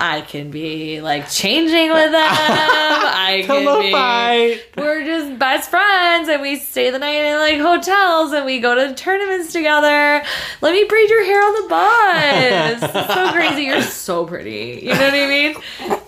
I 0.00 0.24
can 0.26 0.50
be 0.50 1.00
like 1.00 1.28
changing 1.30 1.90
with 1.90 2.10
them. 2.12 2.20
I 2.22 3.42
can 3.46 3.62
Pillow 3.64 3.80
be 3.82 3.92
fight. 3.92 4.60
we're 4.76 5.04
just 5.04 5.38
best 5.38 5.70
friends 5.70 6.28
and 6.28 6.40
we 6.42 6.56
stay 6.56 6.90
the 6.90 6.98
night 6.98 7.14
in 7.24 7.38
like 7.38 7.58
hotels 7.60 8.32
and 8.32 8.44
we 8.46 8.60
go 8.60 8.74
to 8.74 8.94
tournaments 8.94 9.52
together. 9.52 10.22
Let 10.60 10.72
me 10.72 10.84
braid 10.84 11.10
your 11.10 11.24
hair 11.24 11.42
on 11.42 11.62
the 11.62 11.68
bus. 11.68 12.82
It's 12.94 13.14
so 13.14 13.32
crazy. 13.32 13.62
You're 13.64 13.82
so 13.82 14.26
pretty. 14.26 14.80
You 14.82 14.94
know 14.94 15.00
what 15.00 15.14
I 15.14 15.26
mean? 15.28 15.54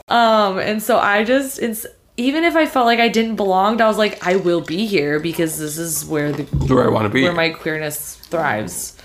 Um, 0.09 0.59
and 0.59 0.83
so 0.83 0.99
I 0.99 1.25
just 1.25 1.59
it's 1.59 1.87
even 2.19 2.45
if 2.45 2.55
I 2.57 2.67
felt 2.67 2.85
like 2.85 2.99
I 3.01 3.09
didn't 3.09 3.37
belong, 3.37 3.81
I 3.81 3.89
was 3.89 3.97
like, 3.97 4.25
I 4.27 4.37
will 4.37 4.61
be 4.61 4.85
here 4.87 5.19
because 5.19 5.59
this 5.59 5.79
is 5.79 6.05
where 6.05 6.31
the 6.31 6.43
Where 6.67 6.85
I 6.85 6.91
want 6.91 7.07
to 7.07 7.09
be. 7.09 7.23
where 7.23 7.33
my 7.33 7.49
queerness 7.51 8.17
thrives. 8.17 8.99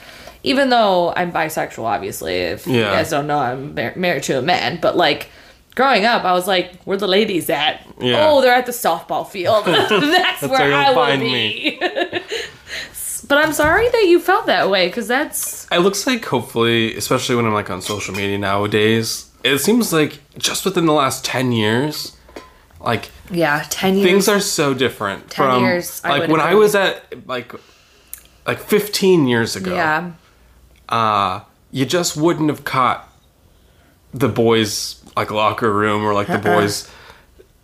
Even 0.48 0.70
though 0.70 1.14
I'm 1.16 1.32
bisexual, 1.32 1.84
obviously, 1.84 2.36
if 2.36 2.66
you 2.68 2.82
guys 2.82 3.10
don't 3.10 3.28
know, 3.28 3.40
I'm 3.40 3.76
mar- 3.76 3.94
married 3.96 4.24
to 4.24 4.38
a 4.40 4.42
man. 4.42 4.80
But 4.82 4.96
like 4.96 5.30
growing 5.76 6.06
up, 6.06 6.24
I 6.24 6.34
was 6.34 6.48
like, 6.48 6.82
"Where 6.84 6.98
the 6.98 7.08
ladies 7.08 7.50
at? 7.50 7.86
Yeah. 8.00 8.28
Oh, 8.28 8.42
they're 8.42 8.54
at 8.54 8.66
the 8.66 8.72
softball 8.72 9.28
field. 9.28 9.66
that's, 9.66 10.42
where 10.42 10.52
where 10.52 10.74
I 10.74 10.92
will 10.94 11.20
be." 11.20 11.80
but 13.28 13.38
I'm 13.38 13.54
sorry 13.54 13.90
that 13.90 14.06
you 14.08 14.20
felt 14.20 14.46
that 14.48 14.70
way 14.70 14.88
because 14.88 15.08
that's 15.08 15.68
It 15.72 15.80
looks 15.80 16.08
like 16.08 16.26
hopefully, 16.26 16.96
especially 16.96 17.36
when 17.36 17.46
I'm 17.46 17.54
like 17.54 17.70
on 17.70 17.82
social 17.82 18.14
media 18.16 18.38
nowadays, 18.38 19.30
it 19.44 19.60
seems 19.60 19.94
like 19.94 20.20
just 20.38 20.66
within 20.66 20.86
the 20.86 20.94
last 20.94 21.26
ten 21.26 21.52
years, 21.52 22.18
like 22.80 23.10
yeah, 23.32 23.66
ten 23.70 23.96
years. 23.96 24.06
things 24.10 24.28
are 24.28 24.40
so 24.40 24.74
different 24.74 25.30
10 25.30 25.46
from 25.46 25.64
years, 25.64 26.04
like 26.04 26.22
would 26.22 26.32
when 26.32 26.42
I 26.42 26.56
was 26.56 26.76
at 26.76 27.28
like 27.28 27.54
like 28.46 28.60
15 28.60 29.28
years 29.28 29.56
ago. 29.56 29.76
yeah, 29.76 30.12
uh, 30.90 31.42
you 31.72 31.86
just 31.86 32.16
wouldn't 32.18 32.50
have 32.50 32.64
caught 32.64 33.12
the 34.14 34.28
boys 34.30 35.04
like 35.16 35.32
locker 35.32 35.72
room 35.74 36.04
or 36.04 36.14
like 36.14 36.28
the 36.28 36.34
Uh-uh. 36.36 36.42
boys 36.60 36.90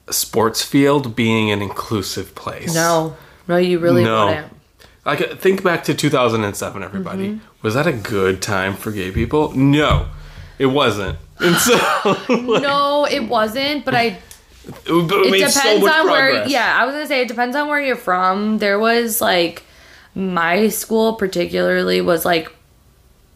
sports 0.09 0.63
field 0.63 1.15
being 1.15 1.51
an 1.51 1.61
inclusive 1.61 2.35
place. 2.35 2.73
No, 2.73 3.15
no, 3.47 3.57
you 3.57 3.79
really 3.79 4.03
No. 4.03 4.27
wouldn't. 4.27 4.53
Like 5.05 5.39
think 5.39 5.63
back 5.63 5.83
to 5.85 5.93
2007 5.93 6.81
everybody. 6.83 7.29
Mm-hmm. 7.29 7.45
Was 7.61 7.73
that 7.73 7.87
a 7.87 7.91
good 7.93 8.41
time 8.41 8.73
for 8.75 8.91
gay 8.91 9.11
people? 9.11 9.51
No. 9.53 10.07
It 10.59 10.67
wasn't. 10.67 11.17
And 11.39 11.55
so 11.57 11.77
No, 12.29 13.05
it 13.09 13.27
wasn't. 13.27 13.83
But 13.85 13.95
I 13.95 14.17
it 14.65 14.81
it 14.87 15.31
depends 15.31 15.53
so 15.55 15.91
on 15.91 16.05
where 16.09 16.47
yeah 16.47 16.77
i 16.79 16.85
was 16.85 16.93
gonna 16.93 17.05
say 17.05 17.19
it 17.21 17.27
depends 17.27 17.53
on 17.53 17.67
where 17.67 17.81
you're 17.81 17.97
from 17.97 18.59
there 18.59 18.79
was 18.79 19.19
like 19.19 19.61
my 20.15 20.69
school 20.69 21.15
particularly 21.15 21.99
was 21.99 22.23
like 22.23 22.49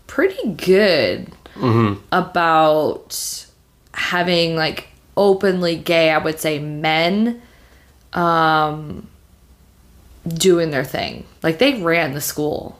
pretty 0.08 0.51
good 0.53 1.32
Mm-hmm. 1.55 1.99
about 2.12 3.47
having 3.93 4.55
like 4.55 4.89
openly 5.16 5.76
gay 5.76 6.12
i 6.12 6.18
would 6.20 6.39
say 6.39 6.60
men 6.60 7.41
um 8.14 9.08
doing 10.28 10.70
their 10.70 10.84
thing 10.84 11.26
like 11.41 11.58
they 11.58 11.82
ran 11.82 12.14
the 12.14 12.22
school 12.22 12.78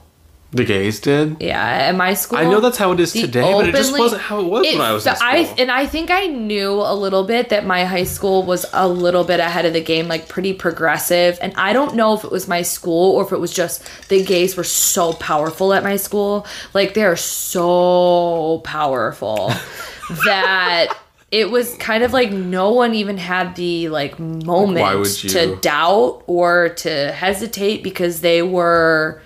The 0.50 0.64
gays 0.64 0.98
did. 0.98 1.36
yeah 1.40 1.62
at 1.62 1.94
my 1.94 2.14
school 2.14 2.38
I 2.38 2.44
know 2.44 2.60
that's 2.60 2.78
how 2.78 2.92
it 2.92 3.00
is 3.00 3.12
today, 3.12 3.52
but 3.52 3.68
it 3.68 3.74
just 3.74 3.98
wasn't 3.98 4.22
how 4.22 4.40
it 4.40 4.44
was 4.44 4.64
when 4.66 4.80
I 4.80 4.92
was 4.92 5.06
in 5.06 5.14
school. 5.14 5.28
I, 5.28 5.54
and 5.58 5.70
I 5.70 5.86
think 5.86 6.10
I 6.10 6.26
knew 6.26 6.72
a 6.72 6.94
little 6.94 7.24
bit 7.24 7.50
that 7.50 7.66
my 7.66 7.84
high 7.84 8.04
school 8.04 8.44
was 8.44 8.64
a 8.72 8.88
little 8.88 9.24
bit 9.24 9.40
ahead 9.40 9.66
of 9.66 9.74
the 9.74 9.82
game, 9.82 10.08
like 10.08 10.26
pretty 10.26 10.54
progressive. 10.54 11.38
And 11.42 11.52
I 11.56 11.74
don't 11.74 11.94
know 11.96 12.14
if 12.14 12.24
it 12.24 12.30
was 12.30 12.48
my 12.48 12.62
school 12.62 13.14
or 13.16 13.26
if 13.26 13.32
it 13.32 13.40
was 13.40 13.52
just 13.52 14.08
the 14.08 14.24
gays 14.24 14.56
were 14.56 14.64
so 14.64 15.12
powerful 15.12 15.74
at 15.74 15.84
my 15.84 15.96
school. 15.96 16.46
Like 16.72 16.94
they 16.94 17.04
are 17.04 17.16
so 17.16 18.62
powerful 18.64 19.48
that 20.24 20.94
it 21.30 21.50
was 21.50 21.74
kind 21.74 22.02
of 22.02 22.14
like 22.14 22.32
no 22.32 22.72
one 22.72 22.94
even 22.94 23.18
had 23.18 23.54
the 23.54 23.90
like 23.90 24.18
moment 24.18 25.06
to 25.06 25.56
doubt 25.56 26.22
or 26.26 26.70
to 26.70 27.12
hesitate 27.12 27.82
because 27.82 28.22
they 28.22 28.40
were 28.40 29.20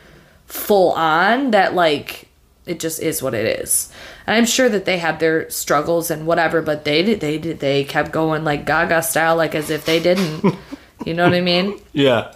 full 0.52 0.92
on 0.92 1.50
that 1.52 1.74
like 1.74 2.28
it 2.66 2.78
just 2.78 3.00
is 3.00 3.22
what 3.22 3.32
it 3.32 3.60
is. 3.60 3.90
And 4.26 4.36
I'm 4.36 4.44
sure 4.44 4.68
that 4.68 4.84
they 4.84 4.98
had 4.98 5.18
their 5.18 5.48
struggles 5.50 6.10
and 6.10 6.26
whatever, 6.26 6.60
but 6.60 6.84
they 6.84 7.02
did 7.02 7.20
they 7.20 7.38
did 7.38 7.58
they 7.60 7.84
kept 7.84 8.12
going 8.12 8.44
like 8.44 8.66
Gaga 8.66 9.02
style, 9.02 9.34
like 9.34 9.54
as 9.54 9.70
if 9.70 9.86
they 9.86 9.98
didn't. 9.98 10.54
you 11.06 11.14
know 11.14 11.24
what 11.24 11.32
I 11.34 11.40
mean? 11.40 11.80
yeah. 11.92 12.32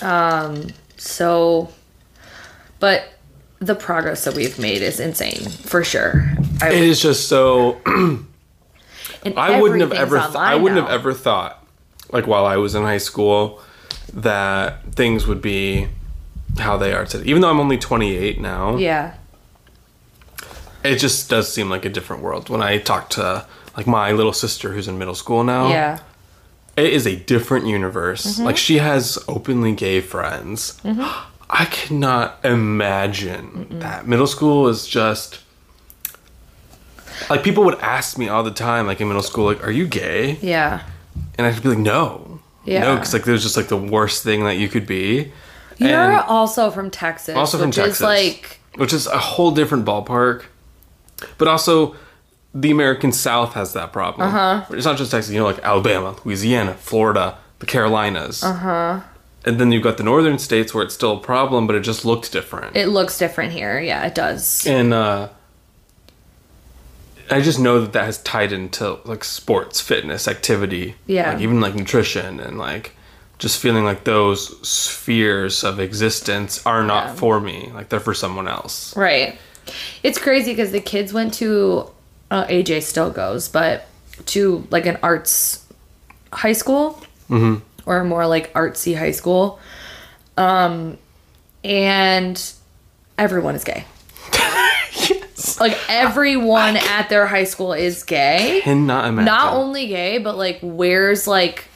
Um. 0.00 0.68
So, 0.96 1.68
but 2.80 3.04
the 3.60 3.74
progress 3.74 4.24
that 4.24 4.34
we've 4.34 4.58
made 4.58 4.80
is 4.82 4.98
insane 4.98 5.48
for 5.50 5.84
sure. 5.84 6.28
I, 6.62 6.70
It 6.70 6.82
is 6.84 7.00
just 7.02 7.28
so 7.28 7.80
and 7.86 8.26
I 9.36 9.60
wouldn't 9.60 9.80
have 9.82 9.92
ever 9.92 10.18
th- 10.18 10.34
I 10.34 10.54
wouldn't 10.54 10.80
now. 10.80 10.86
have 10.86 11.00
ever 11.00 11.12
thought 11.12 11.64
like 12.12 12.26
while 12.26 12.46
I 12.46 12.56
was 12.56 12.74
in 12.74 12.82
high 12.82 12.98
school 12.98 13.60
that 14.14 14.94
things 14.94 15.26
would 15.26 15.42
be 15.42 15.88
how 16.60 16.76
they 16.76 16.92
are 16.92 17.04
today. 17.04 17.24
Even 17.28 17.42
though 17.42 17.50
I'm 17.50 17.60
only 17.60 17.78
28 17.78 18.40
now. 18.40 18.76
Yeah. 18.76 19.14
it 20.84 20.96
just 20.96 21.28
does 21.28 21.52
seem 21.52 21.68
like 21.68 21.84
a 21.84 21.88
different 21.88 22.22
world 22.22 22.48
when 22.48 22.62
I 22.62 22.78
talk 22.78 23.10
to 23.10 23.46
like 23.76 23.86
my 23.86 24.12
little 24.12 24.32
sister 24.32 24.72
who's 24.72 24.88
in 24.88 24.98
middle 24.98 25.14
school 25.14 25.44
now. 25.44 25.68
Yeah. 25.68 25.98
It 26.76 26.92
is 26.92 27.06
a 27.06 27.16
different 27.16 27.66
universe. 27.66 28.24
Mm-hmm. 28.36 28.44
Like 28.44 28.56
she 28.56 28.78
has 28.78 29.18
openly 29.28 29.72
gay 29.74 30.00
friends. 30.00 30.80
I 31.50 31.64
cannot 31.66 32.38
imagine 32.44 33.80
that. 33.80 34.06
Middle 34.06 34.26
school 34.28 34.68
is 34.68 34.86
just 34.86 35.40
like 37.30 37.42
people 37.42 37.64
would 37.64 37.78
ask 37.80 38.16
me 38.18 38.28
all 38.28 38.42
the 38.44 38.50
time, 38.52 38.86
like 38.86 39.00
in 39.00 39.08
middle 39.08 39.22
school, 39.22 39.46
like, 39.46 39.64
"Are 39.64 39.70
you 39.72 39.86
gay?" 39.88 40.38
Yeah. 40.40 40.82
And 41.36 41.46
I'd 41.46 41.60
be 41.62 41.68
like, 41.70 41.78
"No, 41.78 42.40
Yeah. 42.64 42.82
no," 42.82 42.94
because 42.94 43.12
like 43.12 43.24
there's 43.24 43.42
just 43.42 43.56
like 43.56 43.68
the 43.68 43.76
worst 43.76 44.22
thing 44.22 44.44
that 44.44 44.56
you 44.58 44.68
could 44.68 44.86
be. 44.86 45.32
You're 45.78 45.90
And- 46.12 46.20
also 46.28 46.70
from 46.70 46.90
Texas. 46.90 47.36
also 47.36 47.58
from 47.58 47.68
which 47.68 47.76
Texas, 47.76 47.96
Is 47.96 48.02
like 48.02 48.60
which 48.76 48.92
is 48.92 49.06
a 49.06 49.18
whole 49.18 49.50
different 49.50 49.84
ballpark. 49.84 50.42
But 51.36 51.48
also, 51.48 51.96
the 52.54 52.70
American 52.70 53.12
South 53.12 53.54
has 53.54 53.72
that 53.72 53.92
problem. 53.92 54.28
Uh-huh. 54.28 54.64
It's 54.70 54.84
not 54.86 54.96
just 54.96 55.10
Texas, 55.10 55.32
you 55.32 55.38
know, 55.40 55.46
like 55.46 55.58
Alabama, 55.64 56.16
Louisiana, 56.24 56.74
Florida, 56.74 57.38
the 57.58 57.66
Carolinas. 57.66 58.42
Uh 58.44 58.52
huh. 58.54 59.00
And 59.44 59.58
then 59.60 59.72
you've 59.72 59.82
got 59.82 59.96
the 59.96 60.02
northern 60.02 60.38
states 60.38 60.74
where 60.74 60.84
it's 60.84 60.94
still 60.94 61.12
a 61.16 61.20
problem, 61.20 61.66
but 61.66 61.74
it 61.76 61.80
just 61.80 62.04
looked 62.04 62.30
different. 62.32 62.76
it 62.76 62.88
looks 62.88 63.18
different 63.18 63.52
here. 63.52 63.80
Yeah, 63.80 64.04
it 64.06 64.14
does. 64.14 64.66
and 64.66 64.92
uh, 64.92 65.28
I 67.30 67.40
just 67.40 67.58
know 67.58 67.80
that 67.80 67.92
that 67.92 68.04
has 68.04 68.18
tied 68.22 68.52
into 68.52 68.98
like 69.04 69.22
sports, 69.24 69.80
fitness, 69.80 70.26
activity, 70.26 70.94
Yeah. 71.06 71.32
like 71.32 71.42
even 71.42 71.60
like 71.60 71.74
nutrition 71.74 72.40
and 72.40 72.58
like 72.58 72.94
just 73.38 73.60
feeling 73.60 73.84
like 73.84 74.04
those 74.04 74.58
spheres 74.68 75.62
of 75.64 75.78
existence 75.80 76.64
are 76.66 76.82
not 76.82 77.06
Yeah. 77.08 77.14
for 77.14 77.40
me, 77.40 77.70
like 77.74 77.88
they're 77.88 78.00
for 78.00 78.14
someone 78.14 78.48
else. 78.48 78.96
Right. 78.96 79.38
It's 80.02 80.18
crazy 80.18 80.52
because 80.52 80.72
the 80.72 80.80
kids 80.80 81.12
went 81.12 81.34
to 81.34 81.90
uh, 82.30 82.44
AJ 82.46 82.82
still 82.82 83.10
goes, 83.10 83.48
but 83.48 83.86
to 84.26 84.66
like 84.70 84.86
an 84.86 84.98
arts 85.02 85.64
high 86.32 86.52
school 86.52 87.02
Mm-hmm. 87.30 87.62
or 87.88 88.04
more 88.04 88.26
like 88.26 88.52
artsy 88.54 88.96
high 88.96 89.10
school, 89.12 89.60
um, 90.38 90.96
and 91.62 92.52
everyone 93.18 93.54
is 93.54 93.64
gay. 93.64 93.84
yes. 94.32 95.60
Like 95.60 95.76
everyone 95.88 96.76
at 96.76 97.08
their 97.10 97.26
high 97.26 97.44
school 97.44 97.72
is 97.74 98.02
gay. 98.04 98.60
Cannot 98.64 99.06
imagine. 99.06 99.26
Not 99.26 99.52
only 99.54 99.88
gay, 99.88 100.18
but 100.18 100.36
like 100.38 100.58
wears 100.62 101.26
like 101.26 101.66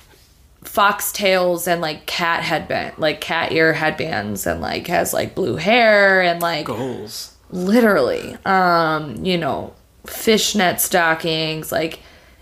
foxtails 0.65 1.67
and 1.67 1.81
like 1.81 2.07
cat 2.07 2.43
headband, 2.43 2.95
like 2.99 3.21
cat 3.21 3.53
ear 3.53 3.73
headbands, 3.73 4.47
and 4.47 4.61
like 4.61 4.87
has 4.87 5.13
like 5.13 5.35
blue 5.35 5.57
hair 5.57 6.23
and 6.23 6.41
like 6.43 6.67
goals. 6.67 7.35
literally 7.51 8.37
um 8.47 9.25
you 9.25 9.37
know 9.39 9.75
fishnet 10.07 10.81
stockings 10.81 11.71
like 11.71 12.01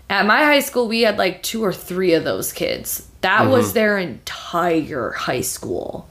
at 0.09 0.25
my 0.25 0.39
high 0.43 0.59
school 0.59 0.87
we 0.87 1.01
had 1.01 1.17
like 1.17 1.43
two 1.43 1.63
or 1.63 1.71
three 1.73 2.13
of 2.13 2.23
those 2.23 2.51
kids 2.53 3.07
that 3.21 3.41
Mm-hmm. 3.41 3.51
was 3.51 3.73
their 3.73 3.97
entire 3.99 5.11
high 5.11 5.41
school 5.41 6.09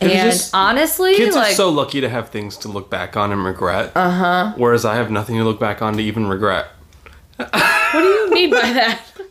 It 0.00 0.10
and 0.10 0.30
just- 0.32 0.54
honestly 0.54 1.14
Kids 1.16 1.36
like 1.36 1.52
are 1.52 1.54
so 1.54 1.70
lucky 1.70 2.00
to 2.00 2.08
have 2.08 2.30
things 2.30 2.56
to 2.58 2.68
look 2.68 2.90
back 2.90 3.16
on 3.16 3.30
and 3.32 3.44
regret. 3.44 3.92
Uh 3.94 4.10
huh. 4.10 4.52
Whereas 4.56 4.84
I 4.84 4.96
have 4.96 5.10
nothing 5.10 5.36
to 5.36 5.44
look 5.44 5.60
back 5.60 5.82
on 5.82 5.94
to 5.96 6.02
even 6.02 6.26
regret. 6.26 6.66
what 7.36 7.52
do 7.94 7.98
you 7.98 8.30
mean 8.30 8.50
by 8.50 8.72
that 8.72 9.02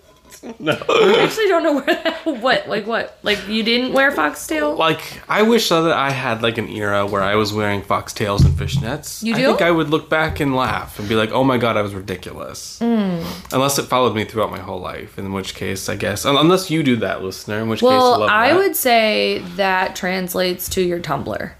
No. 0.59 0.73
i 0.89 1.19
actually 1.23 1.47
don't 1.47 1.63
know 1.63 1.73
where 1.75 1.85
that 1.85 2.25
what 2.25 2.67
like 2.69 2.85
what 2.85 3.17
like 3.23 3.47
you 3.47 3.63
didn't 3.63 3.93
wear 3.93 4.11
foxtail 4.11 4.75
Like 4.75 5.01
I 5.27 5.41
wish 5.41 5.69
that 5.69 5.91
I 5.91 6.11
had 6.11 6.41
like 6.43 6.57
an 6.57 6.69
era 6.69 7.05
where 7.05 7.21
I 7.21 7.35
was 7.35 7.51
wearing 7.53 7.81
foxtails 7.81 8.45
and 8.45 8.53
fishnets. 8.53 9.23
You 9.23 9.33
do? 9.35 9.41
I 9.41 9.45
think 9.47 9.61
I 9.61 9.71
would 9.71 9.89
look 9.89 10.09
back 10.09 10.39
and 10.39 10.55
laugh 10.55 10.99
and 10.99 11.09
be 11.09 11.15
like, 11.15 11.31
"Oh 11.31 11.43
my 11.43 11.57
god, 11.57 11.77
I 11.77 11.81
was 11.81 11.93
ridiculous." 11.95 12.79
Hmm. 12.79 13.23
Unless 13.51 13.79
it 13.79 13.83
followed 13.85 14.15
me 14.15 14.25
throughout 14.25 14.51
my 14.51 14.59
whole 14.59 14.79
life, 14.79 15.17
in 15.17 15.33
which 15.33 15.55
case, 15.55 15.89
I 15.89 15.95
guess, 15.95 16.25
unless 16.25 16.69
you 16.69 16.83
do 16.83 16.95
that, 16.97 17.23
listener, 17.23 17.59
in 17.59 17.69
which 17.69 17.79
case, 17.81 17.89
I 17.89 17.97
well 17.97 18.19
love 18.19 18.29
i 18.29 18.49
that. 18.49 18.57
would 18.57 18.75
say 18.75 19.39
that 19.55 19.95
translates 19.95 20.69
to 20.69 20.81
your 20.81 20.99
tumblr 20.99 21.53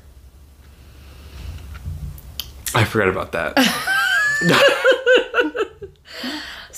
I 2.75 2.83
forgot 2.83 3.07
about 3.07 3.31
that. 3.31 3.53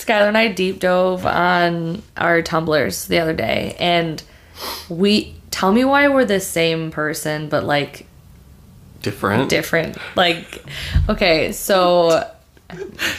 Skylar 0.08 0.28
and 0.30 0.38
I 0.38 0.48
deep 0.48 0.80
dove 0.80 1.26
on 1.26 2.02
our 2.16 2.42
Tumblrs 2.42 3.08
the 3.08 3.20
other 3.20 3.34
day, 3.34 3.76
and 3.80 4.24
we 4.90 5.36
tell 5.52 5.72
me 5.72 5.84
why 5.84 6.08
we're 6.08 6.26
the 6.26 6.40
same 6.40 6.92
person, 6.92 7.50
but 7.50 7.64
like 7.66 8.06
Different. 9.02 9.50
different. 9.50 9.98
Like, 10.16 10.64
okay, 11.10 11.52
so 11.52 12.24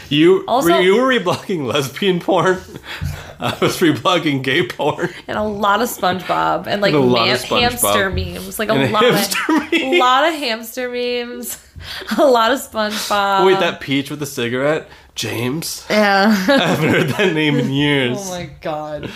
You 0.08 0.44
Also- 0.48 0.72
were, 0.74 0.80
you 0.80 0.96
were 1.00 1.08
reblogging 1.08 1.66
lesbian 1.66 2.20
porn. 2.20 2.60
I 3.40 3.56
was 3.60 3.78
reblogging 3.78 4.42
gay 4.42 4.66
porn. 4.66 5.10
and 5.28 5.38
a 5.38 5.42
lot 5.42 5.80
of 5.80 5.88
SpongeBob 5.88 6.66
and 6.66 6.82
like 6.82 6.92
And 6.94 7.04
a 7.04 7.06
man- 7.06 7.36
SpongeBob. 7.36 7.60
hamster 7.70 8.10
memes, 8.10 8.58
like 8.58 8.68
a, 8.68 8.72
And 8.72 8.92
lot 8.92 9.04
of 9.04 9.14
meme. 9.72 9.98
lot 9.98 10.26
of 10.28 10.34
hamster 10.34 10.88
memes, 10.90 11.58
a 12.18 12.24
lot 12.26 12.52
of 12.52 12.58
SpongeBob. 12.60 13.46
Wait, 13.46 13.58
that 13.60 13.80
peach 13.80 14.10
with 14.10 14.20
the 14.20 14.26
cigarette, 14.26 14.88
James. 15.14 15.84
yeah. 15.90 16.26
I 16.48 16.66
haven't 16.66 16.88
heard 16.90 17.08
that 17.10 17.32
name 17.34 17.56
in 17.58 17.70
years. 17.72 18.18
Oh 18.20 18.30
my 18.30 18.50
god. 18.60 19.10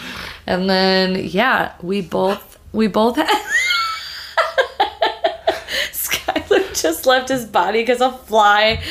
And 0.46 0.68
then 0.68 1.16
yeah, 1.24 1.74
we 1.82 2.00
both 2.00 2.58
we 2.72 2.86
both 2.88 3.16
had 3.16 3.28
Skylar 5.92 6.80
just 6.80 7.06
left 7.06 7.28
his 7.28 7.44
body 7.46 7.82
because 7.82 8.00
a 8.00 8.10
fly 8.12 8.82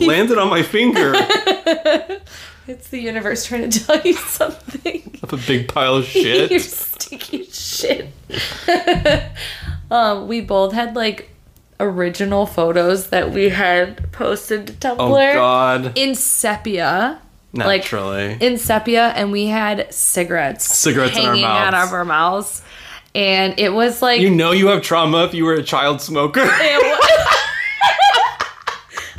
Landed 0.00 0.38
on 0.38 0.48
my 0.48 0.62
finger. 0.62 1.12
it's 2.68 2.88
the 2.88 3.00
universe 3.00 3.44
trying 3.44 3.68
to 3.68 3.84
tell 3.84 4.00
you 4.02 4.14
something. 4.14 5.18
Up 5.22 5.32
a 5.32 5.36
big 5.36 5.66
pile 5.68 5.96
of 5.96 6.04
shit. 6.04 6.60
sticky 6.62 7.44
shit. 7.46 8.08
um, 9.90 10.28
we 10.28 10.40
both 10.40 10.72
had 10.72 10.94
like 10.94 11.31
original 11.82 12.46
photos 12.46 13.08
that 13.10 13.30
we 13.32 13.48
had 13.50 14.10
posted 14.12 14.80
to 14.80 14.92
oh, 14.92 14.96
Tumblr 14.96 15.30
Oh 15.30 15.34
God. 15.34 15.92
in 15.98 16.14
sepia. 16.14 17.20
like 17.52 17.82
Naturally. 17.82 18.36
in 18.40 18.56
sepia, 18.58 19.08
and 19.16 19.30
we 19.32 19.46
had 19.46 19.92
cigarettes, 19.92 20.64
Cigarettes 20.76 21.16
in 21.18 21.24
our 21.24 21.30
hanging 21.32 21.44
out 21.44 21.72
mouths. 21.72 21.88
of 21.88 21.94
our 21.94 22.04
mouths, 22.04 22.62
and 23.14 23.58
it 23.58 23.72
was 23.74 24.00
like 24.00 24.20
you 24.22 24.30
know 24.30 24.52
you 24.52 24.68
have 24.68 24.82
trauma 24.82 25.24
if 25.24 25.34
you 25.34 25.44
were 25.44 25.54
a 25.54 25.62
child 25.62 26.00
smoker. 26.00 26.40
it 26.42 26.82
was, 26.82 27.26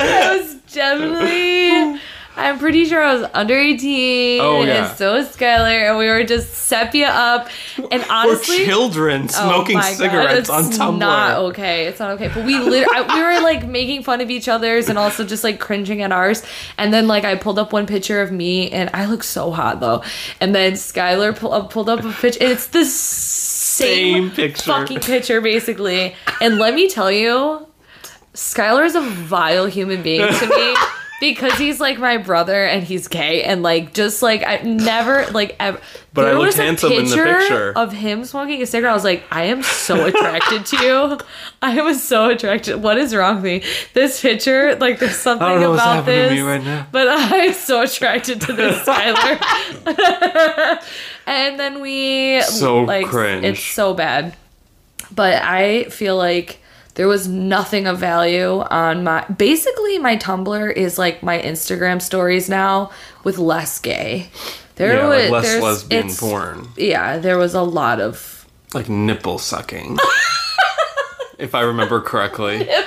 I 0.00 0.36
was 0.36 0.54
definitely. 0.72 1.68
I'm 2.36 2.58
pretty 2.58 2.84
sure 2.84 3.00
I 3.02 3.14
was 3.14 3.30
under 3.32 3.56
18. 3.56 4.40
Oh, 4.40 4.62
yeah. 4.64 4.88
And 4.88 4.96
so 4.98 5.14
was 5.14 5.28
Skylar, 5.36 5.88
and 5.88 5.96
we 5.98 6.06
were 6.08 6.24
just 6.24 6.52
sepia 6.52 7.08
up. 7.08 7.48
And 7.92 8.04
honestly, 8.10 8.64
children 8.64 9.24
Oh 9.24 9.26
smoking 9.28 9.76
God, 9.76 9.94
cigarettes 9.94 10.50
on 10.50 10.66
it's 10.66 10.76
Tumblr. 10.76 10.98
Not 10.98 11.38
okay. 11.50 11.86
It's 11.86 12.00
not 12.00 12.10
okay. 12.12 12.28
But 12.34 12.44
we 12.44 12.58
lit- 12.58 12.88
I, 12.92 13.02
we 13.02 13.22
were 13.22 13.40
like 13.40 13.66
making 13.68 14.02
fun 14.02 14.20
of 14.20 14.30
each 14.30 14.48
other's 14.48 14.88
and 14.88 14.98
also 14.98 15.24
just 15.24 15.44
like 15.44 15.60
cringing 15.60 16.02
at 16.02 16.10
ours. 16.10 16.42
And 16.76 16.92
then 16.92 17.06
like 17.06 17.24
I 17.24 17.36
pulled 17.36 17.58
up 17.58 17.72
one 17.72 17.86
picture 17.86 18.20
of 18.20 18.32
me 18.32 18.68
and 18.70 18.90
I 18.92 19.06
look 19.06 19.22
so 19.22 19.52
hot 19.52 19.78
though. 19.78 20.02
And 20.40 20.52
then 20.54 20.72
Skylar 20.72 21.36
pull 21.38 21.52
up, 21.52 21.70
pulled 21.70 21.88
up 21.88 22.02
a 22.04 22.10
picture. 22.12 22.42
And 22.42 22.50
it's 22.50 22.66
the 22.66 22.84
same, 22.84 24.24
Same 24.24 24.30
picture. 24.32 24.62
fucking 24.72 25.00
picture 25.00 25.40
basically. 25.40 26.16
And 26.40 26.58
let 26.58 26.74
me 26.74 26.88
tell 26.88 27.12
you, 27.12 27.68
Skylar 28.34 28.84
is 28.86 28.96
a 28.96 29.00
vile 29.02 29.66
human 29.66 30.02
being 30.02 30.26
to 30.26 30.46
me. 30.48 30.76
Because 31.32 31.54
he's 31.58 31.80
like 31.80 31.98
my 31.98 32.16
brother 32.18 32.64
and 32.64 32.82
he's 32.84 33.08
gay 33.08 33.42
and 33.44 33.62
like 33.62 33.94
just 33.94 34.22
like 34.22 34.42
I 34.44 34.58
never 34.58 35.26
like 35.32 35.56
ever. 35.58 35.80
But 36.12 36.26
I 36.26 36.28
there 36.28 36.34
looked 36.38 36.46
was 36.46 36.58
a 36.58 36.62
handsome 36.62 36.92
in 36.92 37.04
the 37.08 37.16
picture. 37.16 37.72
of 37.74 37.92
him 37.92 38.24
smoking 38.24 38.62
a 38.62 38.66
cigarette. 38.66 38.92
I 38.92 38.94
was 38.94 39.02
like, 39.04 39.24
I 39.30 39.44
am 39.44 39.62
so 39.62 40.04
attracted 40.06 40.64
to 40.66 40.76
you. 40.84 41.18
I 41.62 41.80
was 41.82 42.02
so 42.04 42.30
attracted. 42.30 42.82
What 42.82 42.98
is 42.98 43.14
wrong 43.14 43.36
with 43.36 43.44
me? 43.44 43.62
This 43.94 44.20
picture, 44.20 44.76
like, 44.76 45.00
there's 45.00 45.16
something 45.16 45.44
I 45.46 45.52
don't 45.52 45.60
know 45.60 45.70
what's 45.70 45.82
about 45.82 45.96
happening 45.96 46.18
this. 46.20 46.28
to 46.30 46.34
me 46.36 46.42
right 46.42 46.62
now. 46.62 46.86
But 46.92 47.08
I'm 47.10 47.52
so 47.52 47.82
attracted 47.82 48.40
to 48.42 48.52
this 48.52 48.84
Tyler. 48.84 49.40
and 51.26 51.58
then 51.58 51.80
we 51.80 52.40
So 52.42 52.82
like 52.82 53.06
cringe. 53.06 53.44
it's 53.44 53.60
so 53.64 53.94
bad. 53.94 54.36
But 55.14 55.42
I 55.42 55.84
feel 55.84 56.16
like 56.16 56.58
there 56.94 57.08
was 57.08 57.26
nothing 57.26 57.86
of 57.86 57.98
value 57.98 58.60
on 58.60 59.04
my 59.04 59.24
basically 59.26 59.98
my 59.98 60.16
Tumblr 60.16 60.76
is 60.76 60.98
like 60.98 61.22
my 61.22 61.40
Instagram 61.40 62.00
stories 62.00 62.48
now 62.48 62.90
with 63.24 63.38
less 63.38 63.78
gay. 63.80 64.28
There 64.76 64.94
yeah, 64.94 65.08
was 65.08 65.30
like 65.30 65.44
less 65.44 65.62
lesbian 65.62 66.10
porn. 66.12 66.68
Yeah, 66.76 67.18
there 67.18 67.38
was 67.38 67.54
a 67.54 67.62
lot 67.62 68.00
of 68.00 68.46
Like 68.72 68.88
nipple 68.88 69.38
sucking. 69.38 69.98
if 71.38 71.54
I 71.54 71.62
remember 71.62 72.00
correctly. 72.00 72.68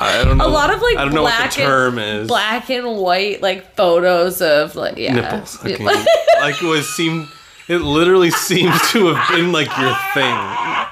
I 0.00 0.22
don't 0.22 0.38
know. 0.38 0.46
a 0.46 0.48
lot 0.48 0.72
of 0.72 0.80
like 0.80 0.96
I 0.96 1.04
don't 1.04 1.14
know 1.14 1.24
what 1.24 1.36
black 1.36 1.50
the 1.54 1.62
term 1.62 1.98
and, 1.98 2.20
is. 2.22 2.28
black 2.28 2.70
and 2.70 2.98
white 2.98 3.42
like 3.42 3.74
photos 3.74 4.40
of 4.40 4.76
like 4.76 4.96
yeah 4.96 5.12
nipple 5.12 5.44
sucking. 5.44 5.84
like 5.84 6.62
it 6.62 6.62
was 6.62 6.88
seemed 6.88 7.26
it 7.66 7.78
literally 7.78 8.30
seems 8.30 8.80
to 8.92 9.12
have 9.12 9.28
been 9.28 9.50
like 9.50 9.66
your 9.76 9.96
thing. 10.14 10.88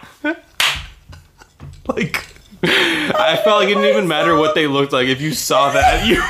like 1.96 2.26
I 2.72 3.40
felt 3.44 3.60
like 3.60 3.68
it 3.68 3.74
didn't 3.74 3.90
even 3.90 4.08
matter 4.08 4.36
what 4.36 4.54
they 4.54 4.66
looked 4.66 4.92
like. 4.92 5.08
If 5.08 5.20
you 5.20 5.32
saw 5.32 5.72
that, 5.72 6.06
you 6.06 6.22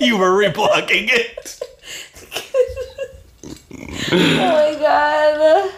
you 0.06 0.16
were 0.18 0.30
reblogging 0.30 1.08
it. 1.10 1.60
oh 4.12 4.12
my 4.12 4.78
god 4.80 5.72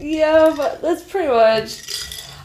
yeah 0.00 0.52
but 0.56 0.80
that's 0.80 1.02
pretty 1.02 1.28
much 1.28 1.82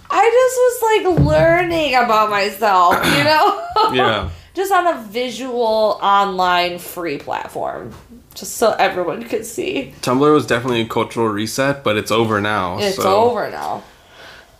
I 0.10 1.02
just 1.04 1.14
was 1.16 1.18
like 1.18 1.26
learning 1.26 1.96
about 1.96 2.30
myself 2.30 2.96
you 3.18 3.24
know 3.24 3.68
Yeah. 3.94 4.30
just 4.54 4.72
on 4.72 4.88
a 4.88 5.02
visual 5.04 5.98
online 6.02 6.80
free 6.80 7.18
platform 7.18 7.94
just 8.34 8.56
so 8.58 8.72
everyone 8.74 9.24
could 9.24 9.46
see 9.46 9.94
Tumblr 10.02 10.34
was 10.34 10.46
definitely 10.46 10.82
a 10.82 10.88
cultural 10.88 11.28
reset, 11.30 11.84
but 11.84 11.96
it's 11.98 12.12
over 12.12 12.42
now. 12.42 12.78
it's 12.80 12.98
so 12.98 13.22
over 13.24 13.50
now 13.50 13.84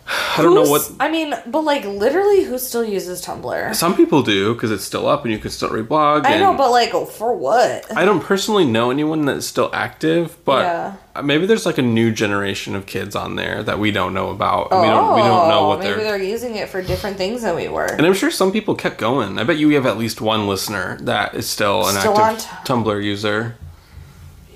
I 0.08 0.42
don't 0.42 0.54
know 0.54 0.70
what 0.70 0.90
I 1.00 1.10
mean 1.10 1.34
but 1.46 1.62
like 1.62 1.84
literally 1.84 2.44
who 2.44 2.58
still 2.58 2.84
uses 2.84 3.24
Tumblr 3.24 3.74
some 3.74 3.96
people 3.96 4.22
do 4.22 4.54
because 4.54 4.70
it's 4.70 4.84
still 4.84 5.08
up 5.08 5.24
and 5.24 5.32
you 5.32 5.38
can 5.38 5.50
still 5.50 5.70
reblog. 5.70 6.26
I 6.26 6.38
know 6.38 6.54
but 6.54 6.70
like 6.70 6.92
for 7.08 7.34
what 7.34 7.96
I 7.96 8.04
don't 8.04 8.22
personally 8.22 8.64
know 8.64 8.90
anyone 8.90 9.24
that's 9.24 9.46
still 9.46 9.70
active, 9.72 10.36
but 10.44 10.62
Yeah. 10.62 10.94
Uh, 11.14 11.22
maybe 11.22 11.46
there's 11.46 11.64
like 11.64 11.78
a 11.78 11.82
new 11.82 12.12
generation 12.12 12.74
of 12.74 12.84
kids 12.84 13.16
on 13.16 13.36
there 13.36 13.62
that 13.62 13.78
we 13.78 13.90
don't 13.90 14.12
know 14.12 14.30
about. 14.30 14.70
and 14.70 14.80
we 14.82 14.86
don't 14.86 15.14
we 15.14 15.22
don't 15.22 15.48
know 15.48 15.60
oh, 15.60 15.68
what 15.68 15.78
Oh, 15.78 15.80
maybe 15.80 15.94
they're, 15.94 16.18
they're 16.18 16.22
using 16.22 16.56
it 16.56 16.68
for 16.68 16.82
different 16.82 17.16
things 17.16 17.42
than 17.42 17.56
we 17.56 17.68
were. 17.68 17.86
And 17.86 18.06
I'm 18.06 18.14
sure 18.14 18.30
some 18.30 18.52
people 18.52 18.74
kept 18.74 18.98
going. 18.98 19.38
I 19.38 19.44
bet 19.44 19.56
you 19.56 19.68
we 19.68 19.74
have 19.74 19.86
at 19.86 19.98
least 19.98 20.20
one 20.20 20.46
listener 20.46 20.98
that 21.02 21.34
is 21.34 21.48
still 21.48 21.86
an 21.88 21.94
Still 21.94 22.18
active 22.18 22.46
on 22.70 22.84
Tumblr 22.84 23.02
user. 23.02 23.56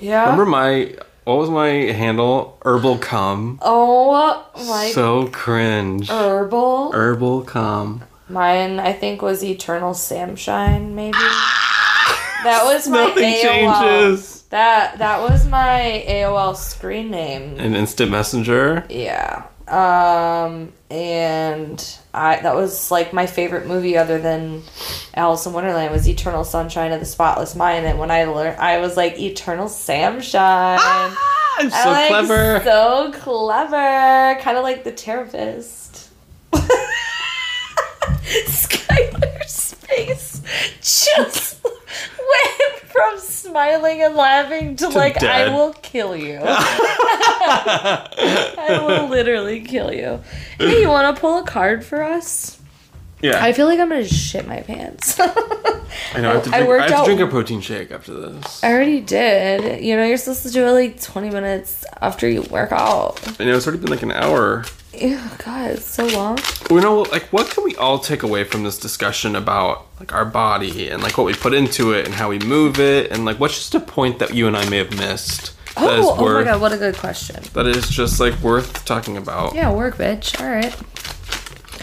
Yeah. 0.01 0.22
Remember 0.22 0.46
my 0.46 0.94
what 1.31 1.39
was 1.39 1.51
my 1.51 1.68
handle? 1.68 2.59
Herbal 2.64 2.99
cum. 2.99 3.59
oh 3.62 4.47
my 4.68 4.91
so 4.93 5.28
cringe. 5.28 6.09
herbal. 6.11 6.93
Herbal 6.93 7.43
cum. 7.43 8.03
Mine, 8.28 8.78
I 8.78 8.93
think, 8.93 9.22
was 9.22 9.43
Eternal 9.43 9.93
Samshine. 9.93 10.91
Maybe 10.93 11.12
that 11.18 12.62
was 12.64 12.89
my 12.89 13.05
Nothing 13.07 13.24
AOL. 13.35 13.43
changes. 13.43 14.43
That 14.51 14.99
that 14.99 15.20
was 15.20 15.47
my 15.47 16.05
AOL 16.09 16.57
screen 16.57 17.11
name. 17.11 17.59
An 17.59 17.74
instant 17.74 18.11
messenger. 18.11 18.85
Yeah. 18.89 19.45
Um, 19.70 20.72
and 20.90 21.98
I 22.12 22.40
that 22.40 22.54
was 22.56 22.90
like 22.90 23.12
my 23.12 23.26
favorite 23.26 23.66
movie 23.66 23.96
other 23.96 24.18
than 24.18 24.62
Alice 25.14 25.46
in 25.46 25.52
Wonderland 25.52 25.92
was 25.92 26.08
Eternal 26.08 26.42
Sunshine 26.44 26.92
of 26.92 27.00
the 27.00 27.06
Spotless 27.06 27.54
Mind. 27.54 27.86
And 27.86 27.98
when 27.98 28.10
I 28.10 28.24
learned, 28.24 28.58
I 28.58 28.78
was 28.78 28.96
like 28.96 29.18
Eternal 29.18 29.66
Samshine. 29.66 30.78
I'm 30.80 31.70
so 31.70 31.76
I 31.76 31.86
like, 31.86 32.08
clever. 32.08 32.60
So 32.64 33.12
clever. 33.12 34.40
Kind 34.40 34.56
of 34.56 34.64
like 34.64 34.82
the 34.82 34.92
therapist. 34.92 36.10
Skylar's 38.46 39.74
face 39.74 40.40
just 40.80 41.64
went 42.18 42.80
from 42.91 43.18
smiling 43.18 44.03
and 44.03 44.14
laughing 44.14 44.76
to, 44.76 44.88
like, 44.88 45.18
dead. 45.18 45.49
I 45.49 45.55
will 45.55 45.72
kill 45.74 46.16
you. 46.16 46.41
I 47.53 48.80
will 48.84 49.09
literally 49.09 49.61
kill 49.62 49.93
you. 49.93 50.20
Hey, 50.59 50.80
you 50.82 50.88
want 50.88 51.14
to 51.14 51.20
pull 51.20 51.38
a 51.38 51.45
card 51.45 51.84
for 51.84 52.03
us? 52.03 52.57
Yeah. 53.22 53.43
I 53.45 53.53
feel 53.53 53.66
like 53.66 53.78
I'm 53.78 53.91
gonna 53.91 54.05
shit 54.07 54.47
my 54.49 54.61
pants. 54.61 55.20
I 56.14 56.20
know. 56.20 56.30
I 56.30 56.34
have 56.34 56.45
to 56.45 56.51
I 56.51 56.53
drink, 56.53 56.55
I 56.55 56.66
worked 56.66 56.80
have 56.82 56.91
to 56.91 56.97
out- 56.97 57.05
drink 57.05 57.20
a 57.20 57.26
protein 57.26 57.61
shake 57.61 57.91
after 57.91 58.14
this. 58.14 58.64
I 58.64 58.72
already 58.72 59.01
did. 59.03 59.84
You 59.84 59.97
know, 59.97 60.05
you're 60.07 60.16
supposed 60.16 60.43
to 60.45 60.51
do 60.51 60.64
it 60.66 60.70
like 60.70 61.03
20 61.03 61.28
minutes 61.28 61.84
after 62.01 62.26
you 62.26 62.41
work 62.45 62.72
out. 62.72 63.20
I 63.38 63.45
know 63.45 63.57
it's 63.57 63.66
already 63.66 63.82
been 63.82 63.91
like 63.91 64.03
an 64.03 64.12
hour. 64.12 64.64
Ew, 64.93 65.18
God, 65.45 65.70
it's 65.70 65.86
so 65.86 66.07
long. 66.09 66.38
You 66.68 66.80
know, 66.80 67.03
like, 67.03 67.24
what 67.32 67.49
can 67.51 67.62
we 67.64 67.76
all 67.76 67.99
take 68.01 68.22
away 68.24 68.45
from 68.45 68.64
this 68.64 68.78
discussion 68.78 69.36
about 69.36 69.86
like 70.01 70.12
our 70.12 70.24
body 70.24 70.88
and 70.91 71.03
like 71.03 71.16
what 71.16 71.24
we 71.26 71.34
put 71.34 71.55
into 71.55 71.93
it 71.93 72.07
and 72.07 72.14
how 72.14 72.28
we 72.28 72.38
move 72.41 72.78
it 72.80 73.11
and 73.12 73.24
like 73.24 73.38
what's 73.38 73.55
just 73.55 73.74
a 73.74 73.80
point 73.80 74.18
that 74.18 74.34
you 74.34 74.47
and 74.49 74.57
I 74.57 74.68
may 74.68 74.78
have 74.78 74.91
missed 74.97 75.53
that 75.76 75.99
is 75.99 76.05
Oh, 76.07 76.16
oh 76.18 76.34
my 76.34 76.43
God, 76.45 76.61
what 76.61 76.72
a 76.72 76.76
good 76.78 76.97
question. 76.97 77.36
that 77.55 77.66
is 77.66 77.88
just 77.88 78.18
like 78.20 78.34
worth 78.43 78.84
talking 78.84 79.16
about. 79.16 79.55
Yeah, 79.55 79.72
work, 79.72 79.97
bitch. 79.97 80.38
All 80.41 80.49
right. 80.49 80.76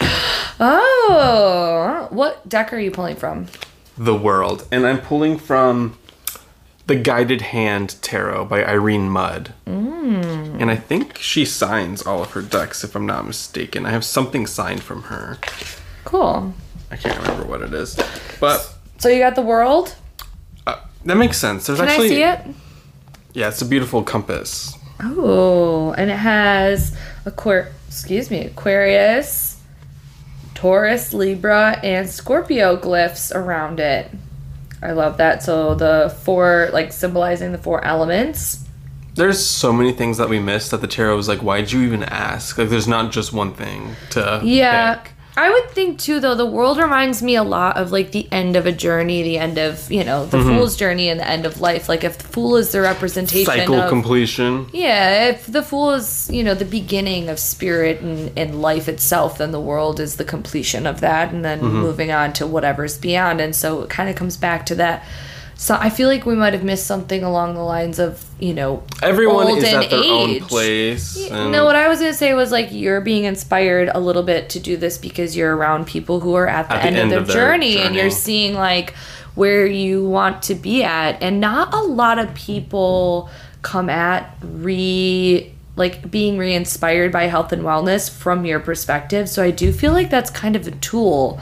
Oh, 0.60 2.08
what 2.10 2.48
deck 2.48 2.72
are 2.72 2.78
you 2.78 2.90
pulling 2.90 3.14
from? 3.16 3.46
The 3.96 4.14
world, 4.14 4.66
and 4.72 4.86
I'm 4.86 5.00
pulling 5.00 5.38
from 5.38 5.97
the 6.88 6.96
Guided 6.96 7.42
Hand 7.42 7.96
Tarot 8.00 8.46
by 8.46 8.64
Irene 8.64 9.10
Mudd, 9.10 9.52
mm. 9.66 10.58
and 10.58 10.70
I 10.70 10.76
think 10.76 11.18
she 11.18 11.44
signs 11.44 12.02
all 12.02 12.22
of 12.22 12.30
her 12.32 12.40
decks 12.40 12.82
if 12.82 12.96
I'm 12.96 13.04
not 13.04 13.26
mistaken. 13.26 13.84
I 13.84 13.90
have 13.90 14.06
something 14.06 14.46
signed 14.46 14.82
from 14.82 15.02
her. 15.04 15.38
Cool. 16.04 16.54
I 16.90 16.96
can't 16.96 17.18
remember 17.20 17.44
what 17.44 17.60
it 17.60 17.74
is, 17.74 17.94
but 18.40 18.74
So 18.96 19.10
you 19.10 19.18
got 19.18 19.34
the 19.34 19.42
world? 19.42 19.94
uh, 20.66 20.80
that 21.04 21.16
makes 21.18 21.36
sense. 21.36 21.66
There's 21.66 21.78
Can 21.78 21.88
actually 21.88 22.06
I 22.24 22.36
see 22.36 22.50
it? 22.50 22.54
yeah, 23.34 23.48
it's 23.48 23.60
a 23.60 23.66
beautiful 23.66 24.02
compass. 24.02 24.74
Oh, 25.00 25.92
and 25.92 26.10
it 26.10 26.16
has 26.16 26.96
Aquar 27.26 27.68
excuse 27.86 28.30
me, 28.30 28.46
Aquarius, 28.46 29.60
Taurus, 30.54 31.12
Libra, 31.12 31.78
and 31.82 32.08
Scorpio 32.08 32.78
glyphs 32.78 33.34
around 33.34 33.78
it. 33.78 34.10
I 34.82 34.92
love 34.92 35.16
that. 35.18 35.42
So 35.42 35.74
the 35.74 36.14
four 36.24 36.70
like 36.72 36.92
symbolizing 36.92 37.52
the 37.52 37.58
four 37.58 37.84
elements. 37.84 38.64
There's 39.14 39.44
so 39.44 39.72
many 39.72 39.92
things 39.92 40.18
that 40.18 40.28
we 40.28 40.38
missed 40.38 40.70
that 40.70 40.80
the 40.80 40.86
tarot 40.86 41.16
was 41.16 41.26
like, 41.28 41.40
why'd 41.40 41.72
you 41.72 41.80
even 41.82 42.04
ask? 42.04 42.56
Like, 42.56 42.68
there's 42.68 42.86
not 42.86 43.10
just 43.10 43.32
one 43.32 43.52
thing 43.52 43.96
to 44.10 44.40
Yeah. 44.44 44.94
pick. 44.94 45.12
I 45.38 45.50
would 45.50 45.70
think 45.70 46.00
too 46.00 46.18
though 46.18 46.34
the 46.34 46.44
world 46.44 46.78
reminds 46.78 47.22
me 47.22 47.36
a 47.36 47.44
lot 47.44 47.76
of 47.76 47.92
like 47.92 48.10
the 48.10 48.26
end 48.32 48.56
of 48.56 48.66
a 48.66 48.72
journey, 48.72 49.22
the 49.22 49.38
end 49.38 49.56
of, 49.56 49.90
you 49.90 50.02
know, 50.02 50.26
the 50.26 50.38
mm-hmm. 50.38 50.56
fool's 50.56 50.76
journey 50.76 51.08
and 51.08 51.20
the 51.20 51.28
end 51.28 51.46
of 51.46 51.60
life. 51.60 51.88
Like 51.88 52.02
if 52.02 52.18
the 52.18 52.24
fool 52.24 52.56
is 52.56 52.72
the 52.72 52.80
representation 52.80 53.46
Cycle 53.46 53.76
of 53.76 53.88
completion. 53.88 54.68
Yeah, 54.72 55.28
if 55.28 55.46
the 55.46 55.62
fool 55.62 55.92
is, 55.92 56.28
you 56.32 56.42
know, 56.42 56.54
the 56.54 56.64
beginning 56.64 57.28
of 57.28 57.38
spirit 57.38 58.00
and, 58.00 58.36
and 58.36 58.60
life 58.60 58.88
itself, 58.88 59.38
then 59.38 59.52
the 59.52 59.60
world 59.60 60.00
is 60.00 60.16
the 60.16 60.24
completion 60.24 60.86
of 60.86 61.00
that, 61.02 61.32
and 61.32 61.44
then 61.44 61.60
mm-hmm. 61.60 61.76
moving 61.76 62.10
on 62.10 62.32
to 62.34 62.46
whatever's 62.46 62.98
beyond. 62.98 63.40
And 63.40 63.54
so 63.54 63.82
it 63.82 63.90
kind 63.90 64.10
of 64.10 64.16
comes 64.16 64.36
back 64.36 64.66
to 64.66 64.74
that 64.74 65.06
So 65.58 65.76
I 65.78 65.90
feel 65.90 66.08
like 66.08 66.24
we 66.24 66.36
might 66.36 66.52
have 66.52 66.62
missed 66.62 66.86
something 66.86 67.24
along 67.24 67.54
the 67.54 67.62
lines 67.62 67.98
of, 67.98 68.24
you 68.38 68.54
know, 68.54 68.82
Everyone 69.02 69.48
is 69.56 69.64
at 69.64 69.90
their 69.90 69.98
own 69.98 70.40
place. 70.40 71.28
and- 71.30 71.50
No, 71.52 71.64
what 71.64 71.74
I 71.76 71.88
was 71.88 71.98
gonna 71.98 72.12
say 72.14 72.34
was 72.34 72.52
like 72.52 72.68
you're 72.70 73.00
being 73.00 73.24
inspired 73.24 73.90
a 73.92 73.98
little 74.00 74.22
bit 74.22 74.48
to 74.50 74.60
do 74.60 74.76
this 74.76 74.96
because 74.98 75.36
you're 75.36 75.56
around 75.56 75.86
people 75.86 76.20
who 76.20 76.34
are 76.34 76.46
at 76.48 76.68
the, 76.68 76.74
At 76.76 76.82
the 76.82 76.86
end, 76.88 76.96
end 76.96 77.12
of 77.12 77.22
of 77.22 77.26
their, 77.28 77.36
their 77.36 77.52
journey, 77.52 77.78
and 77.78 77.94
you're 77.96 78.10
seeing 78.10 78.54
like 78.54 78.94
where 79.34 79.66
you 79.66 80.04
want 80.04 80.42
to 80.44 80.54
be 80.54 80.82
at, 80.84 81.22
and 81.22 81.40
not 81.40 81.72
a 81.74 81.80
lot 81.80 82.18
of 82.18 82.32
people 82.34 83.28
come 83.62 83.90
at 83.90 84.36
re 84.42 85.52
like 85.76 86.10
being 86.10 86.36
re-inspired 86.38 87.12
by 87.12 87.24
health 87.26 87.52
and 87.52 87.62
wellness 87.62 88.10
from 88.10 88.44
your 88.44 88.58
perspective. 88.58 89.28
So 89.28 89.44
I 89.44 89.52
do 89.52 89.72
feel 89.72 89.92
like 89.92 90.10
that's 90.10 90.28
kind 90.30 90.56
of 90.56 90.66
a 90.66 90.72
tool 90.72 91.38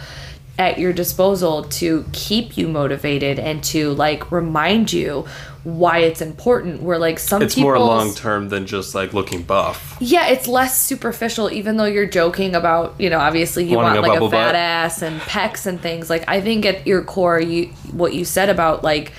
at 0.58 0.78
your 0.78 0.92
disposal 0.92 1.64
to 1.64 2.04
keep 2.12 2.56
you 2.56 2.66
motivated 2.66 3.38
and 3.38 3.62
to 3.62 3.92
like 3.92 4.32
remind 4.32 4.92
you 4.92 5.26
why 5.64 5.98
it's 5.98 6.22
important. 6.22 6.80
Where 6.80 6.98
like 6.98 7.18
some 7.18 7.42
it's 7.42 7.56
more 7.56 7.78
long 7.78 8.14
term 8.14 8.48
than 8.48 8.66
just 8.66 8.94
like 8.94 9.12
looking 9.12 9.42
buff. 9.42 9.96
yeah, 10.00 10.28
it's 10.28 10.48
less 10.48 10.80
superficial, 10.80 11.50
even 11.50 11.76
though 11.76 11.84
you're 11.84 12.06
joking 12.06 12.54
about, 12.54 12.94
you 12.98 13.10
know, 13.10 13.18
obviously 13.18 13.64
you 13.64 13.76
Wanting 13.76 14.02
want 14.02 14.06
a 14.06 14.10
like 14.10 14.20
a 14.20 14.30
fat 14.30 14.48
butt. 14.48 14.54
ass 14.54 15.02
and 15.02 15.20
pecs 15.22 15.66
and 15.66 15.80
things. 15.80 16.08
Like 16.08 16.24
I 16.28 16.40
think 16.40 16.64
at 16.64 16.86
your 16.86 17.02
core, 17.02 17.40
you 17.40 17.66
what 17.92 18.14
you 18.14 18.24
said 18.24 18.48
about 18.48 18.82
like, 18.82 19.12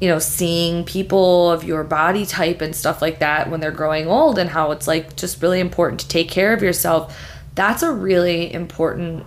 you 0.00 0.08
know, 0.08 0.18
seeing 0.18 0.84
people 0.84 1.50
of 1.50 1.64
your 1.64 1.84
body 1.84 2.26
type 2.26 2.60
and 2.60 2.74
stuff 2.74 3.00
like 3.00 3.20
that 3.20 3.48
when 3.48 3.60
they're 3.60 3.70
growing 3.70 4.06
old 4.06 4.38
and 4.38 4.50
how 4.50 4.72
it's 4.72 4.86
like 4.86 5.16
just 5.16 5.40
really 5.40 5.60
important 5.60 6.00
to 6.00 6.08
take 6.08 6.28
care 6.28 6.52
of 6.52 6.62
yourself. 6.62 7.16
That's 7.54 7.82
a 7.82 7.92
really 7.92 8.52
important 8.52 9.24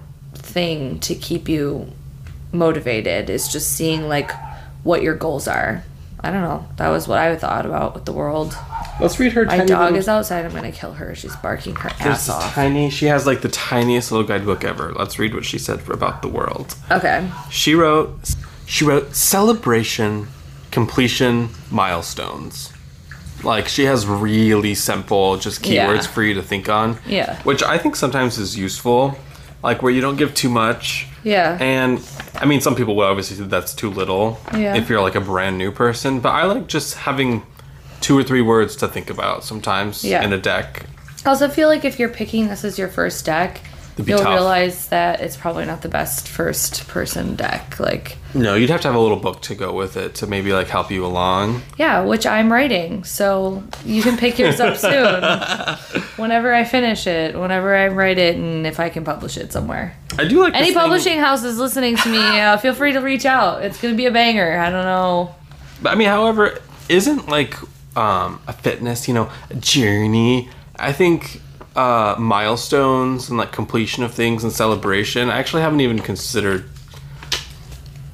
thing 0.52 1.00
to 1.00 1.16
keep 1.16 1.48
you 1.50 1.92
motivated. 2.52 3.30
Is 3.30 3.48
just 3.48 3.72
seeing 3.72 4.08
like 4.08 4.32
what 4.84 5.02
your 5.02 5.16
goals 5.16 5.48
are. 5.48 5.84
I 6.24 6.30
don't 6.30 6.42
know. 6.44 6.68
That 6.78 6.90
was 6.90 7.08
what 7.08 7.18
I 7.18 7.36
thought 7.36 7.66
about 7.66 7.96
with 7.96 8.06
the 8.06 8.14
world. 8.14 8.56
Let's 9.00 9.20
read 9.20 9.32
her. 9.34 9.46
My 9.46 9.58
tiny 9.58 9.68
dog 9.70 9.80
little- 9.86 9.98
is 9.98 10.08
outside. 10.08 10.46
I'm 10.46 10.52
gonna 10.54 10.72
kill 10.72 10.94
her. 10.94 11.16
She's 11.16 11.36
barking 11.38 11.76
her 11.78 11.90
There's 11.98 12.18
ass 12.20 12.30
off. 12.30 12.54
tiny. 12.54 12.90
She 12.92 13.08
has 13.08 13.26
like 13.26 13.42
the 13.42 13.50
tiniest 13.50 14.12
little 14.12 14.28
guidebook 14.28 14.64
ever. 14.64 14.94
Let's 14.96 15.18
read 15.18 15.34
what 15.34 15.46
she 15.46 15.58
said 15.58 15.82
about 15.90 16.22
the 16.22 16.28
world. 16.28 16.76
Okay. 16.92 17.28
She 17.50 17.74
wrote. 17.74 18.20
She 18.68 18.86
wrote 18.86 19.16
celebration, 19.16 20.28
completion, 20.70 21.50
milestones. 21.72 22.72
Like 23.44 23.68
she 23.68 23.86
has 23.86 24.06
really 24.06 24.76
simple 24.76 25.38
just 25.38 25.64
keywords 25.64 26.04
Yeah. 26.04 26.08
for 26.14 26.22
you 26.24 26.36
to 26.36 26.44
think 26.44 26.70
on. 26.70 27.00
Yeah. 27.08 27.42
Which 27.42 27.64
I 27.64 27.80
think 27.80 27.96
sometimes 27.96 28.38
is 28.38 28.56
useful. 28.56 29.18
Like 29.64 29.82
where 29.84 29.92
you 29.92 30.02
don't 30.02 30.16
give 30.18 30.34
too 30.34 30.50
much. 30.50 31.08
Yeah. 31.24 31.58
And 31.62 32.02
I 32.36 32.46
mean, 32.46 32.62
some 32.62 32.76
people 32.76 32.96
will 32.96 33.06
obviously 33.06 33.38
say 33.38 33.44
that's 33.44 33.74
too 33.76 33.90
little 33.92 34.40
Yeah. 34.56 34.76
if 34.76 34.90
you're 34.90 35.02
like 35.02 35.16
a 35.16 35.22
brand 35.22 35.58
new 35.58 35.72
person, 35.72 36.20
but 36.20 36.30
I 36.30 36.46
like 36.46 36.68
just 36.68 36.96
having 36.96 37.44
two 38.02 38.18
or 38.18 38.24
three 38.24 38.42
words 38.42 38.76
to 38.78 38.88
think 38.88 39.10
about 39.12 39.44
sometimes 39.44 40.04
Yeah. 40.04 40.24
in 40.24 40.34
a 40.34 40.38
deck. 40.40 40.86
I 41.26 41.30
also 41.30 41.48
feel 41.50 41.68
like 41.68 41.86
if 41.86 42.00
you're 42.00 42.10
picking 42.10 42.48
this 42.48 42.66
as 42.66 42.80
your 42.80 42.88
first 42.88 43.24
deck, 43.26 43.62
you'll 43.98 44.20
tough. 44.20 44.28
realize 44.34 44.88
that 44.90 45.22
it's 45.22 45.36
probably 45.38 45.66
not 45.66 45.82
the 45.82 45.90
best 45.90 46.28
first 46.28 46.88
person 46.88 47.36
deck. 47.36 47.80
Like, 47.80 48.18
No, 48.34 48.56
you'd 48.56 48.70
have 48.70 48.82
to 48.82 48.88
have 48.88 48.96
a 48.96 49.00
little 49.00 49.18
book 49.20 49.42
to 49.44 49.56
go 49.56 49.74
with 49.74 49.98
it 49.98 50.16
to 50.16 50.28
maybe 50.28 50.54
like 50.54 50.68
help 50.68 50.92
you 50.92 51.06
along. 51.06 51.62
yeah, 51.78 52.02
which 52.02 52.26
I'm 52.26 52.52
writing, 52.52 53.04
so 53.04 53.64
you 53.86 54.02
can 54.02 54.18
pick 54.18 54.40
yours 54.40 54.60
up 54.60 54.78
soon. 54.78 56.02
Whenever 56.18 56.54
I 56.54 56.64
finish 56.64 57.08
it, 57.08 57.38
whenever 57.38 57.76
I 57.76 57.88
write 57.88 58.18
it, 58.18 58.36
and 58.36 58.66
if 58.68 58.80
I 58.80 58.90
can 58.90 59.04
publish 59.04 59.38
it 59.38 59.52
somewhere. 59.52 59.96
I 60.18 60.28
do 60.28 60.40
like 60.42 60.54
Any 60.54 60.68
thing- 60.68 60.76
publishing 60.76 61.20
house 61.20 61.44
is 61.44 61.58
listening 61.58 61.96
to 61.98 62.10
me. 62.10 62.18
Uh, 62.40 62.58
feel 62.58 62.74
free 62.74 62.94
to 62.94 63.00
reach 63.00 63.26
out. 63.26 63.64
It's 63.64 63.80
gonna 63.82 63.96
be 63.96 64.06
a 64.06 64.12
banger. 64.12 64.58
I 64.58 64.70
don't 64.70 64.86
know. 64.86 65.36
But 65.82 65.92
I 65.94 65.96
mean, 65.96 66.08
however, 66.08 66.60
isn't 66.90 67.28
like 67.30 67.56
um, 67.98 68.40
a 68.48 68.54
fitness, 68.54 69.08
you 69.08 69.14
know, 69.14 69.30
a 69.50 69.56
journey? 69.56 70.50
I 70.78 70.94
think 70.94 71.42
uh, 71.76 72.16
milestones 72.20 73.30
and 73.30 73.38
like 73.38 73.52
completion 73.52 74.04
of 74.04 74.14
things 74.14 74.44
and 74.44 74.52
celebration. 74.52 75.30
I 75.30 75.38
actually 75.38 75.62
haven't 75.62 75.82
even 75.82 76.00
considered 76.00 76.70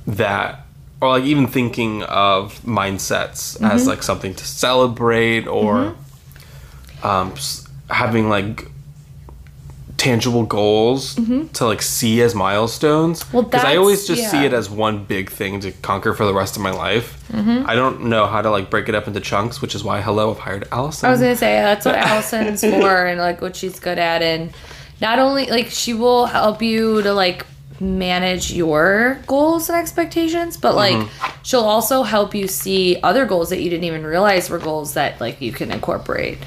that, 0.06 0.66
or 1.02 1.10
like 1.10 1.24
even 1.24 1.48
thinking 1.48 2.04
of 2.04 2.60
mindsets 2.62 3.62
as 3.62 3.88
like 3.88 4.04
something 4.04 4.34
to 4.36 4.46
celebrate 4.46 5.48
or 5.48 5.96
um, 7.04 7.34
having 7.90 8.30
like 8.30 8.70
tangible 9.98 10.46
goals 10.46 11.16
mm-hmm. 11.16 11.48
to 11.48 11.66
like 11.66 11.82
see 11.82 12.22
as 12.22 12.36
milestones? 12.36 13.32
Well, 13.34 13.44
because 13.44 13.64
i 13.64 13.76
always 13.76 14.08
just 14.08 14.30
see 14.30 14.46
it 14.46 14.54
as 14.54 14.70
one 14.70 15.04
big 15.04 15.30
thing 15.30 15.60
to 15.62 15.72
conquer 15.72 16.14
for 16.14 16.26
the 16.26 16.34
rest 16.34 16.56
of 16.56 16.62
my 16.62 16.72
life. 16.72 17.28
Mm-hmm. 17.30 17.70
I 17.70 17.76
don't 17.76 18.06
know 18.06 18.28
how 18.28 18.42
to 18.42 18.50
like 18.50 18.70
break 18.70 18.90
it 18.90 18.96
up 18.96 19.08
into 19.08 19.20
chunks 19.20 19.62
which 19.62 19.76
is 19.76 19.84
why 19.84 20.02
hello 20.02 20.32
i've 20.32 20.40
hired 20.40 20.68
allison. 20.72 21.08
I 21.08 21.12
was 21.12 21.20
gonna 21.20 21.36
say 21.36 21.56
that's 21.56 21.86
what 21.86 21.96
Allison's 22.08 22.62
for, 22.62 23.06
and 23.06 23.20
like 23.20 23.42
what 23.42 23.56
she's 23.56 23.80
good 23.80 23.98
at, 23.98 24.22
and 24.22 24.54
not 25.02 25.20
only 25.20 25.48
like 25.48 25.68
she 25.68 25.94
will 25.94 26.26
help 26.26 26.62
you 26.62 27.02
to 27.02 27.14
like 27.14 27.46
manage 27.80 28.52
your 28.52 29.20
goals 29.28 29.70
and 29.70 29.78
expectations, 29.78 30.58
but 30.58 30.76
like 30.76 30.96
mm-hmm. 30.96 31.42
she'll 31.44 31.62
also 31.62 32.04
help 32.04 32.34
you 32.34 32.48
see 32.48 33.00
other 33.02 33.26
goals 33.26 33.50
that 33.50 33.62
you 33.62 33.70
didn't 33.70 33.84
even 33.84 34.06
realize 34.06 34.50
were 34.50 34.60
goals 34.60 34.94
that 34.94 35.20
like 35.20 35.42
you 35.42 35.52
can 35.52 35.72
incorporate 35.72 36.38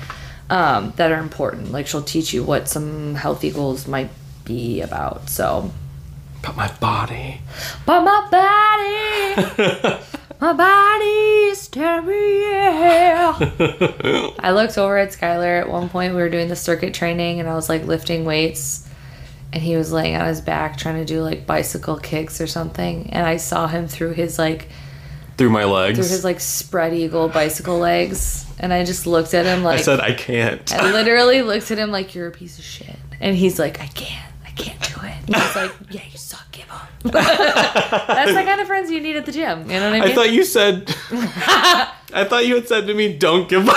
um, 0.51 0.93
that 0.97 1.11
are 1.13 1.21
important. 1.21 1.73
Like 1.73 1.87
she'll 1.87 2.03
teach 2.03 2.35
you 2.35 2.43
what 2.45 2.69
some 2.69 3.15
healthy 3.15 3.51
goals 3.51 3.87
might 3.87 4.11
be 4.45 4.81
about. 4.83 5.31
So, 5.31 5.71
but 6.43 6.57
my 6.57 6.71
body 6.75 7.41
but 7.87 8.03
my 8.03 8.29
body. 8.31 10.05
My 10.41 10.55
body's 10.55 11.69
telling 11.69 12.07
me 12.07 12.51
yeah. 12.51 13.37
I 14.39 14.53
looked 14.53 14.79
over 14.79 14.97
at 14.97 15.11
Skylar 15.11 15.61
at 15.61 15.69
one 15.69 15.91
point. 15.91 16.15
We 16.15 16.23
were 16.23 16.31
doing 16.31 16.49
the 16.49 16.57
circuit 16.57 16.95
training, 16.95 17.41
and 17.41 17.49
I 17.49 17.55
was 17.55 17.69
like 17.69 17.85
lifting 17.85 18.25
weights, 18.25 18.89
and 19.53 19.63
he 19.63 19.77
was 19.77 19.93
laying 19.93 20.17
on 20.17 20.27
his 20.27 20.41
back 20.41 20.79
trying 20.79 20.97
to 20.97 21.05
do 21.05 21.21
like 21.23 21.47
bicycle 21.47 21.99
kicks 21.99 22.41
or 22.41 22.47
something. 22.47 23.11
And 23.11 23.27
I 23.27 23.37
saw 23.37 23.67
him 23.67 23.87
through 23.87 24.13
his 24.13 24.39
like 24.39 24.71
through 25.41 25.49
my 25.49 25.65
legs 25.65 25.99
through 25.99 26.07
his 26.09 26.23
like 26.23 26.39
spread 26.39 26.93
eagle 26.93 27.27
bicycle 27.31 27.79
legs, 27.79 28.45
and 28.59 28.75
I 28.75 28.85
just 28.85 29.07
looked 29.07 29.33
at 29.33 29.47
him 29.47 29.63
like 29.63 29.79
i 29.79 29.83
said 29.83 29.99
i 30.01 30.13
can't 30.13 30.71
I 30.71 30.93
literally 30.93 31.41
looked 31.41 31.71
at 31.71 31.79
him 31.79 31.91
like 31.91 32.15
you're 32.15 32.27
a 32.27 32.31
piece 32.31 32.59
of 32.59 32.65
shit, 32.65 32.95
and 33.21 33.35
he's 33.35 33.59
like, 33.59 33.81
I 33.81 33.87
can't, 33.87 34.33
I 34.47 34.51
can't 34.51 34.79
do 34.83 35.01
it. 35.03 35.15
And 35.29 35.37
I 35.37 35.47
was 35.47 35.57
like, 35.57 35.73
Yeah, 35.91 36.03
you 36.13 36.19
suck. 36.19 36.47
Give 36.53 36.71
up. 36.71 36.91
That's 37.05 38.35
the 38.35 38.43
kind 38.43 38.61
of 38.61 38.67
friends 38.67 38.91
you 38.91 39.01
need 39.01 39.17
at 39.17 39.25
the 39.25 39.33
gym. 39.33 39.63
You 39.63 39.79
know 39.81 39.91
what 39.91 39.97
I 39.97 40.01
mean? 40.01 40.11
i 40.11 40.15
thought 40.15 40.31
you 40.31 40.45
said 40.45 40.95
i 42.13 42.25
thought 42.29 42.45
you 42.47 42.57
had 42.57 42.69
said 42.69 42.87
to 42.89 42.93
me 42.93 43.17
don't 43.17 43.49
give 43.49 43.67
up 43.67 43.75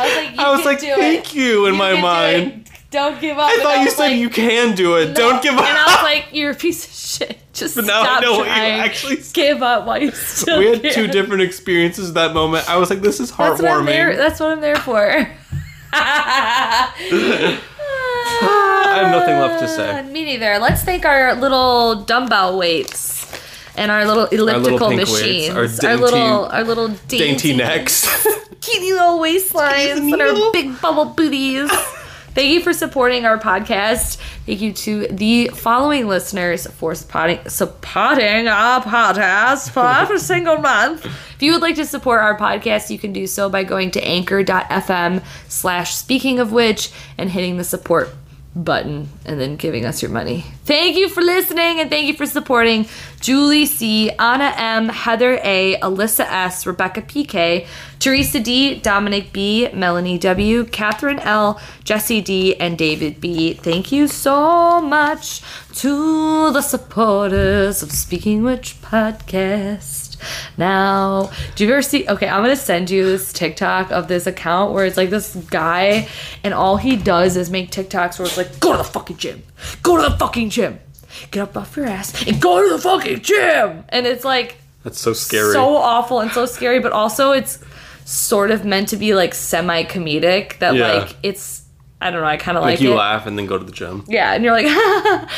I 0.00 0.04
was 0.04 0.16
like, 0.16 0.30
you 0.36 0.42
i 0.42 0.50
was 0.50 0.60
can 0.60 0.66
like 0.70 0.80
do 0.80 0.94
thank 0.94 1.26
it. 1.26 1.34
you 1.34 1.66
in 1.66 1.72
You 1.74 1.78
my 1.78 1.94
do 1.96 2.02
mind 2.02 2.46
it. 2.46 2.64
Don't 2.90 3.20
give 3.20 3.36
up. 3.38 3.50
i 3.50 3.56
thought 3.62 3.80
you 3.84 3.90
said 3.90 4.08
like, 4.10 4.18
you 4.18 4.28
can 4.30 4.74
do 4.74 4.96
it 4.96 5.08
"No." 5.08 5.14
don't 5.14 5.42
give 5.42 5.54
up 5.54 5.64
And 5.64 5.76
I 5.78 5.84
was 5.86 6.02
like, 6.02 6.26
you're 6.32 6.50
a 6.52 6.54
piece 6.54 6.84
of 6.86 6.92
shit. 6.92 7.38
Just 7.58 7.74
But 7.76 7.84
now 7.86 8.00
I 8.02 8.04
stop 8.04 8.22
know 8.22 8.32
what 8.32 8.46
you 8.46 8.52
trying. 8.54 8.80
actually 8.80 9.16
give 9.32 9.62
up 9.62 9.84
while 9.86 10.00
you 10.00 10.10
still 10.12 10.58
we 10.60 10.66
had 10.70 10.82
can. 10.82 10.92
two 10.94 11.06
different 11.08 11.42
experiences 11.42 12.12
that 12.14 12.32
moment 12.34 12.68
i 12.68 12.76
was 12.76 12.88
like 12.90 13.00
this 13.00 13.20
is 13.20 13.30
That's 13.30 13.60
what 13.60 13.70
I'm 13.70 13.84
there. 13.84 14.10
heartwarming 14.12 14.16
That's 14.16 14.40
what 14.40 14.50
I'm 14.52 14.60
there 14.60 14.76
for. 14.76 15.28
I 18.40 19.00
have 19.02 19.10
nothing 19.12 19.36
left 19.38 19.60
to 19.62 19.68
say. 19.68 19.98
Uh, 19.98 20.02
Me 20.04 20.24
neither. 20.24 20.58
Let's 20.58 20.82
thank 20.82 21.04
our 21.04 21.34
little 21.34 22.02
dumbbell 22.04 22.58
weights 22.58 23.26
and 23.76 23.90
our 23.90 24.04
little 24.06 24.26
elliptical 24.26 24.88
pink 24.90 25.00
weights, 25.00 25.12
machines. 25.12 25.54
our 25.54 25.62
Our, 25.62 25.66
dainty- 25.68 26.02
little, 26.02 26.44
our 26.46 26.64
little 26.64 26.88
dainty, 26.88 27.18
dainty 27.18 27.56
necks 27.56 28.26
teeny 28.60 28.92
little 28.92 29.18
waistlines, 29.20 29.96
and 30.12 30.20
our 30.20 30.52
big 30.52 30.80
bubble 30.80 31.06
booties. 31.06 31.70
Thank 32.38 32.52
you 32.52 32.60
for 32.60 32.72
supporting 32.72 33.24
our 33.24 33.36
podcast. 33.36 34.16
Thank 34.46 34.60
you 34.60 34.72
to 34.72 35.08
the 35.08 35.48
following 35.48 36.06
listeners 36.06 36.68
for 36.68 36.94
supporting, 36.94 37.40
supporting 37.48 38.46
our 38.46 38.80
podcast 38.80 39.70
for 39.72 39.84
every 39.84 40.20
single 40.20 40.58
month. 40.58 41.04
If 41.04 41.42
you 41.42 41.50
would 41.50 41.62
like 41.62 41.74
to 41.74 41.84
support 41.84 42.20
our 42.20 42.38
podcast, 42.38 42.90
you 42.90 42.98
can 43.00 43.12
do 43.12 43.26
so 43.26 43.50
by 43.50 43.64
going 43.64 43.90
to 43.90 44.04
anchor.fm 44.06 45.24
slash 45.48 45.96
speaking 45.96 46.38
of 46.38 46.52
which 46.52 46.92
and 47.18 47.28
hitting 47.28 47.56
the 47.56 47.64
support 47.64 48.08
button 48.64 49.08
and 49.24 49.40
then 49.40 49.56
giving 49.56 49.84
us 49.84 50.02
your 50.02 50.10
money. 50.10 50.44
Thank 50.64 50.96
you 50.96 51.08
for 51.08 51.20
listening 51.20 51.80
and 51.80 51.88
thank 51.88 52.06
you 52.08 52.14
for 52.14 52.26
supporting 52.26 52.86
Julie 53.20 53.66
C, 53.66 54.10
Anna 54.10 54.52
M, 54.56 54.88
Heather 54.88 55.38
A, 55.42 55.78
Alyssa 55.80 56.24
S, 56.24 56.66
Rebecca 56.66 57.02
PK, 57.02 57.66
Teresa 57.98 58.40
D, 58.40 58.78
Dominic 58.80 59.32
B, 59.32 59.68
Melanie 59.72 60.18
W, 60.18 60.64
Catherine 60.64 61.18
L, 61.20 61.60
Jesse 61.84 62.20
D, 62.20 62.56
and 62.56 62.76
David 62.76 63.20
B. 63.20 63.54
Thank 63.54 63.92
you 63.92 64.08
so 64.08 64.80
much 64.80 65.42
to 65.76 66.52
the 66.52 66.62
supporters 66.62 67.82
of 67.82 67.92
Speaking 67.92 68.42
Witch 68.42 68.80
podcast. 68.82 70.07
Now, 70.56 71.30
do 71.54 71.64
you 71.64 71.72
ever 71.72 71.82
see? 71.82 72.06
Okay, 72.08 72.28
I'm 72.28 72.42
gonna 72.42 72.56
send 72.56 72.90
you 72.90 73.04
this 73.04 73.32
TikTok 73.32 73.90
of 73.92 74.08
this 74.08 74.26
account 74.26 74.72
where 74.72 74.84
it's 74.86 74.96
like 74.96 75.10
this 75.10 75.34
guy, 75.50 76.08
and 76.44 76.52
all 76.54 76.76
he 76.76 76.96
does 76.96 77.36
is 77.36 77.50
make 77.50 77.70
TikToks 77.70 78.18
where 78.18 78.26
it's 78.26 78.36
like, 78.36 78.58
go 78.60 78.72
to 78.72 78.78
the 78.78 78.84
fucking 78.84 79.16
gym, 79.16 79.42
go 79.82 79.96
to 79.96 80.08
the 80.08 80.16
fucking 80.16 80.50
gym. 80.50 80.80
get 81.30 81.42
up 81.42 81.56
off 81.56 81.76
your 81.76 81.86
ass 81.86 82.26
and 82.26 82.40
go 82.40 82.62
to 82.62 82.76
the 82.76 82.82
fucking 82.82 83.20
gym. 83.22 83.84
And 83.88 84.06
it's 84.06 84.24
like 84.24 84.56
That's 84.84 85.00
so 85.00 85.12
scary. 85.12 85.52
so 85.52 85.76
awful 85.76 86.20
and 86.20 86.30
so 86.32 86.46
scary, 86.46 86.80
but 86.80 86.92
also 86.92 87.32
it's 87.32 87.58
sort 88.04 88.50
of 88.50 88.64
meant 88.64 88.88
to 88.90 88.96
be 88.96 89.14
like 89.14 89.34
semi 89.34 89.84
comedic 89.84 90.58
that 90.60 90.74
Yeah. 90.74 90.92
like 90.92 91.16
it's 91.22 91.64
I 92.00 92.10
don't 92.12 92.20
know, 92.20 92.28
I 92.28 92.36
kind 92.36 92.56
of 92.56 92.62
like, 92.62 92.74
like, 92.74 92.80
you 92.80 92.92
it. 92.92 92.96
laugh 92.96 93.26
and 93.26 93.36
then 93.36 93.46
go 93.46 93.58
to 93.58 93.64
the 93.64 93.72
gym. 93.72 94.04
Yeah, 94.06 94.32
and 94.32 94.44
you're 94.44 94.52
like 94.52 94.66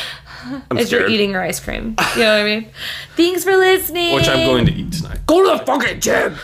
I'm 0.69 0.77
as 0.77 0.91
you're 0.91 1.07
eating 1.09 1.31
your 1.31 1.41
ice 1.41 1.59
cream. 1.59 1.95
You 2.15 2.23
know 2.23 2.37
what 2.37 2.41
I 2.41 2.43
mean? 2.43 2.69
Thanks 3.15 3.43
for 3.43 3.55
listening. 3.55 4.15
Which 4.15 4.27
I'm 4.27 4.45
going 4.45 4.65
to 4.65 4.73
eat 4.73 4.93
tonight. 4.93 5.19
go 5.25 5.43
to 5.43 5.57
the 5.59 5.65
fucking 5.65 5.99
gym. 5.99 6.35